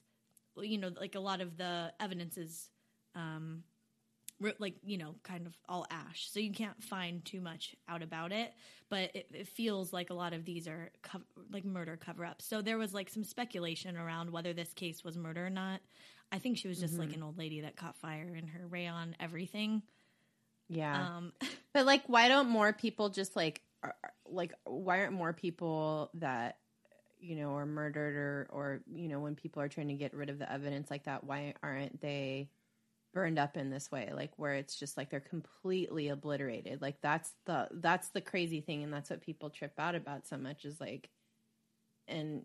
you 0.57 0.77
know, 0.77 0.91
like 0.99 1.15
a 1.15 1.19
lot 1.19 1.41
of 1.41 1.57
the 1.57 1.93
evidence 1.99 2.37
is, 2.37 2.69
um, 3.15 3.63
like 4.59 4.75
you 4.83 4.97
know, 4.97 5.15
kind 5.23 5.47
of 5.47 5.53
all 5.69 5.85
ash. 5.89 6.29
So 6.29 6.39
you 6.39 6.51
can't 6.51 6.81
find 6.83 7.23
too 7.23 7.41
much 7.41 7.75
out 7.87 8.01
about 8.03 8.31
it. 8.31 8.53
But 8.89 9.15
it, 9.15 9.27
it 9.33 9.47
feels 9.47 9.91
like 9.93 10.09
a 10.09 10.13
lot 10.13 10.33
of 10.33 10.45
these 10.45 10.67
are 10.67 10.91
co- 11.01 11.21
like 11.51 11.65
murder 11.65 11.97
cover 11.97 12.23
ups. 12.25 12.45
So 12.45 12.61
there 12.61 12.77
was 12.77 12.93
like 12.93 13.09
some 13.09 13.23
speculation 13.23 13.97
around 13.97 14.29
whether 14.31 14.53
this 14.53 14.71
case 14.73 15.03
was 15.03 15.17
murder 15.17 15.47
or 15.47 15.49
not. 15.49 15.81
I 16.31 16.37
think 16.39 16.57
she 16.57 16.67
was 16.67 16.79
just 16.79 16.97
like 16.97 17.09
Mhm. 17.09 17.15
an 17.15 17.23
old 17.23 17.37
lady 17.37 17.61
that 17.61 17.75
caught 17.75 17.95
fire 17.97 18.35
in 18.35 18.47
her 18.47 18.67
rayon 18.67 19.15
everything. 19.19 19.81
yeah. 20.69 21.17
Um, 21.17 21.33
But 21.73 21.85
like, 21.85 22.03
why 22.07 22.27
don't 22.29 22.49
more 22.49 22.71
people 22.73 23.09
just 23.09 23.35
like, 23.35 23.61
are- 23.83 23.95
like, 24.27 24.53
why 24.65 24.99
aren't 24.99 25.13
more 25.13 25.33
people 25.33 26.09
that 26.15 26.57
you 27.19 27.35
know 27.35 27.55
are 27.55 27.65
murdered 27.65 28.15
or 28.15 28.47
or 28.51 28.81
you 28.93 29.07
know 29.07 29.19
when 29.19 29.35
people 29.35 29.61
are 29.61 29.67
trying 29.69 29.87
to 29.87 29.93
get 29.95 30.13
rid 30.13 30.29
of 30.29 30.37
the 30.39 30.51
evidence 30.51 30.89
like 30.91 31.03
that? 31.05 31.23
Why 31.23 31.53
aren't 31.63 31.99
they 32.01 32.49
burned 33.15 33.39
up 33.39 33.57
in 33.57 33.71
this 33.71 33.91
way? 33.91 34.11
Like 34.15 34.33
where 34.37 34.55
it's 34.55 34.79
just 34.79 34.97
like 34.97 35.11
they're 35.11 35.21
completely 35.21 36.09
obliterated. 36.09 36.83
Like 36.83 37.01
that's 37.01 37.33
the 37.47 37.69
that's 37.73 38.09
the 38.11 38.21
crazy 38.21 38.61
thing, 38.61 38.83
and 38.83 38.93
that's 38.93 39.11
what 39.11 39.21
people 39.23 39.49
trip 39.51 39.73
out 39.79 39.95
about 39.95 40.27
so 40.27 40.37
much 40.37 40.65
is 40.65 40.81
like, 40.81 41.09
and 42.07 42.43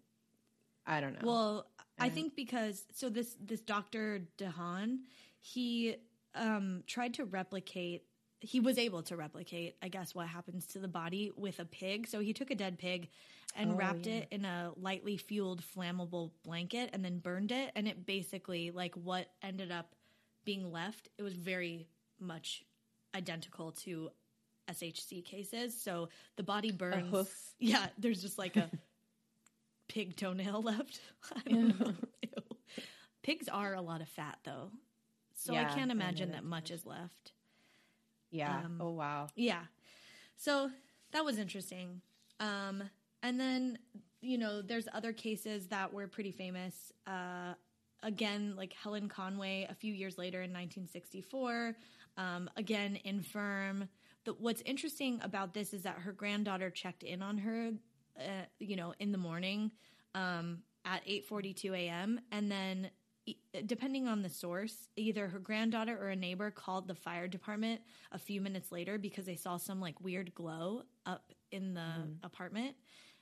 I 0.87 1.01
don't 1.01 1.15
know. 1.15 1.27
Well, 1.27 1.67
I 1.99 2.09
Um, 2.09 2.11
think 2.11 2.35
because 2.37 2.87
so 2.93 3.09
this 3.09 3.37
this 3.41 3.61
Dr. 3.61 4.29
DeHaan, 4.39 5.01
he 5.41 5.97
um 6.35 6.83
tried 6.87 7.15
to 7.15 7.25
replicate 7.25 8.05
he 8.43 8.59
was 8.61 8.79
able 8.79 9.03
to 9.03 9.17
replicate, 9.17 9.77
I 9.83 9.89
guess, 9.89 10.15
what 10.15 10.27
happens 10.27 10.67
to 10.69 10.79
the 10.79 10.89
body 10.89 11.31
with 11.37 11.61
a 11.61 11.67
pig. 11.67 12.07
So 12.09 12.21
he 12.21 12.33
took 12.33 12.51
a 12.51 12.55
dead 12.55 12.79
pig 12.79 13.11
and 13.55 13.77
Oh, 13.77 13.77
wrapped 13.77 14.07
yeah. 14.07 14.23
it 14.23 14.29
in 14.31 14.47
a 14.47 14.73
lightly 14.77 15.19
fueled 15.19 15.63
flammable 15.63 16.31
blanket 16.43 16.89
and 16.95 17.05
then 17.05 17.19
burned 17.19 17.53
it. 17.53 17.71
And 17.77 17.87
it 17.87 18.07
basically, 18.07 18.71
like, 18.71 18.95
what 18.95 19.27
ended 19.43 19.71
up 19.71 19.95
being 20.45 20.71
left, 20.73 21.09
it 21.19 21.23
was 21.23 21.35
very 21.35 21.89
much 22.19 22.65
identical 23.15 23.73
to 23.73 24.11
SHC 24.71 25.25
cases. 25.25 25.81
So 25.81 26.09
the 26.37 26.43
body 26.43 26.71
burns. 26.71 27.29
Yeah, 27.59 27.87
there's 27.99 28.23
just 28.23 28.39
like 28.39 28.57
a 28.57 28.71
pig 29.89 30.17
toenail 30.17 30.63
left. 30.65 31.01
I 31.35 31.51
don't 31.51 31.81
know. 31.81 31.93
Pigs 33.23 33.49
are 33.49 33.75
a 33.75 33.83
lot 33.83 34.01
of 34.01 34.09
fat, 34.09 34.39
though. 34.45 34.71
So 35.35 35.53
I 35.53 35.57
Yeah, 35.63 35.71
I 35.71 35.75
can't 35.75 35.91
imagine 35.91 36.31
that 36.31 36.37
that 36.39 36.45
much 36.45 36.71
is 36.71 36.87
left. 36.87 37.33
yeah. 38.31 38.59
um, 38.65 38.79
oh 38.81 38.91
wow. 38.91 39.27
Yeah. 39.37 39.61
So 40.37 40.71
that 41.13 41.25
was 41.25 41.39
interesting. 41.39 42.01
Um, 42.39 42.85
and 43.23 43.39
then, 43.39 43.79
you 44.23 44.39
know, 44.39 44.63
there's 44.63 44.89
other 44.95 45.13
cases 45.13 45.67
that 45.69 45.93
were 45.93 46.07
pretty 46.07 46.31
famous. 46.33 46.93
Uh, 47.07 47.55
again, 48.03 48.55
like 48.57 48.73
Helen 48.73 49.09
Conway 49.09 49.67
a 49.71 49.75
few 49.75 49.93
years 49.93 50.19
later 50.19 50.39
in 50.39 50.51
1964. 50.53 51.77
Um, 52.17 52.51
again, 52.57 52.99
infirm. 53.05 53.89
The, 54.25 54.33
what's 54.35 54.63
interesting 54.63 55.21
about 55.23 55.55
this 55.55 55.73
is 55.73 55.83
that 55.83 55.97
her 55.99 56.13
granddaughter 56.13 56.71
checked 56.71 57.03
in 57.03 57.23
on 57.23 57.39
her, 57.39 57.71
uh, 58.19 58.45
you 58.59 58.77
know, 58.77 58.95
in 58.99 59.13
the 59.13 59.19
morning 59.19 59.73
um, 60.15 60.59
at 60.85 61.05
8:42 61.07 61.73
a.m. 61.75 62.21
and 62.31 62.51
then 62.51 62.91
depending 63.67 64.09
on 64.09 64.23
the 64.23 64.29
source, 64.29 64.89
either 64.97 65.29
her 65.29 65.39
granddaughter 65.39 65.97
or 65.97 66.09
a 66.09 66.17
neighbor 66.17 66.51
called 66.51 66.89
the 66.89 66.95
fire 66.95 67.29
department 67.29 67.81
a 68.13 68.19
few 68.19 68.41
minutes 68.41 68.73
later 68.73 68.99
because 68.99 69.25
they 69.25 69.37
saw 69.37 69.57
some 69.57 69.81
like 69.81 70.01
weird 70.01 70.35
glow 70.35 70.83
up 71.07 71.31
in 71.53 71.75
the 71.75 71.81
Mhm. 71.81 72.17
apartment. 72.25 72.77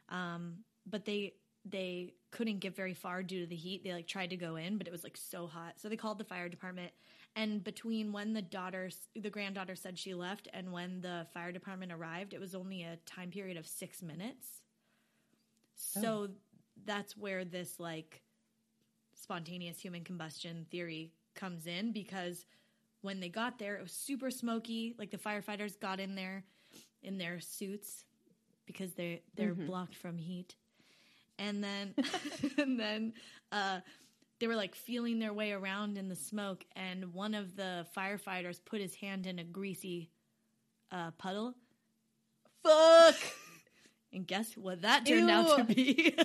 Um, 0.09 0.65
but 0.87 1.05
they 1.05 1.35
they 1.71 2.15
couldn't 2.31 2.59
get 2.59 2.75
very 2.77 2.95
far 2.95 3.23
due 3.23 3.41
to 3.41 3.47
the 3.47 3.57
heat. 3.57 3.83
They 3.85 3.93
like 3.93 4.07
tried 4.07 4.31
to 4.31 4.37
go 4.37 4.57
in, 4.57 4.79
but 4.79 4.87
it 4.87 4.91
was 4.91 5.05
like 5.05 5.17
so 5.17 5.47
hot. 5.47 5.75
So 5.79 5.89
they 5.89 5.97
called 5.97 6.19
the 6.19 6.25
fire 6.25 6.49
department. 6.49 6.93
And 7.37 7.63
between 7.63 8.13
when 8.13 8.33
the 8.33 8.43
daughter, 8.43 8.91
the 9.15 9.31
granddaughter 9.31 9.77
said 9.77 9.99
she 9.99 10.15
left, 10.15 10.49
and 10.53 10.73
when 10.73 11.01
the 11.01 11.27
fire 11.33 11.53
department 11.53 11.93
arrived, 11.93 12.35
it 12.35 12.41
was 12.41 12.55
only 12.55 12.83
a 12.83 12.97
time 13.07 13.31
period 13.31 13.57
of 13.57 13.67
six 13.67 14.03
minutes. 14.03 14.63
So 15.75 16.29
that's 16.85 17.17
where 17.17 17.45
this 17.45 17.79
like 17.79 18.23
spontaneous 19.15 19.79
human 19.81 20.05
combustion 20.05 20.67
theory 20.71 21.13
comes 21.35 21.67
in 21.67 21.93
because 21.93 22.47
when 23.03 23.21
they 23.21 23.29
got 23.29 23.59
there, 23.59 23.77
it 23.77 23.83
was 23.83 23.93
super 23.93 24.31
smoky. 24.31 24.95
Like 24.99 25.11
the 25.11 25.19
firefighters 25.19 25.79
got 25.79 26.01
in 26.01 26.15
there 26.15 26.45
in 27.03 27.19
their 27.19 27.41
suits 27.41 28.05
because 28.67 28.95
they 28.95 29.23
they're 29.37 29.55
Mhm. 29.55 29.67
blocked 29.67 29.95
from 29.97 30.19
heat, 30.19 30.57
and 31.39 31.63
then 31.63 31.95
and 32.59 32.79
then 32.79 33.13
uh, 33.53 33.81
they 34.41 34.47
were 34.47 34.57
like 34.57 34.75
feeling 34.75 35.19
their 35.19 35.33
way 35.33 35.53
around 35.53 35.99
in 35.99 36.09
the 36.09 36.17
smoke, 36.17 36.65
and 36.77 37.13
one 37.15 37.35
of 37.35 37.57
the 37.57 37.87
firefighters 37.97 38.61
put 38.65 38.81
his 38.81 38.95
hand 38.95 39.27
in 39.27 39.39
a 39.39 39.45
greasy 39.45 40.11
uh, 40.91 41.11
puddle, 41.19 41.55
Fuck. 42.63 43.17
and 44.13 44.27
guess 44.27 44.57
what 44.57 44.83
that 44.83 45.07
turned 45.07 45.31
out 45.31 45.59
to 45.59 45.65
be? 45.65 46.15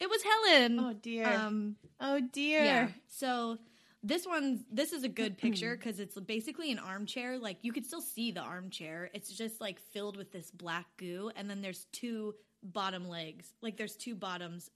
it 0.00 0.08
was 0.08 0.22
Helen. 0.22 0.78
Oh 0.80 0.92
dear. 0.92 1.26
Um, 1.26 1.76
oh 2.00 2.20
dear. 2.32 2.64
Yeah. 2.64 2.88
So 3.08 3.58
this 4.02 4.26
one, 4.26 4.64
this 4.70 4.92
is 4.92 5.04
a 5.04 5.08
good 5.08 5.38
picture 5.38 5.76
because 5.76 5.98
it's 6.00 6.18
basically 6.20 6.70
an 6.72 6.78
armchair. 6.78 7.38
Like 7.38 7.58
you 7.62 7.72
could 7.72 7.86
still 7.86 8.02
see 8.02 8.32
the 8.32 8.40
armchair. 8.40 9.10
It's 9.14 9.30
just 9.30 9.60
like 9.60 9.80
filled 9.92 10.16
with 10.16 10.32
this 10.32 10.50
black 10.50 10.86
goo, 10.96 11.30
and 11.36 11.48
then 11.48 11.62
there's 11.62 11.86
two 11.92 12.34
bottom 12.64 13.08
legs. 13.08 13.52
Like 13.60 13.76
there's 13.76 13.94
two 13.96 14.14
bottoms. 14.14 14.70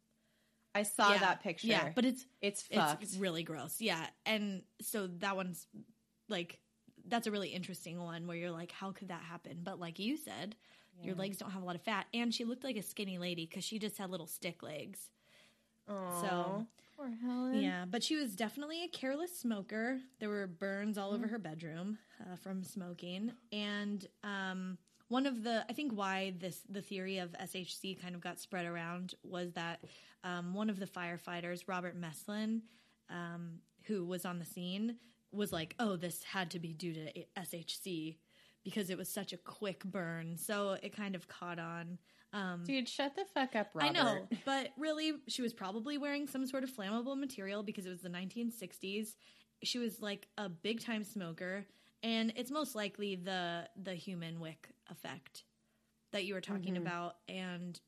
I 0.74 0.82
saw 0.84 1.12
Yeah. 1.12 1.18
that 1.20 1.42
picture. 1.42 1.66
Yeah, 1.66 1.90
but 1.94 2.04
it's 2.04 2.26
it's 2.40 2.62
fucked. 2.62 3.02
it's 3.02 3.16
really 3.16 3.42
gross. 3.42 3.80
Yeah, 3.80 4.06
and 4.26 4.62
so 4.80 5.06
that 5.18 5.34
one's 5.34 5.66
like 6.28 6.60
that's 7.06 7.26
a 7.26 7.30
really 7.30 7.48
interesting 7.48 7.98
one 8.00 8.26
where 8.26 8.36
you're 8.36 8.50
like, 8.50 8.70
how 8.70 8.92
could 8.92 9.08
that 9.08 9.22
happen? 9.22 9.60
But 9.64 9.80
like 9.80 9.98
you 9.98 10.16
said, 10.18 10.54
your 11.02 11.14
legs 11.14 11.38
don't 11.38 11.50
have 11.52 11.62
a 11.62 11.64
lot 11.64 11.74
of 11.76 11.82
fat, 11.82 12.06
and 12.12 12.34
she 12.34 12.44
looked 12.44 12.64
like 12.64 12.76
a 12.76 12.82
skinny 12.82 13.18
lady 13.18 13.46
because 13.46 13.64
she 13.64 13.78
just 13.78 13.96
had 13.96 14.10
little 14.10 14.26
stick 14.26 14.62
legs. 14.62 15.08
Aw, 15.88 16.64
poor 16.96 17.10
Helen. 17.22 17.60
Yeah, 17.62 17.84
but 17.88 18.02
she 18.02 18.16
was 18.16 18.34
definitely 18.36 18.84
a 18.84 18.88
careless 18.88 19.36
smoker. 19.38 20.00
There 20.20 20.28
were 20.28 20.46
burns 20.46 20.98
all 20.98 21.12
over 21.12 21.26
her 21.28 21.38
bedroom 21.38 21.98
uh, 22.20 22.36
from 22.36 22.62
smoking, 22.62 23.32
and 23.52 24.06
um, 24.22 24.76
one 25.08 25.26
of 25.26 25.42
the 25.42 25.64
I 25.68 25.72
think 25.72 25.92
why 25.92 26.34
this 26.38 26.60
the 26.68 26.82
theory 26.82 27.18
of 27.18 27.30
SHC 27.32 28.00
kind 28.00 28.14
of 28.14 28.20
got 28.20 28.38
spread 28.38 28.66
around 28.66 29.14
was 29.22 29.52
that 29.52 29.82
um, 30.24 30.54
one 30.54 30.70
of 30.70 30.78
the 30.78 30.86
firefighters, 30.86 31.62
Robert 31.66 31.98
Meslin, 31.98 32.60
um, 33.10 33.58
who 33.84 34.04
was 34.04 34.24
on 34.24 34.38
the 34.38 34.44
scene, 34.44 34.96
was 35.32 35.52
like, 35.52 35.74
"Oh, 35.78 35.96
this 35.96 36.22
had 36.22 36.50
to 36.52 36.58
be 36.58 36.72
due 36.72 36.94
to 36.94 37.12
SHC." 37.36 38.16
Because 38.64 38.90
it 38.90 38.98
was 38.98 39.08
such 39.08 39.32
a 39.32 39.38
quick 39.38 39.82
burn, 39.84 40.36
so 40.36 40.76
it 40.82 40.94
kind 40.94 41.14
of 41.14 41.26
caught 41.26 41.58
on. 41.58 41.98
Um, 42.34 42.64
Dude, 42.66 42.88
shut 42.88 43.14
the 43.16 43.24
fuck 43.24 43.56
up, 43.56 43.70
Robert. 43.72 43.88
I 43.88 43.92
know, 43.92 44.28
but 44.44 44.70
really, 44.76 45.14
she 45.26 45.40
was 45.40 45.54
probably 45.54 45.96
wearing 45.96 46.26
some 46.26 46.46
sort 46.46 46.64
of 46.64 46.70
flammable 46.70 47.18
material 47.18 47.62
because 47.62 47.86
it 47.86 47.90
was 47.90 48.02
the 48.02 48.10
1960s. 48.10 49.14
She 49.62 49.78
was 49.78 50.02
like 50.02 50.28
a 50.36 50.50
big 50.50 50.84
time 50.84 51.02
smoker, 51.04 51.64
and 52.02 52.32
it's 52.36 52.50
most 52.50 52.74
likely 52.74 53.16
the 53.16 53.68
the 53.82 53.94
human 53.94 54.40
wick 54.40 54.68
effect 54.90 55.44
that 56.12 56.24
you 56.24 56.34
were 56.34 56.40
talking 56.40 56.76
Mhm. 56.76 56.78
about. 56.78 57.16
And 57.28 57.80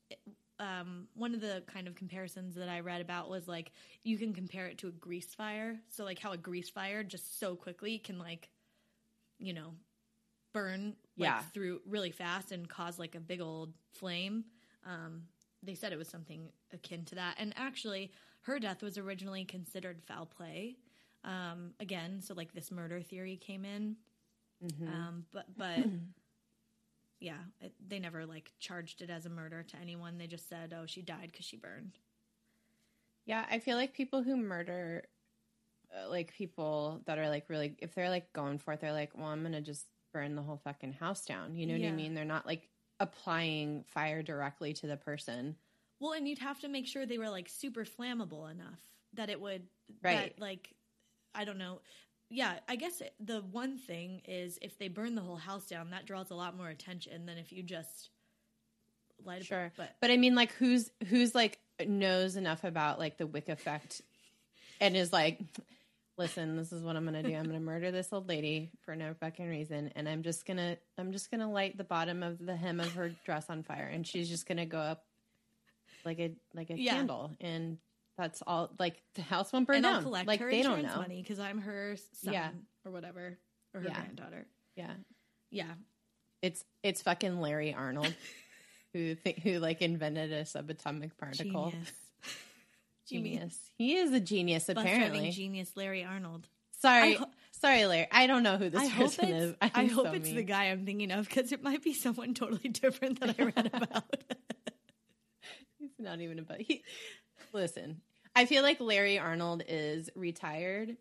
um, 0.59 1.07
one 1.15 1.33
of 1.33 1.41
the 1.41 1.63
kind 1.67 1.87
of 1.87 1.95
comparisons 1.95 2.55
that 2.55 2.69
I 2.69 2.81
read 2.81 3.01
about 3.01 3.29
was 3.29 3.47
like 3.47 3.71
you 4.03 4.17
can 4.17 4.33
compare 4.33 4.67
it 4.67 4.77
to 4.79 4.87
a 4.87 4.91
grease 4.91 5.33
fire. 5.33 5.79
So 5.89 6.03
like 6.03 6.19
how 6.19 6.31
a 6.31 6.37
grease 6.37 6.69
fire 6.69 7.03
just 7.03 7.39
so 7.39 7.55
quickly 7.55 7.97
can 7.99 8.19
like, 8.19 8.49
you 9.39 9.53
know, 9.53 9.73
burn 10.53 10.95
like 11.17 11.37
Yeah. 11.37 11.43
through 11.53 11.81
really 11.85 12.11
fast 12.11 12.51
and 12.51 12.67
cause 12.67 12.99
like 12.99 13.15
a 13.15 13.19
big 13.19 13.41
old 13.41 13.73
flame. 13.93 14.45
Um, 14.85 15.23
they 15.63 15.75
said 15.75 15.93
it 15.93 15.97
was 15.97 16.09
something 16.09 16.51
akin 16.73 17.05
to 17.05 17.15
that. 17.15 17.35
And 17.39 17.53
actually, 17.57 18.11
her 18.41 18.59
death 18.59 18.81
was 18.81 18.97
originally 18.97 19.45
considered 19.45 20.01
foul 20.03 20.25
play. 20.25 20.77
Um, 21.23 21.73
again, 21.79 22.21
so 22.21 22.33
like 22.33 22.53
this 22.53 22.71
murder 22.71 23.01
theory 23.01 23.37
came 23.37 23.65
in. 23.65 23.97
Mhm. 24.61 24.87
Um, 24.87 25.25
but 25.31 25.45
but 25.57 25.87
yeah, 27.19 27.39
it, 27.59 27.73
they 27.87 27.99
never 27.99 28.25
like 28.25 28.51
charged 28.59 29.01
it 29.01 29.09
as 29.09 29.25
a 29.25 29.29
murder 29.29 29.63
to 29.63 29.77
anyone. 29.77 30.17
They 30.17 30.27
just 30.27 30.49
said, 30.49 30.73
"Oh, 30.73 30.85
she 30.85 31.01
died 31.01 31.31
because 31.31 31.45
she 31.45 31.57
burned." 31.57 31.99
Yeah, 33.25 33.45
I 33.49 33.59
feel 33.59 33.77
like 33.77 33.93
people 33.93 34.23
who 34.23 34.35
murder, 34.35 35.05
uh, 35.95 36.09
like 36.09 36.33
people 36.33 37.01
that 37.05 37.17
are 37.19 37.29
like 37.29 37.49
really, 37.49 37.75
if 37.79 37.93
they're 37.93 38.09
like 38.09 38.33
going 38.33 38.57
for 38.57 38.73
it, 38.73 38.79
they're 38.81 38.93
like, 38.93 39.17
well, 39.17 39.27
I'm 39.27 39.43
gonna 39.43 39.61
just 39.61 39.87
burn 40.13 40.35
the 40.35 40.41
whole 40.41 40.57
fucking 40.57 40.93
house 40.93 41.25
down. 41.25 41.55
You 41.55 41.67
know 41.67 41.73
what 41.73 41.85
I 41.87 41.91
mean? 41.91 42.13
They're 42.13 42.25
not 42.25 42.45
like 42.45 42.69
applying 42.99 43.83
fire 43.83 44.23
directly 44.23 44.73
to 44.73 44.87
the 44.87 44.97
person. 44.97 45.57
Well, 45.99 46.13
and 46.13 46.27
you'd 46.27 46.39
have 46.39 46.59
to 46.61 46.67
make 46.67 46.87
sure 46.87 47.05
they 47.05 47.17
were 47.17 47.29
like 47.29 47.47
super 47.47 47.85
flammable 47.85 48.49
enough 48.49 48.79
that 49.13 49.29
it 49.29 49.39
would, 49.39 49.67
Right. 50.01 50.33
That, 50.35 50.41
like, 50.41 50.73
I 51.33 51.45
don't 51.45 51.57
know. 51.57 51.81
Yeah, 52.29 52.59
I 52.69 52.77
guess 52.77 53.01
it, 53.01 53.13
the 53.19 53.41
one 53.51 53.77
thing 53.77 54.21
is 54.25 54.57
if 54.61 54.77
they 54.77 54.87
burn 54.87 55.15
the 55.15 55.21
whole 55.21 55.35
house 55.35 55.67
down, 55.67 55.89
that 55.91 56.05
draws 56.05 56.31
a 56.31 56.35
lot 56.35 56.55
more 56.55 56.69
attention 56.69 57.25
than 57.25 57.37
if 57.37 57.51
you 57.51 57.61
just 57.61 58.09
light 59.25 59.41
it. 59.41 59.45
Sure. 59.45 59.71
But 59.75 59.95
But 59.99 60.11
I 60.11 60.17
mean, 60.17 60.33
like, 60.35 60.53
who's 60.53 60.91
who's 61.07 61.35
like 61.35 61.59
knows 61.85 62.35
enough 62.37 62.63
about 62.63 62.99
like 62.99 63.17
the 63.17 63.27
wick 63.27 63.49
effect, 63.49 64.01
and 64.79 64.95
is 64.95 65.11
like, 65.11 65.41
listen, 66.17 66.55
this 66.55 66.71
is 66.71 66.81
what 66.83 66.95
I'm 66.95 67.03
gonna 67.03 67.21
do. 67.23 67.33
I'm 67.35 67.45
gonna 67.45 67.59
murder 67.59 67.91
this 67.91 68.09
old 68.13 68.29
lady 68.29 68.71
for 68.85 68.95
no 68.95 69.13
fucking 69.13 69.47
reason, 69.49 69.91
and 69.95 70.07
I'm 70.07 70.23
just 70.23 70.45
gonna 70.45 70.77
I'm 70.97 71.11
just 71.11 71.31
gonna 71.31 71.51
light 71.51 71.77
the 71.77 71.83
bottom 71.83 72.23
of 72.23 72.39
the 72.39 72.55
hem 72.55 72.79
of 72.79 72.93
her 72.93 73.11
dress 73.25 73.49
on 73.49 73.63
fire, 73.63 73.89
and 73.91 74.07
she's 74.07 74.29
just 74.29 74.45
gonna 74.47 74.65
go 74.65 74.79
up 74.79 75.03
like 76.05 76.19
a 76.19 76.31
like 76.53 76.69
a 76.69 76.79
Yeah. 76.79 76.93
candle, 76.93 77.35
and 77.41 77.77
that's 78.17 78.41
all. 78.45 78.71
Like 78.79 79.01
the 79.15 79.21
house 79.21 79.51
won't 79.53 79.67
burn 79.67 79.77
and 79.77 79.83
down. 79.83 79.95
I'll 79.95 80.01
collect 80.03 80.27
like 80.27 80.39
her 80.39 80.49
they 80.51 80.61
don't 80.63 80.83
know. 80.83 80.95
money 80.97 81.21
because 81.21 81.39
I'm 81.39 81.59
her 81.61 81.95
son 82.23 82.33
Yeah. 82.33 82.49
or 82.85 82.91
whatever 82.91 83.37
or 83.73 83.81
her 83.81 83.87
Yeah. 83.87 83.95
granddaughter. 83.95 84.45
Yeah, 84.75 84.93
Yeah, 85.49 85.71
it's 86.41 86.63
it's 86.83 87.01
fucking 87.01 87.39
Larry 87.41 87.73
Arnold. 87.73 88.13
Who, 88.93 89.15
th- 89.15 89.39
who 89.39 89.59
like 89.59 89.81
invented 89.81 90.31
a 90.33 90.43
subatomic 90.43 91.11
particle? 91.17 91.71
genius. 91.71 91.91
Genius. 93.07 93.57
He 93.77 93.95
is 93.97 94.11
a 94.13 94.19
genius, 94.19 94.69
apparently. 94.69 95.31
genius 95.31 95.71
Larry 95.75 96.03
Arnold. 96.03 96.47
Sorry, 96.81 97.13
ho- 97.15 97.27
sorry, 97.51 97.85
Larry. 97.85 98.07
I 98.11 98.25
don't 98.27 98.41
know 98.43 98.57
who 98.57 98.69
this 98.69 98.81
I 98.81 98.89
person 98.89 99.29
is. 99.29 99.49
it's, 99.51 99.57
I 99.61 99.71
I'm 99.75 99.89
hope 99.89 100.07
so 100.07 100.11
it's 100.13 100.31
the 100.31 100.43
guy 100.43 100.65
I'm 100.71 100.85
thinking 100.85 101.11
of 101.11 101.27
because 101.27 101.51
it 101.51 101.61
might 101.61 101.83
be 101.83 101.93
someone 101.93 102.33
totally 102.33 102.69
different 102.69 103.19
that 103.19 103.35
I 103.37 103.43
read 103.43 103.69
about. 103.73 104.03
He's 105.79 105.89
not 105.99 106.21
even 106.21 106.39
about. 106.39 106.61
He, 106.61 106.83
listen, 107.53 108.01
I 108.35 108.45
feel 108.45 108.63
like 108.63 108.79
Larry 108.79 109.19
Arnold 109.19 109.63
is 109.67 110.09
retired 110.15 110.97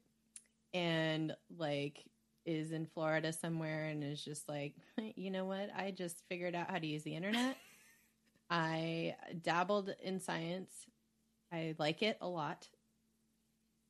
and 0.75 1.35
like 1.57 2.05
is 2.47 2.73
in 2.73 2.87
Florida 2.87 3.33
somewhere 3.33 3.87
and 3.87 4.03
is 4.03 4.23
just 4.25 4.49
like, 4.49 4.75
you 5.17 5.31
know 5.31 5.45
what? 5.45 5.71
I 5.77 5.91
just 5.91 6.23
figured 6.29 6.55
out 6.55 6.71
how 6.71 6.79
to 6.79 6.87
use 6.87 7.03
the 7.03 7.15
internet. 7.15 7.57
I 8.51 9.15
dabbled 9.43 9.95
in 10.03 10.21
science. 10.21 10.71
I 11.53 11.75
like 11.79 12.03
it 12.03 12.19
a 12.21 12.29
lot. 12.29 12.69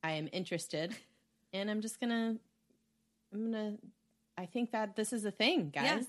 I 0.03 0.11
am 0.13 0.29
interested, 0.31 0.95
and 1.53 1.69
I'm 1.69 1.81
just 1.81 1.99
gonna. 1.99 2.35
I'm 3.33 3.51
gonna. 3.51 3.77
I 4.37 4.45
think 4.45 4.71
that 4.71 4.95
this 4.95 5.13
is 5.13 5.25
a 5.25 5.31
thing, 5.31 5.71
guys. 5.73 5.83
Yeah. 5.83 6.01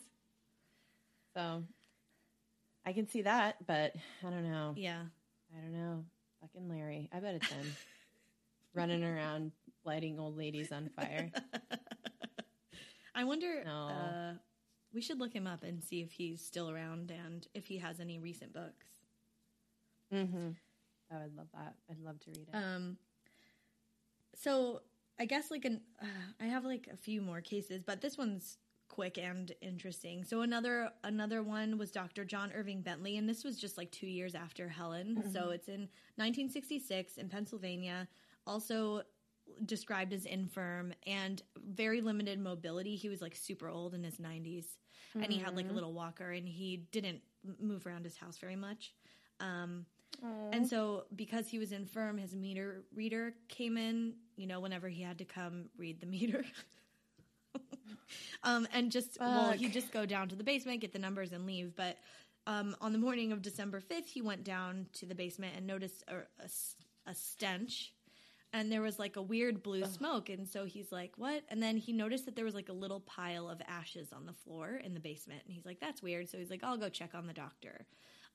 So 1.35 1.63
I 2.85 2.93
can 2.93 3.09
see 3.09 3.23
that, 3.23 3.67
but 3.67 3.95
I 4.27 4.31
don't 4.31 4.51
know. 4.51 4.75
yeah. 4.77 5.03
I 5.55 5.61
don't 5.61 5.73
know. 5.73 6.05
Fucking 6.43 6.69
Larry. 6.69 7.09
I 7.13 7.21
bet 7.21 7.37
it's 7.37 7.49
him. 7.49 7.77
Running 8.75 9.05
around 9.05 9.53
lighting 9.85 10.19
old 10.19 10.37
ladies 10.37 10.73
on 10.73 10.91
fire. 10.97 11.31
I 13.15 13.25
wonder. 13.25 13.63
No. 13.65 13.89
Uh, 13.89 14.33
we 14.93 15.01
should 15.01 15.19
look 15.19 15.33
him 15.33 15.47
up 15.47 15.63
and 15.63 15.83
see 15.83 16.03
if 16.03 16.13
he's 16.13 16.45
still 16.45 16.69
around 16.71 17.11
and 17.11 17.47
if 17.55 17.67
he 17.67 17.79
has 17.79 18.01
any 18.01 18.19
recent 18.19 18.53
books. 18.53 18.87
Mm-hmm. 20.13 20.51
I 21.11 21.23
would 21.23 21.37
love 21.37 21.49
that. 21.55 21.75
I'd 21.91 22.01
love 22.01 22.19
to 22.21 22.31
read 22.31 22.49
it. 22.53 22.57
Um. 22.57 22.97
So 24.35 24.83
I 25.19 25.27
guess 25.27 25.51
like 25.51 25.65
an 25.65 25.81
uh, 26.01 26.07
I 26.41 26.47
have 26.47 26.65
like 26.65 26.89
a 26.93 26.97
few 26.97 27.23
more 27.23 27.41
cases, 27.41 27.83
but 27.87 28.01
this 28.01 28.19
one's 28.19 28.59
quick 28.93 29.17
and 29.17 29.53
interesting. 29.63 30.23
So 30.23 30.43
another 30.43 30.91
another 31.03 31.43
one 31.43 31.79
was 31.79 31.91
Dr. 31.91 32.27
John 32.27 32.53
Irving 32.55 32.83
Bentley, 32.83 33.17
and 33.17 33.27
this 33.27 33.43
was 33.43 33.59
just 33.59 33.79
like 33.79 33.91
two 33.91 34.07
years 34.07 34.35
after 34.35 34.69
Helen. 34.69 35.25
So 35.33 35.49
it's 35.51 35.69
in 35.69 35.89
1966 36.17 37.17
in 37.17 37.29
Pennsylvania. 37.29 38.07
Also 38.47 39.03
described 39.65 40.13
as 40.13 40.27
infirm 40.27 40.93
and 41.07 41.43
very 41.71 42.01
limited 42.03 42.39
mobility. 42.39 42.95
He 42.95 43.09
was 43.09 43.23
like 43.23 43.35
super 43.35 43.69
old 43.69 43.95
in 43.95 44.05
his 44.05 44.19
90s, 44.19 44.67
and 45.15 45.33
he 45.33 45.39
had 45.39 45.57
like 45.57 45.71
a 45.71 45.73
little 45.73 45.95
walker, 45.95 46.31
and 46.33 46.47
he 46.47 46.85
didn't 46.93 47.23
move 47.61 47.87
around 47.87 48.05
his 48.05 48.17
house 48.17 48.37
very 48.39 48.57
much. 48.57 48.95
Um, 49.41 49.87
and 50.53 50.67
so, 50.69 51.05
because 51.17 51.49
he 51.49 51.59
was 51.59 51.73
infirm, 51.73 52.19
his 52.19 52.35
meter 52.35 52.85
reader 52.95 53.35
came 53.49 53.79
in, 53.79 54.15
you 54.37 54.47
know, 54.47 54.61
whenever 54.61 54.89
he 54.89 55.03
had 55.03 55.19
to 55.19 55.25
come 55.25 55.71
read 55.79 55.99
the 56.01 56.07
meter. 56.07 56.45
um, 58.43 58.67
and 58.73 58.91
just, 58.91 59.19
well, 59.21 59.53
he'd 59.53 59.73
just 59.73 59.93
go 59.93 60.07
down 60.07 60.29
to 60.29 60.37
the 60.37 60.45
basement, 60.45 60.81
get 60.81 60.93
the 60.93 60.99
numbers, 60.99 61.33
and 61.33 61.47
leave. 61.47 61.75
But 61.77 61.99
um, 62.47 62.77
on 62.81 62.93
the 62.93 62.99
morning 62.99 63.33
of 63.33 63.43
December 63.43 63.81
5th, 63.81 64.07
he 64.07 64.23
went 64.23 64.45
down 64.45 64.87
to 64.95 65.07
the 65.07 65.15
basement 65.15 65.55
and 65.57 65.67
noticed 65.67 66.05
a 66.09 67.15
stench. 67.15 67.93
And 68.55 68.71
there 68.71 68.83
was 68.83 68.99
like 68.99 69.17
a 69.17 69.23
weird 69.23 69.63
blue 69.63 69.87
smoke. 69.87 70.29
And 70.29 70.47
so 70.47 70.67
he's 70.67 70.93
like, 70.93 71.13
what? 71.17 71.43
And 71.49 71.63
then 71.63 71.79
he 71.79 71.93
noticed 71.93 72.27
that 72.27 72.37
there 72.37 72.45
was 72.45 72.55
like 72.55 72.69
a 72.69 72.75
little 72.75 73.01
pile 73.01 73.49
of 73.49 73.63
ashes 73.67 74.13
on 74.13 74.27
the 74.27 74.35
floor 74.35 74.79
in 74.85 74.93
the 74.93 75.01
basement. 75.01 75.41
And 75.47 75.55
he's 75.55 75.65
like, 75.65 75.81
that's 75.81 76.03
weird. 76.03 76.29
So 76.29 76.37
he's 76.37 76.51
like, 76.51 76.63
I'll 76.63 76.77
go 76.77 76.91
check 76.91 77.15
on 77.15 77.27
the 77.27 77.33
doctor. 77.33 77.87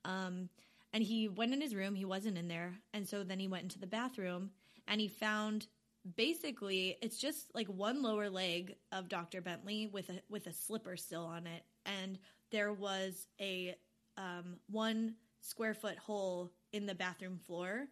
Um, 0.04 0.48
and 0.92 1.04
he 1.04 1.28
went 1.28 1.52
in 1.52 1.60
his 1.60 1.74
room. 1.74 1.94
He 1.94 2.04
wasn't 2.04 2.36
in 2.36 2.48
there. 2.48 2.74
And 2.92 3.08
so 3.08 3.22
then 3.22 3.38
he 3.38 3.46
went 3.46 3.62
into 3.64 3.78
the 3.78 3.86
bathroom 3.86 4.50
and 4.88 5.00
he 5.00 5.06
found 5.06 5.68
basically 6.16 6.96
it's 7.02 7.18
just 7.18 7.54
like 7.54 7.66
one 7.68 8.02
lower 8.02 8.30
leg 8.30 8.76
of 8.92 9.08
Dr. 9.08 9.40
Bentley 9.40 9.88
with 9.92 10.08
a 10.10 10.20
with 10.28 10.46
a 10.46 10.52
slipper 10.52 10.96
still 10.96 11.24
on 11.24 11.46
it. 11.46 11.62
And 11.86 12.18
there 12.50 12.72
was 12.72 13.26
a 13.40 13.74
um, 14.16 14.56
one 14.70 15.14
square 15.40 15.74
foot 15.74 15.98
hole 15.98 16.52
in 16.72 16.86
the 16.86 16.94
bathroom 16.94 17.38
floor. 17.38 17.86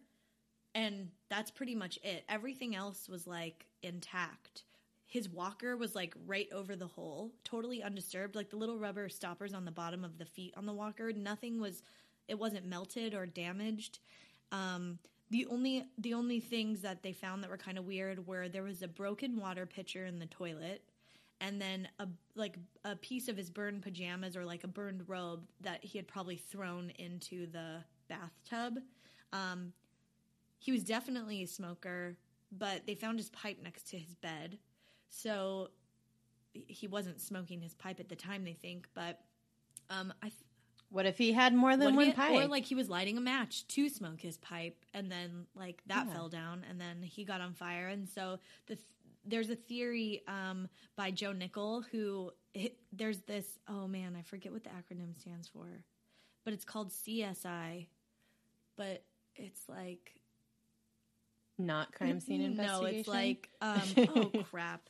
And 0.75 1.09
that's 1.29 1.49
pretty 1.49 1.75
much 1.75 1.97
it. 2.03 2.23
Everything 2.29 2.75
else 2.75 3.09
was 3.09 3.25
like 3.25 3.65
intact. 3.81 4.63
His 5.07 5.29
walker 5.29 5.77
was 5.77 5.95
like 5.95 6.13
right 6.25 6.49
over 6.53 6.75
the 6.75 6.87
hole, 6.87 7.31
totally 7.43 7.81
undisturbed. 7.81 8.35
Like 8.35 8.49
the 8.49 8.57
little 8.57 8.77
rubber 8.77 9.09
stoppers 9.09 9.53
on 9.53 9.65
the 9.65 9.71
bottom 9.71 10.03
of 10.03 10.17
the 10.17 10.25
feet 10.25 10.53
on 10.57 10.65
the 10.65 10.73
walker, 10.73 11.11
nothing 11.13 11.59
was 11.59 11.81
it 12.27 12.37
wasn't 12.37 12.65
melted 12.65 13.13
or 13.13 13.25
damaged. 13.25 13.99
Um, 14.51 14.99
the 15.29 15.45
only 15.47 15.85
the 15.97 16.13
only 16.13 16.39
things 16.39 16.81
that 16.81 17.03
they 17.03 17.13
found 17.13 17.43
that 17.43 17.49
were 17.49 17.57
kind 17.57 17.77
of 17.77 17.85
weird 17.85 18.25
were 18.25 18.47
there 18.47 18.63
was 18.63 18.81
a 18.81 18.87
broken 18.87 19.37
water 19.37 19.65
pitcher 19.65 20.05
in 20.05 20.19
the 20.19 20.25
toilet, 20.27 20.81
and 21.41 21.61
then 21.61 21.87
a 21.99 22.07
like 22.35 22.57
a 22.85 22.95
piece 22.95 23.27
of 23.27 23.35
his 23.35 23.49
burned 23.49 23.81
pajamas 23.81 24.37
or 24.37 24.45
like 24.45 24.63
a 24.63 24.67
burned 24.67 25.03
robe 25.07 25.41
that 25.61 25.83
he 25.83 25.97
had 25.97 26.07
probably 26.07 26.37
thrown 26.37 26.91
into 26.97 27.47
the 27.47 27.83
bathtub. 28.07 28.79
Um, 29.33 29.73
he 30.59 30.71
was 30.71 30.83
definitely 30.83 31.43
a 31.43 31.47
smoker, 31.47 32.15
but 32.57 32.85
they 32.87 32.95
found 32.95 33.19
his 33.19 33.29
pipe 33.29 33.57
next 33.61 33.89
to 33.89 33.97
his 33.97 34.15
bed, 34.15 34.57
so 35.09 35.69
he 36.53 36.87
wasn't 36.87 37.19
smoking 37.19 37.61
his 37.61 37.73
pipe 37.75 37.99
at 37.99 38.09
the 38.09 38.15
time. 38.15 38.43
They 38.43 38.53
think, 38.53 38.87
but 38.95 39.19
um, 39.89 40.13
I 40.23 40.31
What 40.89 41.05
if 41.05 41.17
he 41.17 41.33
had 41.33 41.53
more 41.53 41.75
than 41.75 41.95
what 41.95 41.95
one 41.95 42.05
he- 42.07 42.11
pipe? 42.13 42.31
Or 42.31 42.47
like 42.47 42.63
he 42.65 42.75
was 42.75 42.89
lighting 42.89 43.17
a 43.17 43.21
match 43.21 43.67
to 43.69 43.89
smoke 43.89 44.21
his 44.21 44.37
pipe, 44.37 44.77
and 44.93 45.11
then 45.11 45.45
like 45.55 45.81
that 45.87 46.07
Yeah. 46.07 46.13
fell 46.13 46.29
down, 46.29 46.63
and 46.69 46.79
then 46.79 47.01
he 47.03 47.25
got 47.25 47.41
on 47.41 47.53
fire. 47.53 47.87
And 47.87 48.07
so 48.07 48.39
the 48.67 48.75
th- 48.75 48.87
there's 49.25 49.49
a 49.49 49.55
theory 49.55 50.23
um, 50.27 50.69
by 50.95 51.11
Joe 51.11 51.33
Nickell 51.33 51.81
who 51.91 52.31
it, 52.53 52.77
there's 52.93 53.19
this. 53.23 53.59
Oh 53.67 53.87
man, 53.87 54.15
I 54.17 54.21
forget 54.21 54.53
what 54.53 54.63
the 54.63 54.69
acronym 54.69 55.19
stands 55.19 55.47
for, 55.49 55.67
but 56.45 56.53
it's 56.53 56.63
called 56.65 56.91
CSI. 56.91 57.87
But 58.77 59.03
it's 59.35 59.67
like 59.67 60.13
Not 61.57 61.91
crime 61.91 62.19
scene 62.19 62.41
no, 62.41 62.45
investigation. 62.47 62.99
it's 62.99 63.07
like 63.07 63.49
um, 63.61 63.81
oh 64.15 64.43
crap. 64.51 64.89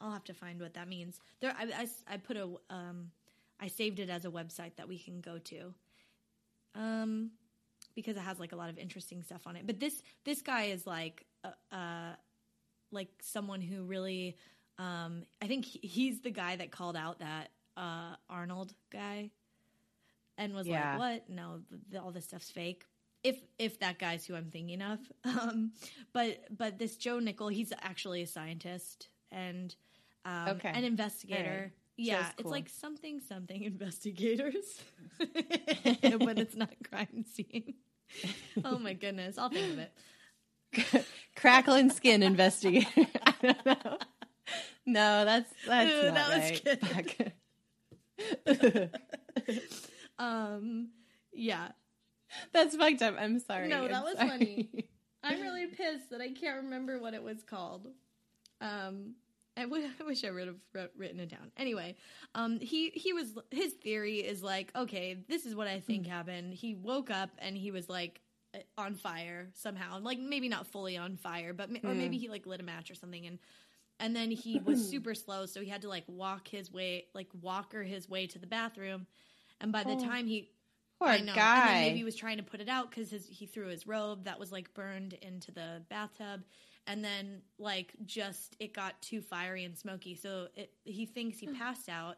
I'll 0.00 0.12
have 0.12 0.24
to 0.24 0.34
find 0.34 0.60
what 0.60 0.74
that 0.74 0.86
means. 0.88 1.18
There, 1.40 1.54
I, 1.58 1.64
I, 1.64 2.14
I 2.14 2.16
put 2.18 2.36
a 2.36 2.48
um, 2.68 3.10
I 3.64 3.68
saved 3.68 3.98
it 3.98 4.10
as 4.10 4.26
a 4.26 4.30
website 4.30 4.76
that 4.76 4.88
we 4.88 4.98
can 4.98 5.20
go 5.22 5.38
to, 5.38 5.74
um, 6.74 7.30
because 7.94 8.16
it 8.16 8.20
has 8.20 8.38
like 8.38 8.52
a 8.52 8.56
lot 8.56 8.68
of 8.68 8.76
interesting 8.78 9.22
stuff 9.22 9.40
on 9.46 9.56
it. 9.56 9.66
But 9.66 9.80
this 9.80 10.02
this 10.24 10.42
guy 10.42 10.64
is 10.64 10.86
like 10.86 11.24
uh, 11.44 11.74
uh 11.74 12.12
like 12.92 13.08
someone 13.22 13.60
who 13.62 13.84
really, 13.84 14.36
um, 14.78 15.22
I 15.42 15.46
think 15.46 15.64
he, 15.64 15.78
he's 15.86 16.20
the 16.20 16.30
guy 16.30 16.56
that 16.56 16.70
called 16.70 16.96
out 16.96 17.20
that 17.20 17.48
uh 17.76 18.16
Arnold 18.28 18.74
guy, 18.92 19.30
and 20.36 20.52
was 20.54 20.68
Yeah. 20.68 20.90
like, 20.90 20.98
"What? 20.98 21.30
No, 21.30 21.60
th- 21.90 22.02
all 22.02 22.10
this 22.12 22.24
stuff's 22.24 22.50
fake." 22.50 22.84
If 23.22 23.38
if 23.58 23.78
that 23.80 23.98
guy's 23.98 24.26
who 24.26 24.34
I'm 24.36 24.50
thinking 24.50 24.82
of, 24.82 24.98
um, 25.24 25.72
but 26.12 26.44
but 26.54 26.78
this 26.78 26.96
Joe 26.98 27.18
Nickell, 27.18 27.48
he's 27.48 27.72
actually 27.80 28.20
a 28.22 28.26
scientist 28.26 29.08
and 29.32 29.74
um, 30.26 30.48
Okay. 30.48 30.70
an 30.74 30.84
investigator. 30.84 31.72
Yeah, 31.96 32.22
Joe's 32.22 32.30
it's 32.32 32.42
cool. 32.42 32.50
like 32.50 32.68
something 32.68 33.20
something 33.20 33.62
investigators, 33.64 34.82
but 35.18 36.38
it's 36.38 36.56
not 36.56 36.70
crime 36.90 37.24
scene. 37.32 37.74
Oh 38.64 38.78
my 38.78 38.92
goodness, 38.94 39.38
I'll 39.38 39.50
think 39.50 39.72
of 39.74 39.78
it. 39.78 41.06
crackling 41.36 41.90
skin 41.90 42.22
investigator. 42.22 43.06
I 43.24 43.34
don't 43.42 43.66
know. 43.66 43.98
No, 44.86 45.24
that's 45.24 45.52
that's 45.66 45.90
Ew, 45.90 46.02
not 46.10 46.14
that 46.14 46.62
was 48.46 48.58
right. 48.58 48.92
Um, 50.18 50.90
yeah, 51.32 51.68
that's 52.52 52.76
fucked 52.76 53.02
up. 53.02 53.16
I'm 53.18 53.38
sorry. 53.40 53.68
No, 53.68 53.88
that 53.88 53.94
I'm 53.94 54.04
was 54.04 54.16
sorry. 54.16 54.28
funny. 54.28 54.88
I'm 55.22 55.40
really 55.40 55.66
pissed 55.66 56.10
that 56.10 56.20
I 56.20 56.32
can't 56.32 56.64
remember 56.64 56.98
what 56.98 57.14
it 57.14 57.22
was 57.22 57.42
called. 57.42 57.88
Um, 58.60 59.14
I, 59.56 59.62
w- 59.62 59.88
I 60.00 60.04
wish 60.04 60.24
I 60.24 60.30
would 60.30 60.48
have 60.48 60.88
written 60.96 61.20
it 61.20 61.28
down. 61.30 61.50
Anyway, 61.56 61.96
um, 62.34 62.58
he 62.60 62.90
he 62.90 63.12
was 63.12 63.34
his 63.50 63.72
theory 63.74 64.18
is 64.18 64.42
like, 64.42 64.70
okay, 64.74 65.16
this 65.28 65.46
is 65.46 65.54
what 65.54 65.66
I 65.68 65.80
think 65.80 66.06
happened. 66.06 66.54
He 66.54 66.74
woke 66.74 67.10
up 67.10 67.30
and 67.38 67.56
he 67.56 67.70
was 67.70 67.88
like 67.88 68.20
uh, 68.54 68.58
on 68.76 68.94
fire 68.94 69.50
somehow, 69.54 70.00
like 70.00 70.18
maybe 70.18 70.48
not 70.48 70.66
fully 70.66 70.96
on 70.96 71.16
fire, 71.16 71.52
but 71.52 71.70
ma- 71.70 71.78
or 71.84 71.94
Mm. 71.94 71.96
maybe 71.96 72.18
he 72.18 72.28
like 72.28 72.46
lit 72.46 72.60
a 72.60 72.64
match 72.64 72.90
or 72.90 72.94
something, 72.94 73.26
and 73.26 73.38
and 74.00 74.14
then 74.16 74.30
he 74.30 74.60
was 74.60 74.80
super 74.90 75.14
slow, 75.14 75.46
so 75.46 75.60
he 75.60 75.68
had 75.68 75.82
to 75.82 75.88
like 75.88 76.04
walk 76.08 76.48
his 76.48 76.72
way, 76.72 77.06
like 77.14 77.28
walker 77.40 77.82
his 77.82 78.08
way 78.08 78.26
to 78.26 78.38
the 78.38 78.46
bathroom, 78.46 79.06
and 79.60 79.72
by 79.72 79.84
the 79.84 79.94
Oh. 79.94 80.04
time 80.04 80.26
he 80.26 80.50
Poor 80.98 81.08
I 81.08 81.20
know. 81.20 81.34
Guy. 81.34 81.80
maybe 81.82 81.98
he 81.98 82.04
was 82.04 82.16
trying 82.16 82.36
to 82.38 82.42
put 82.42 82.60
it 82.60 82.68
out 82.68 82.90
because 82.90 83.10
he 83.28 83.46
threw 83.46 83.66
his 83.68 83.86
robe 83.86 84.24
that 84.24 84.38
was 84.38 84.52
like 84.52 84.72
burned 84.74 85.12
into 85.14 85.50
the 85.52 85.82
bathtub, 85.88 86.42
and 86.86 87.04
then 87.04 87.42
like 87.58 87.92
just 88.04 88.56
it 88.60 88.72
got 88.74 89.00
too 89.00 89.20
fiery 89.20 89.64
and 89.64 89.76
smoky. 89.76 90.14
So 90.14 90.48
it, 90.54 90.72
he 90.84 91.06
thinks 91.06 91.38
he 91.38 91.46
passed 91.46 91.88
out, 91.88 92.16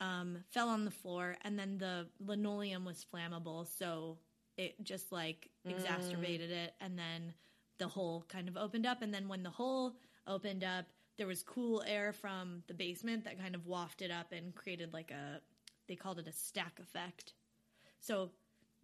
um, 0.00 0.38
fell 0.50 0.68
on 0.68 0.84
the 0.84 0.90
floor, 0.90 1.36
and 1.42 1.58
then 1.58 1.78
the 1.78 2.06
linoleum 2.20 2.84
was 2.84 3.04
flammable, 3.12 3.66
so 3.78 4.18
it 4.56 4.82
just 4.84 5.10
like 5.12 5.50
Mm. 5.66 5.70
exacerbated 5.70 6.50
it, 6.50 6.74
and 6.80 6.98
then 6.98 7.32
the 7.78 7.88
hole 7.88 8.24
kind 8.28 8.48
of 8.48 8.56
opened 8.56 8.86
up, 8.86 9.02
and 9.02 9.12
then 9.14 9.26
when 9.28 9.42
the 9.42 9.50
hole 9.50 9.96
opened 10.26 10.62
up, 10.62 10.84
there 11.16 11.26
was 11.26 11.42
cool 11.42 11.82
air 11.86 12.12
from 12.12 12.62
the 12.66 12.74
basement 12.74 13.24
that 13.24 13.38
kind 13.40 13.54
of 13.54 13.66
wafted 13.66 14.10
up 14.10 14.32
and 14.32 14.54
created 14.54 14.92
like 14.92 15.10
a 15.10 15.40
they 15.86 15.96
called 15.96 16.18
it 16.18 16.26
a 16.28 16.32
stack 16.32 16.78
effect. 16.80 17.34
So 18.00 18.30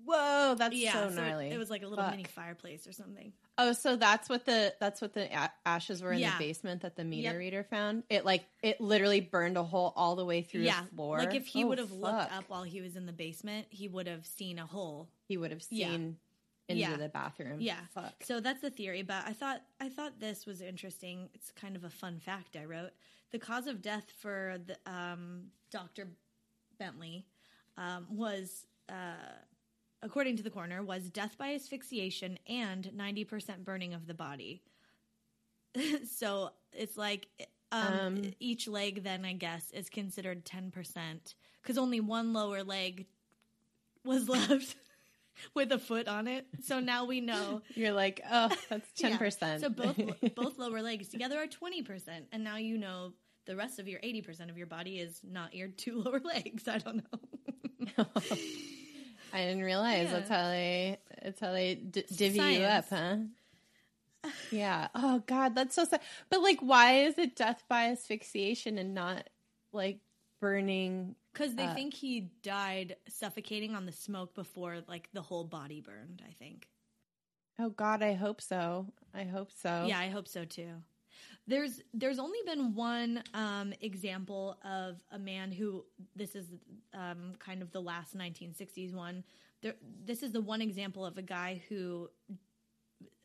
Whoa, 0.05 0.55
that's 0.57 0.75
yeah, 0.75 0.93
so 0.93 1.11
so 1.11 1.21
gnarly. 1.23 1.51
it 1.51 1.59
was 1.59 1.69
like 1.71 1.83
a 1.83 1.87
little 1.87 2.05
Fuck. 2.05 2.13
mini 2.13 2.25
fireplace 2.25 2.87
or 2.87 2.93
something. 2.93 3.33
Oh, 3.63 3.73
so 3.73 3.97
that's 3.97 4.29
what 4.29 4.47
the 4.47 4.75
that's 4.81 5.03
what 5.03 5.13
the 5.13 5.29
ashes 5.67 6.03
were 6.03 6.13
in 6.13 6.21
Yeah. 6.21 6.39
the 6.39 6.45
basement 6.47 6.81
that 6.83 6.97
the 6.97 7.05
meter 7.05 7.31
Yep. 7.31 7.37
reader 7.39 7.65
found. 7.65 8.05
It 8.09 8.25
like 8.25 8.47
it 8.63 8.81
literally 8.81 9.21
burned 9.21 9.57
a 9.59 9.63
hole 9.63 9.93
all 9.97 10.17
the 10.17 10.25
way 10.25 10.41
through 10.43 10.63
yeah, 10.63 10.83
the 10.85 10.97
floor. 10.97 11.19
like 11.19 11.35
if 11.35 11.47
he 11.47 11.65
Oh, 11.65 11.69
would 11.69 11.79
have 11.79 11.93
looked 11.93 12.33
up 12.33 12.49
while 12.49 12.63
he 12.63 12.81
was 12.81 12.97
in 12.97 13.05
the 13.07 13.13
basement, 13.13 13.67
he 13.71 13.87
would 13.89 14.07
have 14.07 14.25
seen 14.27 14.59
a 14.59 14.67
hole. 14.67 15.09
he 15.29 15.37
would 15.37 15.51
have 15.51 15.63
Yeah. 15.71 15.89
seen 15.89 16.19
into 16.69 16.81
Yeah. 16.81 16.97
the 16.97 17.09
bathroom. 17.09 17.61
Yeah. 17.61 17.81
fuck. 17.93 18.15
So 18.25 18.41
that's 18.41 18.61
the 18.63 18.71
theory, 18.71 19.03
but 19.03 19.27
I 19.27 19.33
thought 19.33 19.63
I 19.79 19.89
thought 19.91 20.19
this 20.21 20.47
was 20.47 20.61
interesting. 20.63 21.29
It's 21.35 21.51
kind 21.53 21.77
of 21.77 21.85
a 21.85 21.91
fun 21.91 22.19
fact 22.19 22.57
I 22.57 22.65
wrote. 22.65 22.93
The 23.31 23.39
cause 23.39 23.67
of 23.67 23.83
death 23.83 24.11
for 24.19 24.59
the 24.65 24.77
um, 24.91 25.51
Dr. 25.71 26.09
Bentley 26.79 27.27
um, 27.77 28.07
was, 28.11 28.67
uh, 28.89 29.15
according 30.03 30.37
to 30.39 30.43
the 30.43 30.51
coroner, 30.51 30.83
was 30.83 31.09
death 31.11 31.37
by 31.39 31.55
asphyxiation 31.55 32.39
and 32.49 32.93
ninety 32.95 33.25
percent 33.25 33.65
burning 33.65 33.95
of 33.95 34.07
the 34.07 34.15
body. 34.15 34.63
so 36.11 36.51
it's 36.73 36.97
like 36.97 37.29
um, 37.73 37.99
Um, 37.99 38.23
each 38.41 38.67
leg 38.67 39.05
then 39.05 39.25
I 39.25 39.33
guess 39.35 39.71
is 39.73 39.89
considered 39.89 40.45
ten 40.45 40.71
percent 40.71 41.35
because 41.63 41.79
only 41.79 42.01
one 42.01 42.33
lower 42.33 42.63
leg 42.65 43.07
was 44.05 44.29
left 44.37 44.75
with 45.55 45.71
a 45.73 45.79
foot 45.79 46.09
on 46.09 46.27
it. 46.27 46.47
So 46.65 46.81
now 46.81 47.05
we 47.05 47.21
know 47.21 47.63
You're 47.75 47.93
like, 47.93 48.21
oh, 48.31 48.49
that's 48.69 48.91
Yeah. 48.97 49.11
ten 49.11 49.19
percent. 49.19 49.61
so 49.61 49.69
both 49.69 49.97
both 50.35 50.59
lower 50.59 50.83
legs 50.83 51.09
together 51.09 51.39
are 51.39 51.47
twenty 51.47 51.83
percent, 51.83 52.27
and 52.33 52.43
now 52.43 52.57
you 52.57 52.77
know 52.79 53.13
the 53.47 53.55
rest 53.57 53.79
of 53.79 53.87
your 53.87 54.01
eighty 54.03 54.23
percent 54.23 54.51
of 54.51 54.59
your 54.59 54.67
body 54.67 54.99
is 54.99 55.21
not 55.23 55.55
your 55.55 55.69
two 55.69 56.03
lower 56.03 56.21
legs. 56.21 56.67
I 56.67 56.79
don't 56.79 57.05
know. 57.99 58.07
I 59.33 59.39
didn't 59.45 59.63
realize 59.63 60.07
Yeah. 60.09 60.13
that's 60.19 60.29
how 60.31 60.49
they 60.49 60.99
that's 61.23 61.41
how 61.41 61.53
they 61.53 61.75
d- 61.77 62.05
divvy 62.15 62.39
you 62.41 62.63
up, 62.63 62.87
huh? 62.91 63.17
Yeah. 64.51 64.89
Oh 64.95 65.23
God, 65.27 65.55
that's 65.55 65.75
so 65.75 65.85
sad. 65.85 66.01
But 66.29 66.43
like, 66.43 66.61
why 66.61 67.05
is 67.05 67.17
it 67.19 67.37
death 67.37 67.63
by 67.69 67.87
asphyxiation 67.91 68.77
and 68.79 68.95
not 68.95 69.29
like 69.73 70.01
burning? 70.41 71.15
Because 71.33 71.55
they 71.55 71.65
Uh, 71.67 71.75
think 71.75 71.95
he 71.95 72.31
died 72.43 72.97
suffocating 73.09 73.75
on 73.75 73.87
the 73.87 73.93
smoke 73.93 74.35
before 74.35 74.83
like 74.89 75.09
the 75.13 75.23
whole 75.23 75.45
body 75.45 75.81
burned. 75.81 76.23
I 76.29 76.33
think. 76.33 76.69
Oh 77.59 77.71
God, 77.71 78.03
I 78.03 78.15
hope 78.15 78.41
so. 78.41 78.93
I 79.15 79.25
hope 79.25 79.51
so. 79.53 79.87
Yeah, 79.89 79.99
I 79.99 80.09
hope 80.09 80.29
so 80.29 80.45
too. 80.45 80.83
There's 81.51 81.83
there's 81.93 82.21
only 82.21 82.39
been 82.47 82.77
one 82.77 83.25
um, 83.35 83.73
example 83.81 84.57
of 84.65 85.03
a 85.11 85.19
man 85.19 85.51
who 85.51 85.85
this 86.15 86.37
is 86.37 86.47
um, 86.95 87.33
kind 87.41 87.61
of 87.61 87.73
the 87.73 87.83
last 87.83 88.17
1960s 88.17 88.95
one. 88.95 89.25
There, 89.61 89.75
this 90.05 90.23
is 90.23 90.31
the 90.31 90.41
one 90.41 90.63
example 90.63 91.05
of 91.05 91.19
a 91.19 91.23
guy 91.23 91.61
who 91.69 92.09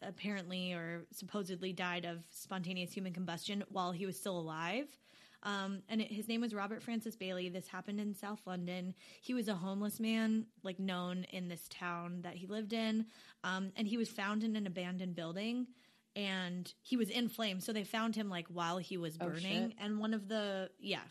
apparently 0.02 0.74
or 0.74 1.06
supposedly 1.12 1.72
died 1.72 2.06
of 2.06 2.24
spontaneous 2.32 2.92
human 2.92 3.14
combustion 3.14 3.64
while 3.70 3.92
he 3.92 4.08
was 4.08 4.18
still 4.18 4.40
alive. 4.40 4.88
Um, 5.44 5.84
and 5.88 6.02
it, 6.02 6.12
his 6.12 6.28
name 6.28 6.42
was 6.42 6.56
Robert 6.56 6.82
Francis 6.82 7.16
Bailey. 7.16 7.50
This 7.50 7.68
happened 7.68 8.00
in 8.00 8.16
South 8.16 8.42
London. 8.48 8.96
He 9.22 9.36
was 9.36 9.48
a 9.48 9.54
homeless 9.54 10.00
man, 10.00 10.48
like 10.64 10.80
known 10.80 11.26
in 11.26 11.48
this 11.48 11.68
town 11.70 12.22
that 12.24 12.34
he 12.34 12.48
lived 12.48 12.74
in. 12.74 13.06
Um, 13.44 13.72
and 13.76 13.88
he 13.88 13.98
was 13.98 14.10
found 14.10 14.44
in 14.44 14.56
an 14.56 14.66
abandoned 14.66 15.16
building 15.16 15.68
and 16.16 16.74
he 16.82 16.98
was 16.98 17.10
in 17.10 17.28
flames. 17.30 17.66
So 17.66 17.74
they 17.74 17.84
found 17.84 18.16
him 18.16 18.30
like 18.30 18.48
while 18.48 18.78
he 18.78 18.98
was 18.98 19.18
Oh, 19.20 19.26
burning. 19.30 19.70
shit. 19.70 19.74
and 19.80 20.00
one 20.00 20.14
of 20.14 20.28
the, 20.28 20.70
yeah, 20.80 21.02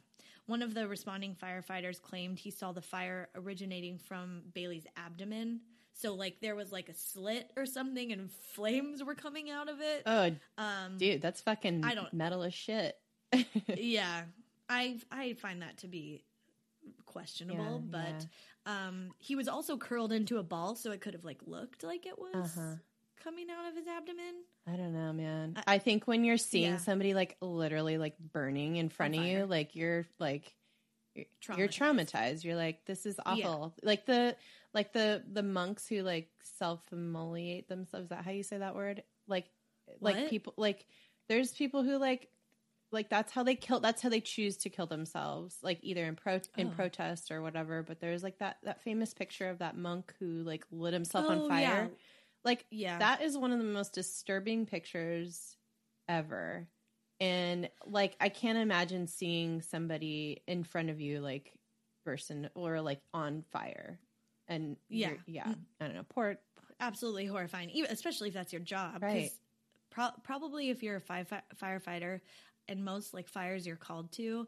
one 0.46 0.62
of 0.62 0.74
the 0.74 0.86
responding 0.88 1.34
firefighters 1.42 2.00
claimed 2.00 2.38
he 2.38 2.50
saw 2.50 2.72
the 2.72 2.82
fire 2.82 3.28
originating 3.34 3.98
from 3.98 4.42
Bailey's 4.54 4.86
abdomen. 4.96 5.60
So 5.94 6.14
like 6.14 6.40
there 6.40 6.56
was 6.56 6.72
like 6.72 6.88
a 6.88 6.94
slit 6.94 7.50
or 7.56 7.66
something 7.66 8.12
and 8.12 8.30
flames 8.54 9.02
were 9.04 9.14
coming 9.14 9.50
out 9.50 9.68
of 9.68 9.80
it. 9.80 10.02
Oh, 10.06 10.30
Um, 10.58 10.98
dude, 10.98 11.22
that's 11.22 11.40
fucking 11.40 11.84
I 11.84 11.94
don't- 11.94 12.12
metal 12.12 12.42
as 12.42 12.54
shit. 12.54 12.96
yeah 13.76 14.22
i 14.68 14.96
i 15.10 15.32
find 15.34 15.60
that 15.62 15.76
to 15.78 15.88
be 15.88 16.24
questionable 17.06 17.82
Yeah, 17.90 18.00
but 18.64 18.70
um 18.70 19.10
he 19.18 19.34
was 19.36 19.48
also 19.48 19.76
curled 19.76 20.12
into 20.12 20.38
a 20.38 20.42
ball 20.42 20.76
so 20.76 20.92
it 20.92 21.00
could 21.00 21.14
have 21.14 21.24
like 21.24 21.40
looked 21.46 21.82
like 21.82 22.06
it 22.06 22.18
was 22.18 22.56
Uh-huh. 22.56 22.76
coming 23.22 23.46
out 23.50 23.68
of 23.68 23.76
his 23.76 23.86
abdomen 23.86 24.34
I 24.66 24.76
don't 24.76 24.94
know, 24.94 25.12
man. 25.12 25.56
I, 25.66 25.78
think 25.78 26.06
when 26.06 26.24
you're 26.24 26.38
seeing 26.38 26.72
Yeah. 26.72 26.76
somebody 26.78 27.12
like 27.12 27.36
literally 27.40 27.98
like 27.98 28.18
burning 28.18 28.76
in 28.76 28.88
front 28.88 29.14
of 29.14 29.22
you, 29.24 29.44
like 29.46 29.76
you're 29.76 30.06
like 30.18 30.54
you're 31.14 31.26
you're 31.56 31.68
Traumatized. 31.68 32.10
traumatized. 32.10 32.44
You're 32.44 32.56
like, 32.56 32.84
this 32.86 33.04
is 33.06 33.20
awful. 33.26 33.74
Like 33.82 34.06
the 34.06 34.36
like 34.72 34.92
the 34.92 35.22
the 35.30 35.42
monks 35.42 35.86
who 35.86 36.00
like 36.02 36.30
self 36.58 36.80
immolate 36.92 37.68
themselves. 37.68 38.04
Is 38.04 38.08
that 38.10 38.24
how 38.24 38.30
you 38.30 38.42
say 38.42 38.58
that 38.58 38.74
word? 38.74 39.02
Like 39.28 39.46
like 40.00 40.16
What? 40.16 40.30
people 40.30 40.54
like 40.56 40.86
there's 41.28 41.52
people 41.52 41.82
who 41.82 41.98
like 41.98 42.30
like 42.90 43.10
that's 43.10 43.32
how 43.32 43.42
they 43.42 43.54
kill 43.56 43.80
that's 43.80 44.00
how 44.00 44.08
they 44.08 44.20
choose 44.20 44.56
to 44.58 44.70
kill 44.70 44.86
themselves 44.86 45.58
like 45.62 45.78
either 45.82 46.04
in 46.06 46.14
pro 46.16 46.40
in 46.56 46.68
Oh. 46.68 46.70
protest 46.70 47.30
or 47.30 47.42
whatever 47.42 47.82
but 47.82 48.00
there's 48.00 48.22
like 48.22 48.38
that 48.38 48.58
that 48.62 48.80
famous 48.82 49.12
picture 49.12 49.50
of 49.50 49.58
that 49.58 49.76
monk 49.76 50.14
who 50.20 50.42
like 50.44 50.64
lit 50.70 50.94
himself 50.94 51.26
Oh, 51.28 51.32
on 51.32 51.48
fire 51.48 51.60
yeah. 51.60 51.86
Like 52.44 52.66
Yeah. 52.70 52.98
that 52.98 53.22
is 53.22 53.36
one 53.36 53.52
of 53.52 53.58
the 53.58 53.64
most 53.64 53.94
disturbing 53.94 54.66
pictures 54.66 55.56
ever. 56.08 56.66
And 57.20 57.70
like 57.86 58.16
I 58.20 58.28
can't 58.28 58.58
imagine 58.58 59.06
seeing 59.06 59.62
somebody 59.62 60.42
in 60.46 60.64
front 60.64 60.90
of 60.90 61.00
you 61.00 61.20
like 61.20 61.52
person 62.04 62.50
or 62.54 62.80
like 62.80 63.00
on 63.14 63.42
fire. 63.52 63.98
And 64.48 64.76
Yeah. 64.88 65.14
yeah. 65.26 65.54
I 65.80 65.86
don't 65.86 65.94
know. 65.94 66.04
Poor 66.08 66.36
absolutely 66.80 67.26
horrifying, 67.26 67.70
even 67.70 67.90
especially 67.90 68.28
if 68.28 68.34
that's 68.34 68.52
your 68.52 68.60
job. 68.60 69.02
Right. 69.02 69.30
Pro- 69.90 70.10
probably 70.22 70.70
if 70.70 70.82
you're 70.82 70.96
a 70.96 71.00
fi- 71.00 71.24
fi- 71.24 71.42
firefighter 71.62 72.20
and 72.68 72.84
most 72.84 73.14
like 73.14 73.28
fires 73.28 73.66
you're 73.66 73.76
called 73.76 74.10
to, 74.12 74.46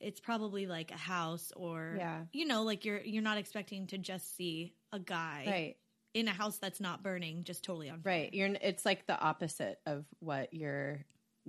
it's 0.00 0.20
probably 0.20 0.66
like 0.66 0.90
a 0.90 0.96
house 0.96 1.52
or 1.54 1.94
Yeah. 1.98 2.24
you 2.32 2.46
know, 2.46 2.62
like 2.64 2.84
you're 2.84 3.00
you're 3.02 3.22
not 3.22 3.38
expecting 3.38 3.86
to 3.88 3.98
just 3.98 4.34
see 4.36 4.74
a 4.92 4.98
guy 4.98 5.44
right. 5.46 5.76
In 6.16 6.28
a 6.28 6.32
house 6.32 6.58
that's 6.58 6.80
not 6.80 7.02
burning, 7.02 7.44
just 7.44 7.62
totally 7.62 7.90
on 7.90 8.00
fire. 8.00 8.12
Right. 8.12 8.34
You're 8.34 8.50
it's 8.62 8.84
like 8.86 9.06
the 9.06 9.18
opposite 9.20 9.78
of 9.86 10.04
what 10.20 10.52
you're 10.54 11.04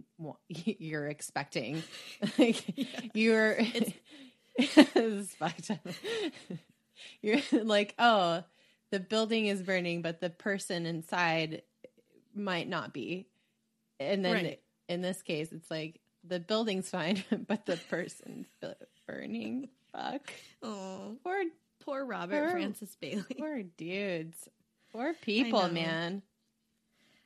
you're 0.49 1.07
expecting. 1.07 1.81
like 2.37 2.63
you're 3.15 3.55
it's 4.57 5.33
fucked 5.35 5.71
up. 5.71 5.79
You're 7.21 7.39
like, 7.51 7.95
oh, 7.97 8.43
the 8.91 8.99
building 8.99 9.45
is 9.47 9.61
burning, 9.63 10.01
but 10.01 10.19
the 10.19 10.29
person 10.29 10.85
inside 10.85 11.61
might 12.35 12.67
not 12.67 12.93
be. 12.93 13.27
And 13.99 14.23
then 14.25 14.33
Right. 14.33 14.61
in 14.89 15.01
this 15.01 15.21
case, 15.21 15.51
it's 15.51 15.69
like 15.71 15.99
the 16.23 16.39
building's 16.39 16.89
fine, 16.89 17.23
but 17.47 17.65
the 17.65 17.77
person's 17.89 18.47
burning. 19.07 19.69
Fuck. 19.91 20.31
Oh, 20.61 21.17
Poor, 21.23 21.43
poor 21.83 22.05
Robert 22.05 22.41
Poor- 22.43 22.51
Francis 22.51 22.95
Bailey. 22.99 23.23
poor 23.37 23.63
dudes. 23.63 24.49
Poor 24.91 25.13
people, 25.13 25.63
know. 25.67 25.73
man. 25.73 26.21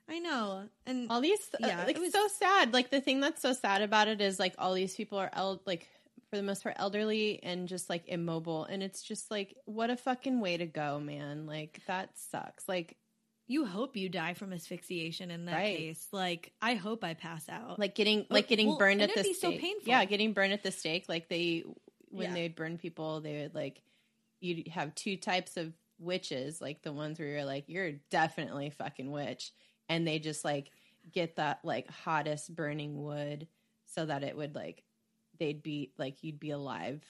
I 0.09 0.19
know, 0.19 0.67
and 0.85 1.09
all 1.09 1.21
these 1.21 1.39
uh, 1.53 1.57
Yeah, 1.61 1.67
yeah 1.67 1.85
like 1.85 1.95
it 1.95 2.01
was- 2.01 2.11
so 2.11 2.27
sad 2.27 2.73
like 2.73 2.89
the 2.91 2.99
thing 2.99 3.21
that's 3.21 3.41
so 3.41 3.53
sad 3.53 3.81
about 3.81 4.07
it 4.09 4.19
is 4.19 4.39
like 4.39 4.53
all 4.57 4.73
these 4.73 4.93
people 4.95 5.17
are 5.17 5.29
el- 5.31 5.61
like 5.65 5.87
for 6.29 6.35
the 6.35 6.43
most 6.43 6.63
part 6.63 6.75
elderly 6.79 7.41
and 7.43 7.67
just 7.69 7.89
like 7.89 8.03
immobile 8.07 8.65
and 8.65 8.83
it's 8.83 9.01
just 9.03 9.31
like 9.31 9.55
what 9.65 9.89
a 9.89 9.95
fucking 9.95 10.39
way 10.41 10.57
to 10.57 10.65
go 10.65 10.99
man 10.99 11.45
like 11.45 11.79
that 11.87 12.09
sucks 12.17 12.67
like 12.67 12.97
you 13.47 13.65
hope 13.65 13.95
you 13.97 14.07
die 14.09 14.33
from 14.33 14.51
asphyxiation 14.53 15.29
in 15.29 15.45
that 15.45 15.55
Right. 15.55 15.77
case. 15.77 16.07
Like, 16.13 16.53
I 16.61 16.75
hope 16.75 17.03
I 17.03 17.15
pass 17.15 17.49
out. 17.49 17.77
like 17.79 17.95
getting 17.95 18.25
like 18.29 18.47
getting 18.47 18.67
well, 18.67 18.77
burned 18.77 19.01
at 19.01 19.13
the 19.13 19.23
be 19.23 19.33
so 19.33 19.49
stake 19.49 19.59
painful. 19.61 19.87
yeah 19.89 20.03
getting 20.05 20.31
burned 20.33 20.53
at 20.53 20.63
the 20.63 20.71
stake 20.71 21.05
like 21.09 21.27
they 21.29 21.63
when 22.09 22.27
Yeah. 22.29 22.33
they 22.33 22.41
would 22.43 22.55
burn 22.55 22.77
people 22.77 23.19
they 23.21 23.41
would 23.43 23.55
like 23.55 23.81
you'd 24.41 24.67
have 24.69 24.93
two 24.95 25.15
types 25.17 25.55
of 25.57 25.73
witches 26.01 26.59
like 26.59 26.81
the 26.81 26.91
ones 26.91 27.19
where 27.19 27.27
you're 27.27 27.45
like 27.45 27.65
you're 27.67 27.85
a 27.85 27.99
definitely 28.09 28.69
fucking 28.71 29.11
witch 29.11 29.51
and 29.87 30.07
they 30.07 30.19
just 30.19 30.43
like 30.43 30.71
get 31.13 31.35
that 31.35 31.59
like 31.63 31.89
hottest 31.89 32.53
burning 32.55 33.01
wood 33.03 33.47
so 33.85 34.05
that 34.05 34.23
it 34.23 34.35
would 34.35 34.55
like 34.55 34.83
they'd 35.39 35.63
be 35.63 35.91
like 35.97 36.23
you'd 36.23 36.39
be 36.39 36.51
alive 36.51 37.03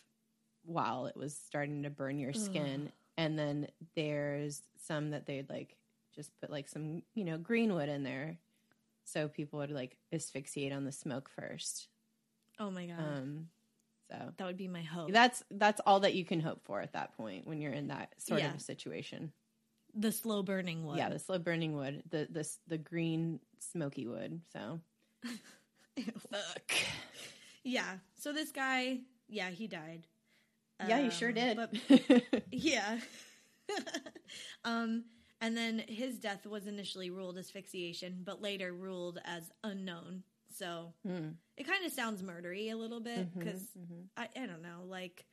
while 0.63 1.05
it 1.05 1.15
was 1.15 1.35
starting 1.35 1.83
to 1.83 1.89
burn 1.89 2.19
your 2.19 2.33
skin. 2.33 2.91
And 3.17 3.37
then 3.37 3.67
there's 3.95 4.61
some 4.87 5.11
that 5.11 5.25
they'd 5.25 5.49
like 5.49 5.75
just 6.15 6.31
put 6.39 6.49
like 6.49 6.67
some 6.67 7.03
you 7.13 7.23
know 7.23 7.37
green 7.37 7.73
wood 7.73 7.89
in 7.89 8.03
there 8.03 8.37
so 9.03 9.27
people 9.27 9.59
would 9.59 9.71
like 9.71 9.97
asphyxiate 10.13 10.73
on 10.73 10.85
the 10.85 10.91
smoke 10.91 11.29
first. 11.29 11.87
Oh 12.59 12.71
my 12.71 12.85
god, 12.85 12.99
um 12.99 13.47
so 14.11 14.33
that 14.37 14.45
would 14.45 14.57
be 14.57 14.67
my 14.67 14.81
hope. 14.81 15.11
that's 15.11 15.43
that's 15.51 15.79
all 15.85 16.01
that 16.01 16.13
you 16.13 16.25
can 16.25 16.39
hope 16.41 16.61
for 16.65 16.81
at 16.81 16.91
that 16.93 17.15
point 17.15 17.47
when 17.47 17.61
you're 17.61 17.71
in 17.71 17.87
that 17.87 18.13
sort 18.17 18.41
Yeah. 18.41 18.53
of 18.53 18.61
situation 18.61 19.31
the 19.95 20.11
slow 20.11 20.43
burning 20.43 20.85
wood. 20.85 20.97
yeah 20.97 21.09
the 21.09 21.19
slow 21.19 21.39
burning 21.39 21.73
wood 21.75 22.03
the 22.09 22.27
the 22.29 22.47
the 22.67 22.77
green 22.77 23.39
smoky 23.59 24.05
wood 24.07 24.41
so 24.53 24.79
fuck 26.31 26.71
Yeah. 27.63 27.97
So 28.15 28.33
this 28.33 28.51
guy, 28.51 29.01
yeah, 29.29 29.49
he 29.51 29.67
died. 29.67 30.07
yeah 30.87 30.99
you 30.99 31.11
sure 31.11 31.29
Um, 31.29 31.35
did 31.35 31.57
But 31.57 32.33
yeah. 32.51 32.99
um, 34.65 35.03
and 35.39 35.55
then 35.55 35.79
his 35.87 36.17
death 36.19 36.45
was 36.45 36.67
initially 36.67 37.09
ruled 37.09 37.37
asphyxiation, 37.37 38.21
but 38.23 38.41
later 38.41 38.73
ruled 38.73 39.19
as 39.25 39.51
unknown. 39.63 40.23
So 40.53 40.93
Hmm. 41.03 41.29
it 41.57 41.65
kind 41.67 41.85
of 41.85 41.91
sounds 41.91 42.21
murdery 42.21 42.71
a 42.71 42.75
little 42.75 42.99
bit 42.99 43.33
because 43.37 43.61
mhm. 43.77 44.07
I, 44.17 44.27
I 44.35 44.45
don't 44.45 44.61
know, 44.61 44.83
like 44.85 45.25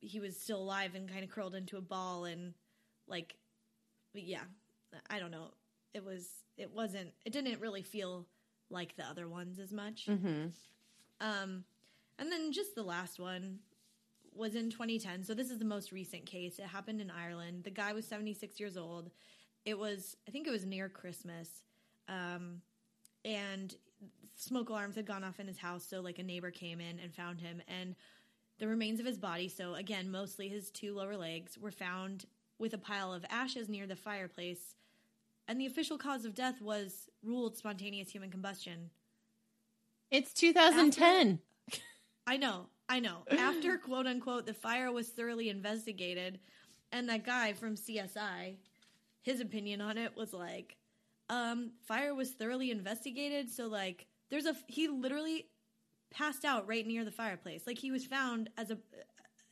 he 0.00 0.20
was 0.20 0.38
still 0.38 0.60
alive 0.62 0.94
and 0.94 1.08
kind 1.08 1.24
of 1.24 1.30
curled 1.30 1.54
into 1.54 1.76
a 1.76 1.80
ball 1.80 2.24
and 2.24 2.54
like, 3.06 3.36
yeah, 4.14 4.44
I 5.10 5.18
don't 5.18 5.30
know. 5.30 5.52
It 5.94 6.04
was, 6.04 6.28
it 6.56 6.70
wasn't, 6.72 7.10
it 7.24 7.32
didn't 7.32 7.60
really 7.60 7.82
feel 7.82 8.26
like 8.70 8.96
the 8.96 9.04
other 9.04 9.28
ones 9.28 9.58
as 9.58 9.72
much. 9.72 10.06
Mhm. 10.06 10.52
Um, 11.20 11.64
and 12.18 12.30
then 12.30 12.52
just 12.52 12.74
the 12.74 12.82
last 12.82 13.18
one 13.18 13.58
was 14.34 14.54
in 14.54 14.70
2010. 14.70 15.24
So 15.24 15.34
this 15.34 15.50
is 15.50 15.58
the 15.58 15.64
most 15.64 15.90
recent 15.90 16.26
case. 16.26 16.58
It 16.58 16.66
happened 16.66 17.00
in 17.00 17.10
Ireland. 17.10 17.64
The 17.64 17.70
guy 17.70 17.92
was 17.92 18.06
76 18.06 18.60
years 18.60 18.76
old. 18.76 19.10
It 19.64 19.76
was, 19.78 20.16
I 20.28 20.30
think 20.30 20.46
it 20.46 20.50
was 20.50 20.64
near 20.64 20.88
Christmas. 20.88 21.48
Um, 22.08 22.62
and 23.24 23.74
smoke 24.38 24.70
alarms 24.70 24.96
had 24.96 25.06
gone 25.06 25.24
off 25.24 25.40
in 25.40 25.46
his 25.46 25.58
house. 25.58 25.84
So 25.84 26.00
like 26.00 26.18
a 26.18 26.22
neighbor 26.22 26.50
came 26.50 26.80
in 26.80 26.98
and 26.98 27.14
found 27.14 27.40
him 27.40 27.60
and 27.68 27.94
the 28.58 28.68
remains 28.68 29.00
of 29.00 29.06
his 29.06 29.18
body. 29.18 29.48
So 29.48 29.74
again, 29.74 30.10
mostly 30.10 30.48
his 30.48 30.70
two 30.70 30.94
lower 30.94 31.16
legs 31.16 31.58
were 31.58 31.70
found 31.70 32.24
with 32.58 32.72
a 32.72 32.78
pile 32.78 33.12
of 33.12 33.24
ashes 33.28 33.68
near 33.68 33.86
the 33.86 33.96
fireplace. 33.96 34.74
And 35.46 35.60
the 35.60 35.66
official 35.66 35.98
cause 35.98 36.24
of 36.24 36.34
death 36.34 36.60
was 36.60 37.08
ruled 37.22 37.56
spontaneous 37.56 38.10
human 38.10 38.30
combustion. 38.30 38.90
it's 40.10 40.32
2010 40.32 41.40
I 42.26 42.36
know, 42.36 42.66
I 42.90 43.00
know. 43.00 43.24
After 43.30 43.78
quote 43.78 44.06
unquote 44.06 44.46
the 44.46 44.52
fire 44.52 44.92
was 44.92 45.08
thoroughly 45.08 45.48
investigated, 45.48 46.38
and 46.92 47.08
that 47.08 47.24
guy 47.24 47.54
from 47.54 47.74
CSI, 47.74 48.56
his 49.22 49.40
opinion 49.40 49.80
on 49.80 49.96
it 49.96 50.14
was 50.14 50.34
like, 50.34 50.76
um, 51.30 51.72
fire 51.86 52.14
was 52.14 52.32
thoroughly 52.32 52.70
investigated, 52.70 53.50
so 53.50 53.66
like 53.66 54.06
there's 54.30 54.46
a 54.46 54.54
he 54.66 54.88
literally 54.88 55.46
passed 56.10 56.44
out 56.44 56.66
right 56.68 56.86
near 56.86 57.04
the 57.04 57.10
fireplace. 57.10 57.66
Like 57.66 57.78
he 57.78 57.90
was 57.90 58.06
found 58.06 58.50
as 58.56 58.70
a 58.70 58.78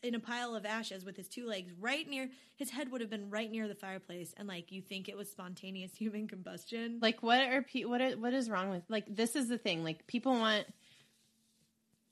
in 0.03 0.15
a 0.15 0.21
pile 0.21 0.55
of 0.55 0.65
ashes 0.65 1.05
with 1.05 1.17
his 1.17 1.27
two 1.27 1.47
legs 1.47 1.73
right 1.81 2.09
near 2.09 2.29
his 2.55 2.71
head 2.71 2.93
would 2.93 3.01
have 3.01 3.11
been 3.11 3.31
right 3.31 3.51
near 3.51 3.67
the 3.67 3.75
fireplace 3.75 4.35
and 4.37 4.47
like 4.47 4.71
you 4.71 4.81
think 4.81 5.09
it 5.09 5.17
was 5.17 5.29
spontaneous 5.29 5.95
human 5.97 6.29
combustion. 6.29 6.99
like 7.01 7.23
what 7.23 7.41
are 7.41 7.63
pe- 7.63 7.85
what 7.85 8.01
is, 8.01 8.17
what 8.17 8.33
is 8.35 8.49
wrong 8.49 8.71
with 8.71 8.83
like 8.89 9.05
this 9.09 9.35
is 9.35 9.49
the 9.49 9.59
thing 9.59 9.83
like 9.83 10.07
people 10.07 10.33
want 10.33 10.67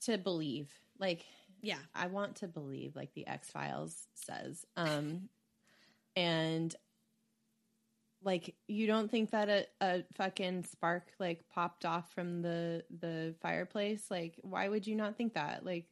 to 0.00 0.18
believe 0.18 0.68
like 0.98 1.24
yeah. 1.64 1.78
I 1.94 2.08
want 2.08 2.36
to 2.36 2.48
believe 2.48 2.94
like 2.94 3.14
the 3.14 3.26
X 3.26 3.50
Files 3.50 4.06
says. 4.14 4.66
Um 4.76 5.30
and 6.14 6.74
like 8.24 8.54
you 8.68 8.86
don't 8.86 9.10
think 9.10 9.30
that 9.30 9.48
a, 9.48 9.66
a 9.82 10.04
fucking 10.14 10.64
spark 10.64 11.04
like 11.18 11.48
popped 11.48 11.84
off 11.84 12.12
from 12.14 12.42
the 12.42 12.84
the 13.00 13.34
fireplace? 13.42 14.06
Like 14.10 14.36
why 14.42 14.68
would 14.68 14.86
you 14.86 14.96
not 14.96 15.16
think 15.16 15.34
that? 15.34 15.64
Like 15.64 15.86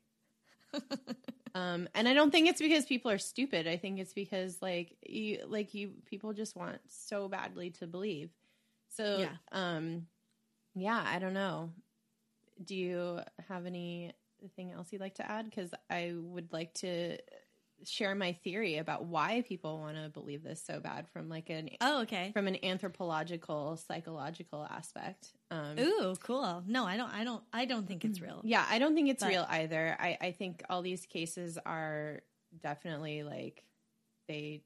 um 1.54 1.88
and 1.94 2.08
I 2.08 2.14
don't 2.14 2.30
think 2.30 2.48
it's 2.48 2.60
because 2.60 2.86
people 2.86 3.10
are 3.10 3.18
stupid. 3.18 3.66
I 3.68 3.76
think 3.76 3.98
it's 4.00 4.14
because 4.14 4.58
like 4.62 4.96
you 5.06 5.40
like 5.48 5.74
you 5.74 5.92
people 6.06 6.32
just 6.32 6.56
want 6.56 6.78
so 6.88 7.28
badly 7.28 7.70
to 7.72 7.86
believe. 7.86 8.30
So 8.88 9.20
Yeah. 9.20 9.36
um 9.52 10.06
yeah, 10.74 11.02
I 11.06 11.18
don't 11.18 11.34
know. 11.34 11.70
Do 12.64 12.76
you 12.76 13.20
have 13.48 13.66
anything 13.66 14.72
else 14.74 14.92
you'd 14.92 15.00
like 15.00 15.16
to 15.16 15.30
add? 15.30 15.46
Because 15.46 15.70
I 15.90 16.14
would 16.16 16.52
like 16.52 16.74
to 16.74 17.18
share 17.84 18.14
my 18.14 18.32
theory 18.44 18.78
about 18.78 19.04
why 19.04 19.42
people 19.46 19.78
want 19.78 19.96
to 19.96 20.08
believe 20.08 20.42
this 20.42 20.62
so 20.64 20.80
bad 20.80 21.08
from 21.08 21.28
like 21.28 21.50
an 21.50 21.70
Oh, 21.80 22.02
okay. 22.02 22.30
from 22.32 22.46
an 22.46 22.56
anthropological 22.64 23.76
psychological 23.76 24.64
aspect. 24.70 25.32
Um, 25.50 25.78
Ooh, 25.78 26.14
cool. 26.22 26.62
No, 26.66 26.84
I 26.84 26.96
don't 26.96 27.12
I 27.12 27.24
don't 27.24 27.42
I 27.52 27.64
don't 27.64 27.86
think 27.86 28.04
it's 28.04 28.20
real. 28.20 28.40
yeah, 28.44 28.64
I 28.68 28.78
don't 28.78 28.94
think 28.94 29.08
it's 29.10 29.22
But- 29.22 29.30
real 29.30 29.46
either. 29.48 29.96
I, 29.98 30.18
I 30.20 30.30
think 30.32 30.62
all 30.70 30.82
these 30.82 31.06
cases 31.06 31.58
are 31.64 32.20
definitely 32.62 33.22
like 33.22 33.64
they 34.28 34.62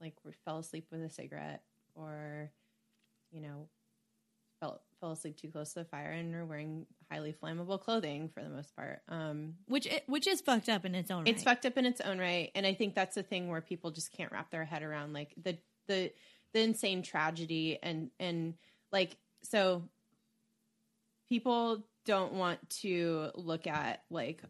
like 0.00 0.14
fell 0.44 0.58
asleep 0.58 0.86
with 0.90 1.02
a 1.02 1.10
cigarette 1.10 1.62
or 1.94 2.50
you 3.30 3.40
know 3.40 3.68
fell 5.04 5.12
asleep 5.12 5.36
too 5.36 5.48
close 5.48 5.74
to 5.74 5.80
the 5.80 5.84
fire 5.84 6.12
and 6.12 6.34
are 6.34 6.46
wearing 6.46 6.86
highly 7.10 7.34
flammable 7.34 7.78
clothing 7.78 8.30
for 8.32 8.42
the 8.42 8.48
most 8.48 8.74
part. 8.74 9.02
Um, 9.10 9.54
which 9.66 9.86
it, 9.86 10.02
which 10.06 10.26
is 10.26 10.40
fucked 10.40 10.70
up 10.70 10.86
in 10.86 10.94
its 10.94 11.10
own. 11.10 11.26
it's 11.26 11.44
right. 11.44 11.52
fucked 11.52 11.66
up 11.66 11.76
in 11.76 11.84
its 11.84 12.00
own 12.00 12.18
right, 12.18 12.50
and 12.54 12.66
I 12.66 12.72
think 12.72 12.94
that's 12.94 13.14
the 13.14 13.22
thing 13.22 13.48
where 13.48 13.60
people 13.60 13.90
just 13.90 14.12
can't 14.12 14.32
wrap 14.32 14.50
their 14.50 14.64
head 14.64 14.82
around 14.82 15.12
like 15.12 15.34
the 15.42 15.58
the 15.88 16.10
the 16.54 16.60
insane 16.60 17.02
tragedy 17.02 17.78
and 17.82 18.10
and 18.18 18.54
like 18.92 19.18
so 19.42 19.82
people 21.28 21.84
don't 22.06 22.32
want 22.32 22.70
to 22.70 23.30
look 23.34 23.66
at 23.66 24.04
like 24.08 24.40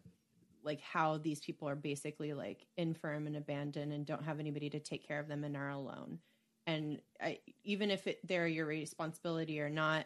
like 0.63 0.79
how 0.79 1.17
these 1.17 1.41
people 1.41 1.67
are 1.67 1.75
basically 1.75 2.33
like 2.33 2.65
infirm 2.77 3.27
and 3.27 3.35
abandoned 3.35 3.91
and 3.91 4.05
don't 4.05 4.23
have 4.23 4.39
anybody 4.39 4.69
to 4.69 4.79
take 4.79 5.05
care 5.05 5.19
of 5.19 5.27
them 5.27 5.43
and 5.43 5.57
are 5.57 5.69
alone 5.69 6.19
and 6.67 7.01
I, 7.21 7.39
even 7.63 7.91
if 7.91 8.07
it, 8.07 8.19
they're 8.23 8.47
your 8.47 8.65
responsibility 8.65 9.59
or 9.61 9.69
not 9.69 10.05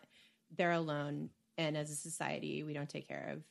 they're 0.57 0.71
alone 0.71 1.29
and 1.57 1.77
as 1.77 1.91
a 1.91 1.95
society 1.95 2.63
we 2.63 2.73
don't 2.73 2.89
take 2.89 3.07
care 3.07 3.29
of 3.33 3.43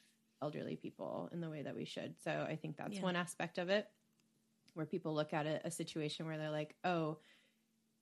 elderly 0.42 0.76
people 0.76 1.28
in 1.32 1.40
the 1.40 1.50
way 1.50 1.62
that 1.62 1.74
we 1.76 1.84
should 1.84 2.14
so 2.22 2.46
i 2.48 2.56
think 2.56 2.76
that's 2.76 2.96
Yeah. 2.96 3.02
one 3.02 3.16
aspect 3.16 3.58
of 3.58 3.68
it 3.68 3.88
where 4.74 4.86
people 4.86 5.14
look 5.14 5.32
at 5.32 5.46
a, 5.46 5.60
a 5.66 5.70
situation 5.70 6.26
where 6.26 6.38
they're 6.38 6.50
like 6.50 6.74
oh 6.84 7.18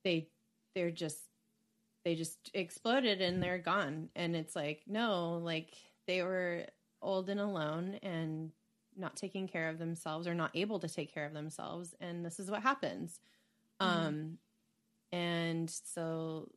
they 0.05 0.29
they're 0.75 0.91
just 0.91 1.19
they 2.05 2.15
just 2.15 2.51
exploded 2.55 3.21
and 3.21 3.43
they're 3.43 3.59
gone 3.59 4.09
and 4.15 4.37
it's 4.37 4.55
like 4.55 4.83
no 4.87 5.41
like 5.43 5.75
they 6.07 6.23
were 6.23 6.67
old 7.03 7.29
and 7.29 7.41
alone 7.41 7.99
and 8.03 8.53
not 8.97 9.17
taking 9.17 9.47
care 9.49 9.69
of 9.69 9.79
themselves 9.79 10.27
or 10.27 10.35
not 10.35 10.51
able 10.55 10.79
to 10.79 10.89
take 10.89 11.13
care 11.13 11.27
of 11.27 11.33
themselves 11.35 11.95
and 12.01 12.25
this 12.25 12.39
is 12.39 12.51
what 12.51 12.63
happens 12.63 13.19
Mhm. 13.81 13.87
um 13.87 14.39
and 15.13 15.71
so 15.71 16.49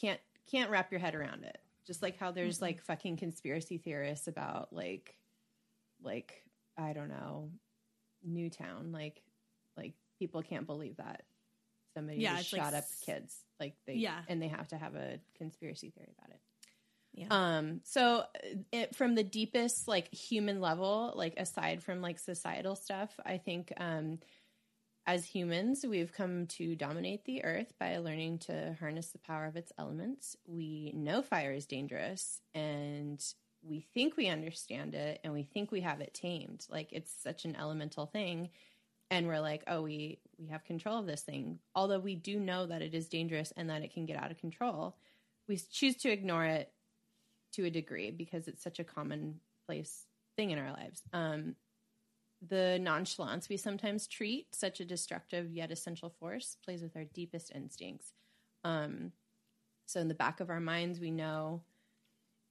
can't 0.00 0.20
can't 0.50 0.70
wrap 0.70 0.90
your 0.90 1.00
head 1.00 1.14
around 1.14 1.44
it 1.44 1.58
just 1.86 2.02
like 2.02 2.16
how 2.18 2.30
there's 2.32 2.58
Mhm. 2.58 2.62
like 2.62 2.82
fucking 2.82 3.16
conspiracy 3.16 3.78
theorists 3.78 4.28
about 4.28 4.72
like 4.72 5.16
like 6.02 6.42
i 6.76 6.92
don't 6.92 7.08
know 7.08 7.50
newtown 8.24 8.92
like 8.92 9.22
like 9.76 9.94
people 10.18 10.42
can't 10.42 10.66
believe 10.66 10.96
that 10.96 11.24
somebody 11.94 12.18
Yeah, 12.20 12.32
just 12.36 12.44
it's 12.44 12.52
like 12.52 12.62
shot 12.62 12.74
up 12.74 12.84
kids 13.02 13.34
like 13.60 13.74
they 13.86 13.94
Yeah. 13.94 14.20
and 14.28 14.40
they 14.42 14.48
have 14.48 14.68
to 14.68 14.76
have 14.76 14.94
a 14.94 15.18
conspiracy 15.38 15.90
theory 15.90 16.12
about 16.18 16.30
it 16.30 16.40
Yeah. 17.14 17.26
um 17.30 17.80
so 17.84 18.18
uh, 18.18 18.24
it, 18.72 18.94
from 18.94 19.14
the 19.14 19.24
deepest 19.24 19.88
like 19.88 20.12
human 20.12 20.60
level 20.60 21.12
like 21.16 21.34
aside 21.38 21.82
from 21.82 22.02
like 22.02 22.18
societal 22.18 22.76
stuff 22.76 23.18
i 23.24 23.38
think 23.38 23.72
um 23.78 24.18
as 25.06 25.24
humans 25.24 25.84
we've 25.88 26.12
come 26.12 26.46
to 26.46 26.74
dominate 26.74 27.24
the 27.24 27.44
earth 27.44 27.72
by 27.78 27.96
learning 27.98 28.38
to 28.38 28.76
harness 28.80 29.10
the 29.10 29.18
power 29.18 29.46
of 29.46 29.56
its 29.56 29.72
elements. 29.78 30.36
We 30.46 30.92
know 30.96 31.22
fire 31.22 31.52
is 31.52 31.66
dangerous 31.66 32.40
and 32.54 33.22
we 33.62 33.86
think 33.94 34.16
we 34.16 34.28
understand 34.28 34.94
it 34.94 35.20
and 35.22 35.32
we 35.32 35.44
think 35.44 35.70
we 35.70 35.80
have 35.82 36.00
it 36.00 36.12
tamed. 36.12 36.66
Like 36.68 36.92
it's 36.92 37.12
such 37.22 37.44
an 37.44 37.56
elemental 37.56 38.06
thing 38.06 38.50
and 39.10 39.28
we're 39.28 39.40
like 39.40 39.62
oh 39.68 39.82
we 39.82 40.18
we 40.38 40.48
have 40.48 40.64
control 40.64 40.98
of 40.98 41.06
this 41.06 41.22
thing. 41.22 41.60
Although 41.74 42.00
we 42.00 42.16
do 42.16 42.40
know 42.40 42.66
that 42.66 42.82
it 42.82 42.92
is 42.92 43.08
dangerous 43.08 43.52
and 43.56 43.70
that 43.70 43.82
it 43.82 43.94
can 43.94 44.06
get 44.06 44.16
out 44.16 44.32
of 44.32 44.38
control 44.38 44.96
we 45.48 45.56
choose 45.70 45.94
to 45.96 46.10
ignore 46.10 46.44
it 46.44 46.72
to 47.52 47.64
a 47.64 47.70
degree 47.70 48.10
because 48.10 48.48
it's 48.48 48.64
such 48.64 48.80
a 48.80 48.84
commonplace 48.84 50.06
thing 50.34 50.50
in 50.50 50.58
our 50.58 50.72
lives. 50.72 51.02
Um 51.12 51.54
the 52.46 52.78
nonchalance 52.80 53.48
we 53.48 53.56
sometimes 53.56 54.06
treat 54.06 54.54
such 54.54 54.80
a 54.80 54.84
destructive 54.84 55.52
yet 55.52 55.70
essential 55.70 56.10
force 56.10 56.56
plays 56.64 56.82
with 56.82 56.96
our 56.96 57.04
deepest 57.04 57.52
instincts. 57.54 58.12
Um 58.64 59.12
so 59.86 60.00
in 60.00 60.08
the 60.08 60.14
back 60.14 60.40
of 60.40 60.50
our 60.50 60.60
minds 60.60 61.00
we 61.00 61.10
know 61.10 61.62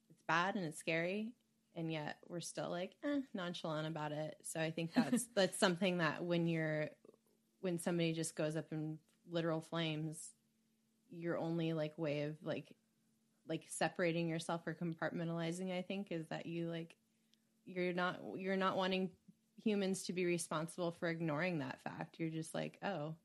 it's 0.10 0.24
bad 0.28 0.56
and 0.56 0.66
it's 0.66 0.80
scary 0.80 1.34
and 1.76 1.92
yet 1.92 2.18
we're 2.28 2.40
still 2.40 2.70
like 2.70 2.94
eh, 3.04 3.20
nonchalant 3.34 3.88
about 3.88 4.12
it. 4.12 4.36
So 4.44 4.60
i 4.60 4.72
think 4.72 4.94
that's 4.94 5.26
that's 5.36 5.60
something 5.60 6.00
that 6.00 6.24
when 6.24 6.48
you're 6.48 6.90
when 7.62 7.80
somebody 7.80 8.14
just 8.14 8.36
goes 8.36 8.56
up 8.56 8.72
in 8.72 8.98
literal 9.30 9.62
flames 9.62 10.30
your 11.10 11.38
only 11.38 11.74
like 11.74 11.98
way 11.98 12.24
of 12.24 12.36
like 12.44 12.72
like 13.48 13.64
separating 13.70 14.28
yourself 14.28 14.62
or 14.66 14.74
compartmentalizing 14.74 15.76
i 15.76 15.82
think 15.82 16.08
is 16.12 16.28
that 16.28 16.46
you 16.46 16.70
like 16.70 16.96
you're 17.66 17.94
not 17.94 18.20
you're 18.36 18.58
not 18.58 18.78
wanting 18.78 19.10
humans 19.64 20.04
to 20.04 20.14
be 20.14 20.26
responsible 20.26 20.92
for 20.92 21.10
ignoring 21.10 21.60
that 21.60 21.82
fact. 21.84 22.20
You're 22.20 22.30
just 22.30 22.54
like 22.54 22.78
oh 22.84 23.16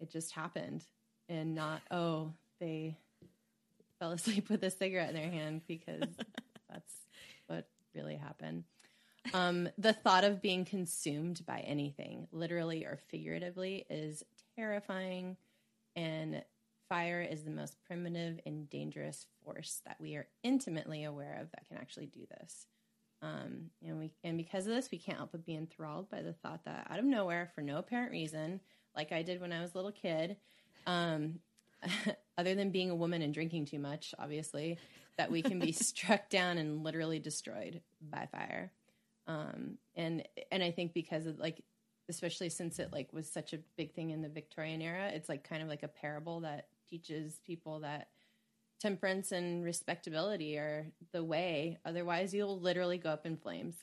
it 0.00 0.10
just 0.10 0.32
happened. 0.32 0.84
And 1.28 1.54
not 1.54 1.82
oh 1.90 2.32
they 2.60 2.96
fell 3.98 4.12
asleep 4.12 4.48
with 4.50 4.62
a 4.62 4.70
cigarette 4.70 5.10
in 5.10 5.16
their 5.16 5.30
hand 5.30 5.62
because 5.66 6.08
that's 6.70 6.92
what 7.46 7.68
really 7.94 8.16
happened. 8.16 8.64
Um, 9.34 9.68
the 9.76 9.92
thought 9.92 10.24
of 10.24 10.40
being 10.40 10.64
consumed 10.64 11.44
by 11.46 11.60
anything 11.60 12.28
literally 12.30 12.84
or 12.84 12.98
figuratively 13.08 13.84
is 13.90 14.22
terrifying. 14.56 15.36
And 15.96 16.44
fire 16.88 17.22
is 17.22 17.42
the 17.42 17.50
most 17.50 17.76
primitive 17.86 18.38
and 18.46 18.70
dangerous 18.70 19.26
force 19.44 19.80
that 19.86 20.00
we 20.00 20.14
are 20.14 20.28
intimately 20.44 21.04
aware 21.04 21.38
of 21.40 21.50
that 21.50 21.66
can 21.66 21.78
actually 21.78 22.06
do 22.06 22.26
this 22.38 22.66
um, 23.22 23.70
and 23.84 23.98
we 23.98 24.12
and 24.24 24.36
because 24.36 24.66
of 24.66 24.74
this 24.74 24.90
we 24.90 24.98
can't 24.98 25.18
help 25.18 25.32
but 25.32 25.46
be 25.46 25.56
enthralled 25.56 26.10
by 26.10 26.22
the 26.22 26.32
thought 26.32 26.64
that 26.64 26.86
out 26.90 26.98
of 26.98 27.04
nowhere 27.04 27.50
for 27.54 27.62
no 27.62 27.78
apparent 27.78 28.12
reason 28.12 28.60
like 28.94 29.12
i 29.12 29.22
did 29.22 29.40
when 29.40 29.52
i 29.52 29.60
was 29.60 29.74
a 29.74 29.76
little 29.76 29.92
kid 29.92 30.36
um, 30.86 31.40
other 32.38 32.54
than 32.54 32.70
being 32.70 32.90
a 32.90 32.94
woman 32.94 33.22
and 33.22 33.34
drinking 33.34 33.64
too 33.64 33.78
much 33.78 34.14
obviously 34.18 34.78
that 35.16 35.30
we 35.30 35.42
can 35.42 35.58
be 35.58 35.72
struck 35.72 36.28
down 36.28 36.58
and 36.58 36.84
literally 36.84 37.18
destroyed 37.18 37.80
by 38.00 38.28
fire. 38.30 38.70
Um, 39.26 39.78
and 39.96 40.22
and 40.52 40.62
i 40.62 40.70
think 40.70 40.94
because 40.94 41.26
of 41.26 41.40
like 41.40 41.60
especially 42.08 42.48
since 42.48 42.78
it 42.78 42.92
like 42.92 43.12
was 43.12 43.28
such 43.28 43.52
a 43.52 43.58
big 43.76 43.92
thing 43.92 44.10
in 44.10 44.22
the 44.22 44.28
victorian 44.28 44.80
era 44.80 45.10
it's 45.12 45.28
like 45.28 45.42
kind 45.42 45.62
of 45.62 45.68
like 45.68 45.82
a 45.82 45.88
parable 45.88 46.40
that 46.40 46.68
teaches 46.88 47.40
people 47.44 47.80
that 47.80 48.10
temperance 48.80 49.32
and 49.32 49.64
respectability 49.64 50.56
are 50.58 50.86
the 51.12 51.24
way. 51.24 51.78
Otherwise 51.84 52.34
you'll 52.34 52.60
literally 52.60 52.98
go 52.98 53.10
up 53.10 53.26
in 53.26 53.36
flames. 53.36 53.74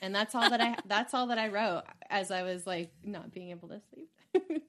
And 0.00 0.14
that's 0.14 0.34
all 0.34 0.48
that 0.48 0.60
i 0.60 0.76
that's 0.86 1.12
all 1.12 1.26
that 1.26 1.38
i 1.38 1.48
wrote 1.48 1.82
as 2.08 2.30
i 2.30 2.42
was 2.44 2.66
like 2.66 2.92
not 3.04 3.32
being 3.32 3.50
able 3.50 3.68
to 3.68 3.80
sleep. 3.92 4.10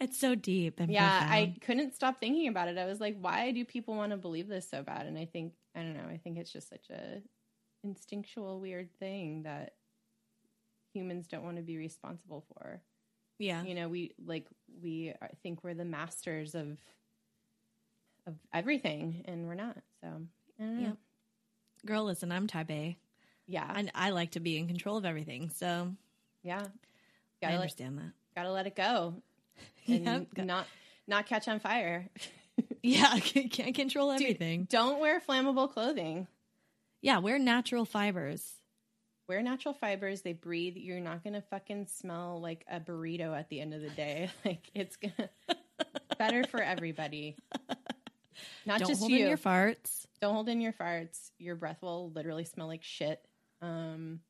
It's 0.00 0.18
so 0.18 0.34
deep 0.34 0.80
and 0.80 0.90
yeah 0.92 1.20
profound. 1.20 1.32
i 1.32 1.56
couldn't 1.64 1.94
stop 1.94 2.18
thinking 2.20 2.48
about 2.48 2.68
it. 2.68 2.76
I 2.76 2.84
was 2.84 3.00
like 3.00 3.16
why 3.18 3.50
do 3.52 3.64
people 3.64 3.94
want 3.94 4.10
to 4.10 4.18
believe 4.18 4.48
this 4.48 4.68
so 4.68 4.82
bad? 4.82 5.06
And 5.06 5.16
i 5.16 5.24
think 5.24 5.54
i 5.74 5.80
don't 5.80 5.94
know 5.94 6.08
i 6.10 6.18
think 6.18 6.36
it's 6.38 6.52
just 6.52 6.68
such 6.68 6.90
a 6.90 7.22
instinctual 7.84 8.60
weird 8.60 8.90
thing 8.98 9.44
that 9.44 9.72
humans 10.92 11.26
don't 11.26 11.42
want 11.42 11.56
to 11.56 11.62
be 11.62 11.76
responsible 11.78 12.44
for. 12.52 12.82
Yeah. 13.38 13.62
you 13.64 13.74
know 13.74 13.88
we 13.88 14.12
like 14.24 14.46
we 14.82 15.14
think 15.42 15.64
we're 15.64 15.74
the 15.74 15.84
masters 15.84 16.54
of 16.54 16.78
of 18.26 18.34
everything 18.52 19.24
and 19.26 19.46
we're 19.46 19.54
not 19.54 19.76
so 20.00 20.08
I. 20.60 20.78
Yep. 20.80 20.96
Girl, 21.86 22.04
listen, 22.04 22.30
I'm 22.30 22.46
type 22.46 22.70
A. 22.70 22.96
yeah 23.46 23.72
And 23.74 23.90
I 23.94 24.10
like 24.10 24.32
to 24.32 24.40
be 24.40 24.56
in 24.58 24.68
control 24.68 24.96
of 24.96 25.04
everything. 25.04 25.50
So 25.50 25.92
yeah 26.42 26.60
I 26.60 26.66
gotta 27.40 27.54
let, 27.54 27.60
understand 27.62 27.98
that. 27.98 28.12
gotta 28.36 28.52
let 28.52 28.66
it 28.66 28.76
go 28.76 29.14
and 29.88 30.28
not 30.36 30.66
not 31.06 31.26
catch 31.26 31.48
on 31.48 31.58
fire 31.60 32.08
Yeah, 32.82 33.18
can- 33.20 33.48
can't 33.48 33.74
control 33.74 34.10
everything. 34.10 34.66
don't 34.70 35.00
wear 35.00 35.20
flammable 35.20 35.70
clothing 35.72 36.26
Yeah, 37.00 37.18
we're 37.18 37.38
natural 37.38 37.84
fibers. 37.84 38.52
wear 39.28 39.42
natural 39.42 39.74
fibers 39.74 40.22
they 40.22 40.32
breathe 40.34 40.76
you're 40.76 41.00
not 41.00 41.24
gonna 41.24 41.42
fucking 41.42 41.86
smell 41.88 42.40
like 42.40 42.64
a 42.70 42.78
burrito 42.78 43.36
at 43.36 43.48
the 43.48 43.60
end 43.60 43.74
of 43.74 43.80
the 43.82 43.90
day 43.90 44.30
like 44.44 44.68
it's 44.74 44.96
gonna 44.96 45.28
better 46.18 46.44
for 46.44 46.60
everybody 46.62 47.36
not 48.66 48.78
Don't 48.80 48.88
just 48.88 49.00
hold 49.00 49.10
you. 49.12 49.20
in 49.24 49.28
your 49.28 49.38
farts. 49.38 50.06
don't 50.20 50.34
hold 50.34 50.48
in 50.48 50.60
your 50.60 50.72
farts. 50.72 51.30
Your 51.38 51.54
breath 51.56 51.82
will 51.82 52.10
literally 52.10 52.44
smell 52.44 52.66
like 52.66 52.82
shit. 52.82 53.20
Um 53.60 54.20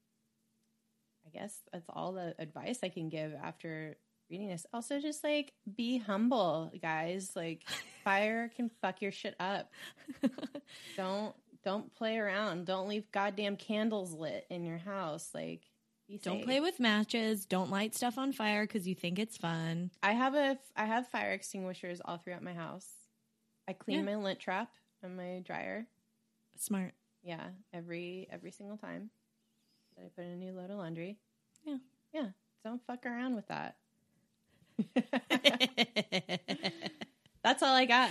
i 1.26 1.30
guess 1.30 1.56
that's 1.72 1.86
all 1.88 2.12
the 2.12 2.34
advice 2.38 2.80
i 2.82 2.88
can 2.88 3.08
give 3.08 3.32
after 3.42 3.96
reading 4.30 4.48
this. 4.48 4.66
Also 4.72 4.98
just 5.00 5.22
like 5.22 5.52
be 5.76 5.98
humble 5.98 6.72
guys. 6.80 7.32
Like 7.36 7.62
fire 8.04 8.50
can 8.56 8.70
fuck 8.80 9.02
your 9.02 9.12
shit 9.12 9.34
up. 9.38 9.70
Don't 10.96 11.34
don't 11.64 11.94
play 11.94 12.18
around. 12.18 12.66
Don't 12.66 12.88
leave 12.88 13.10
goddamn 13.12 13.56
candles 13.56 14.12
lit 14.12 14.46
in 14.50 14.64
your 14.64 14.78
house. 14.78 15.30
Like 15.34 15.62
Don't 16.22 16.42
play 16.42 16.58
with 16.60 16.80
matches. 16.80 17.44
Don't 17.46 17.70
light 17.70 17.94
stuff 17.94 18.18
on 18.18 18.32
fire 18.32 18.64
because 18.66 18.88
you 18.88 18.94
think 18.94 19.18
it's 19.18 19.36
fun. 19.36 19.90
i 20.02 20.12
have 20.12 20.34
a 20.34 20.58
i 20.76 20.84
have 20.86 21.06
fire 21.08 21.30
extinguishers 21.32 22.00
all 22.04 22.16
throughout 22.18 22.42
my 22.42 22.52
house 22.52 22.86
i 23.68 23.72
clean 23.72 23.98
Yeah. 23.98 24.04
my 24.04 24.16
lint 24.16 24.38
trap 24.40 24.70
and 25.02 25.16
my 25.16 25.40
dryer 25.44 25.86
Smart. 26.58 26.92
Yeah, 27.24 27.48
every 27.72 28.28
every 28.30 28.50
single 28.50 28.76
time 28.76 29.10
that 29.96 30.04
I 30.04 30.08
put 30.14 30.24
in 30.24 30.32
a 30.32 30.36
new 30.36 30.52
load 30.52 30.70
of 30.70 30.76
laundry. 30.78 31.18
Yeah. 31.64 31.76
Yeah. 32.12 32.26
Don't 32.64 32.80
fuck 32.86 33.04
around 33.06 33.34
with 33.34 33.48
that. 33.48 33.76
That's 37.42 37.62
all 37.62 37.74
I 37.74 37.84
got. 37.86 38.10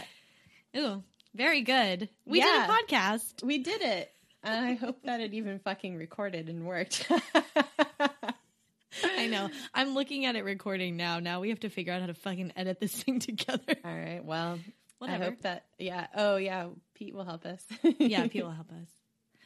Ooh, 0.75 1.03
Very 1.35 1.61
good. 1.61 2.09
We 2.25 2.39
Yeah. 2.39 2.45
did 2.45 2.69
a 2.69 2.73
podcast. 2.95 3.43
We 3.43 3.59
did 3.59 3.81
it. 3.81 4.11
And 4.43 4.65
I 4.65 4.73
hope 4.73 5.03
that 5.03 5.21
it 5.21 5.33
even 5.33 5.59
fucking 5.59 5.95
recorded 5.95 6.49
and 6.49 6.65
worked. 6.65 7.09
I 9.03 9.27
know. 9.27 9.49
I'm 9.73 9.93
looking 9.93 10.25
at 10.25 10.35
it 10.35 10.43
recording 10.43 10.97
now. 10.97 11.19
Now 11.19 11.39
we 11.39 11.49
have 11.49 11.59
to 11.61 11.69
figure 11.69 11.93
out 11.93 12.01
how 12.01 12.07
to 12.07 12.13
fucking 12.13 12.51
edit 12.55 12.79
this 12.79 12.91
thing 13.03 13.19
together. 13.27 13.75
All 13.85 13.95
right. 13.95 14.23
Well, 14.23 14.59
Whatever. 15.01 15.23
I 15.23 15.27
hope 15.29 15.41
that, 15.41 15.65
yeah. 15.79 16.07
Oh, 16.15 16.35
yeah. 16.37 16.67
Pete 16.93 17.15
will 17.15 17.23
help 17.25 17.45
us. 17.45 17.65
yeah, 17.97 18.27
Pete 18.27 18.43
will 18.43 18.51
help 18.61 18.71
us. 18.71 18.87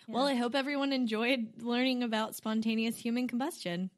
Well, 0.07 0.25
I 0.27 0.35
hope 0.35 0.53
everyone 0.53 0.91
enjoyed 0.93 1.61
learning 1.61 2.03
about 2.03 2.35
spontaneous 2.35 2.97
human 2.97 3.27
combustion. 3.27 3.89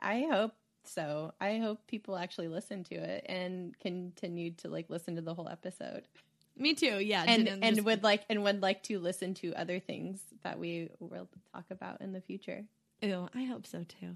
I 0.00 0.26
hope 0.30 0.52
so. 0.84 1.32
I 1.40 1.58
hope 1.58 1.86
people 1.86 2.16
actually 2.16 2.48
listen 2.48 2.84
to 2.84 2.94
it 2.94 3.24
and 3.28 3.78
continued 3.78 4.58
to 4.58 4.68
like 4.68 4.88
listen 4.88 5.16
to 5.16 5.20
the 5.22 5.34
whole 5.34 5.48
episode. 5.48 6.08
Me 6.56 6.72
too. 6.74 6.98
Yeah, 7.00 7.24
And 7.28 7.48
and 7.48 7.62
just- 7.76 7.84
would 7.84 8.02
like 8.02 8.24
and 8.30 8.42
would 8.44 8.62
like 8.62 8.82
to 8.84 8.98
listen 8.98 9.34
to 9.34 9.52
other 9.54 9.78
things 9.78 10.20
that 10.42 10.58
we 10.58 10.88
will 11.00 11.28
talk 11.52 11.66
about 11.70 12.00
in 12.00 12.12
the 12.12 12.20
future. 12.20 12.64
Ew, 13.02 13.28
I 13.34 13.44
hope 13.44 13.66
so 13.66 13.84
too. 13.84 14.14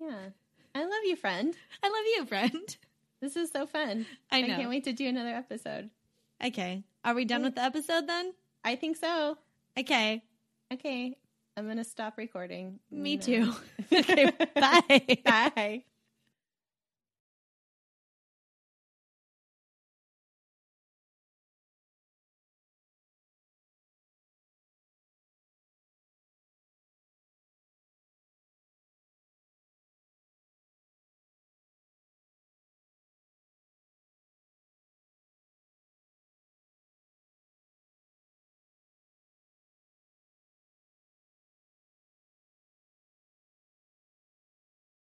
Yeah. 0.00 0.30
I 0.74 0.82
love 0.84 1.04
you, 1.04 1.16
friend. 1.16 1.54
I 1.82 1.88
love 1.88 2.04
you, 2.16 2.26
friend. 2.26 2.76
This 3.20 3.36
is 3.36 3.50
so 3.52 3.66
fun. 3.66 4.06
I 4.30 4.42
know. 4.42 4.48
can't 4.56 4.68
wait 4.68 4.84
to 4.84 4.92
do 4.92 5.06
another 5.08 5.30
episode. 5.30 5.88
Okay, 6.42 6.84
are 7.04 7.14
we 7.14 7.24
done 7.24 7.42
with 7.42 7.54
the 7.54 7.62
episode 7.62 8.06
then? 8.06 8.32
I 8.64 8.76
think 8.76 8.96
so. 8.96 9.36
Okay, 9.78 10.22
Okay. 10.72 11.16
I'm 11.56 11.66
going 11.66 11.76
to 11.76 11.84
stop 11.84 12.18
recording. 12.18 12.80
me 12.90 13.16
No. 13.16 13.22
too. 13.22 13.54
okay, 13.92 14.32
bye. 14.56 15.18
Bye. 15.24 15.84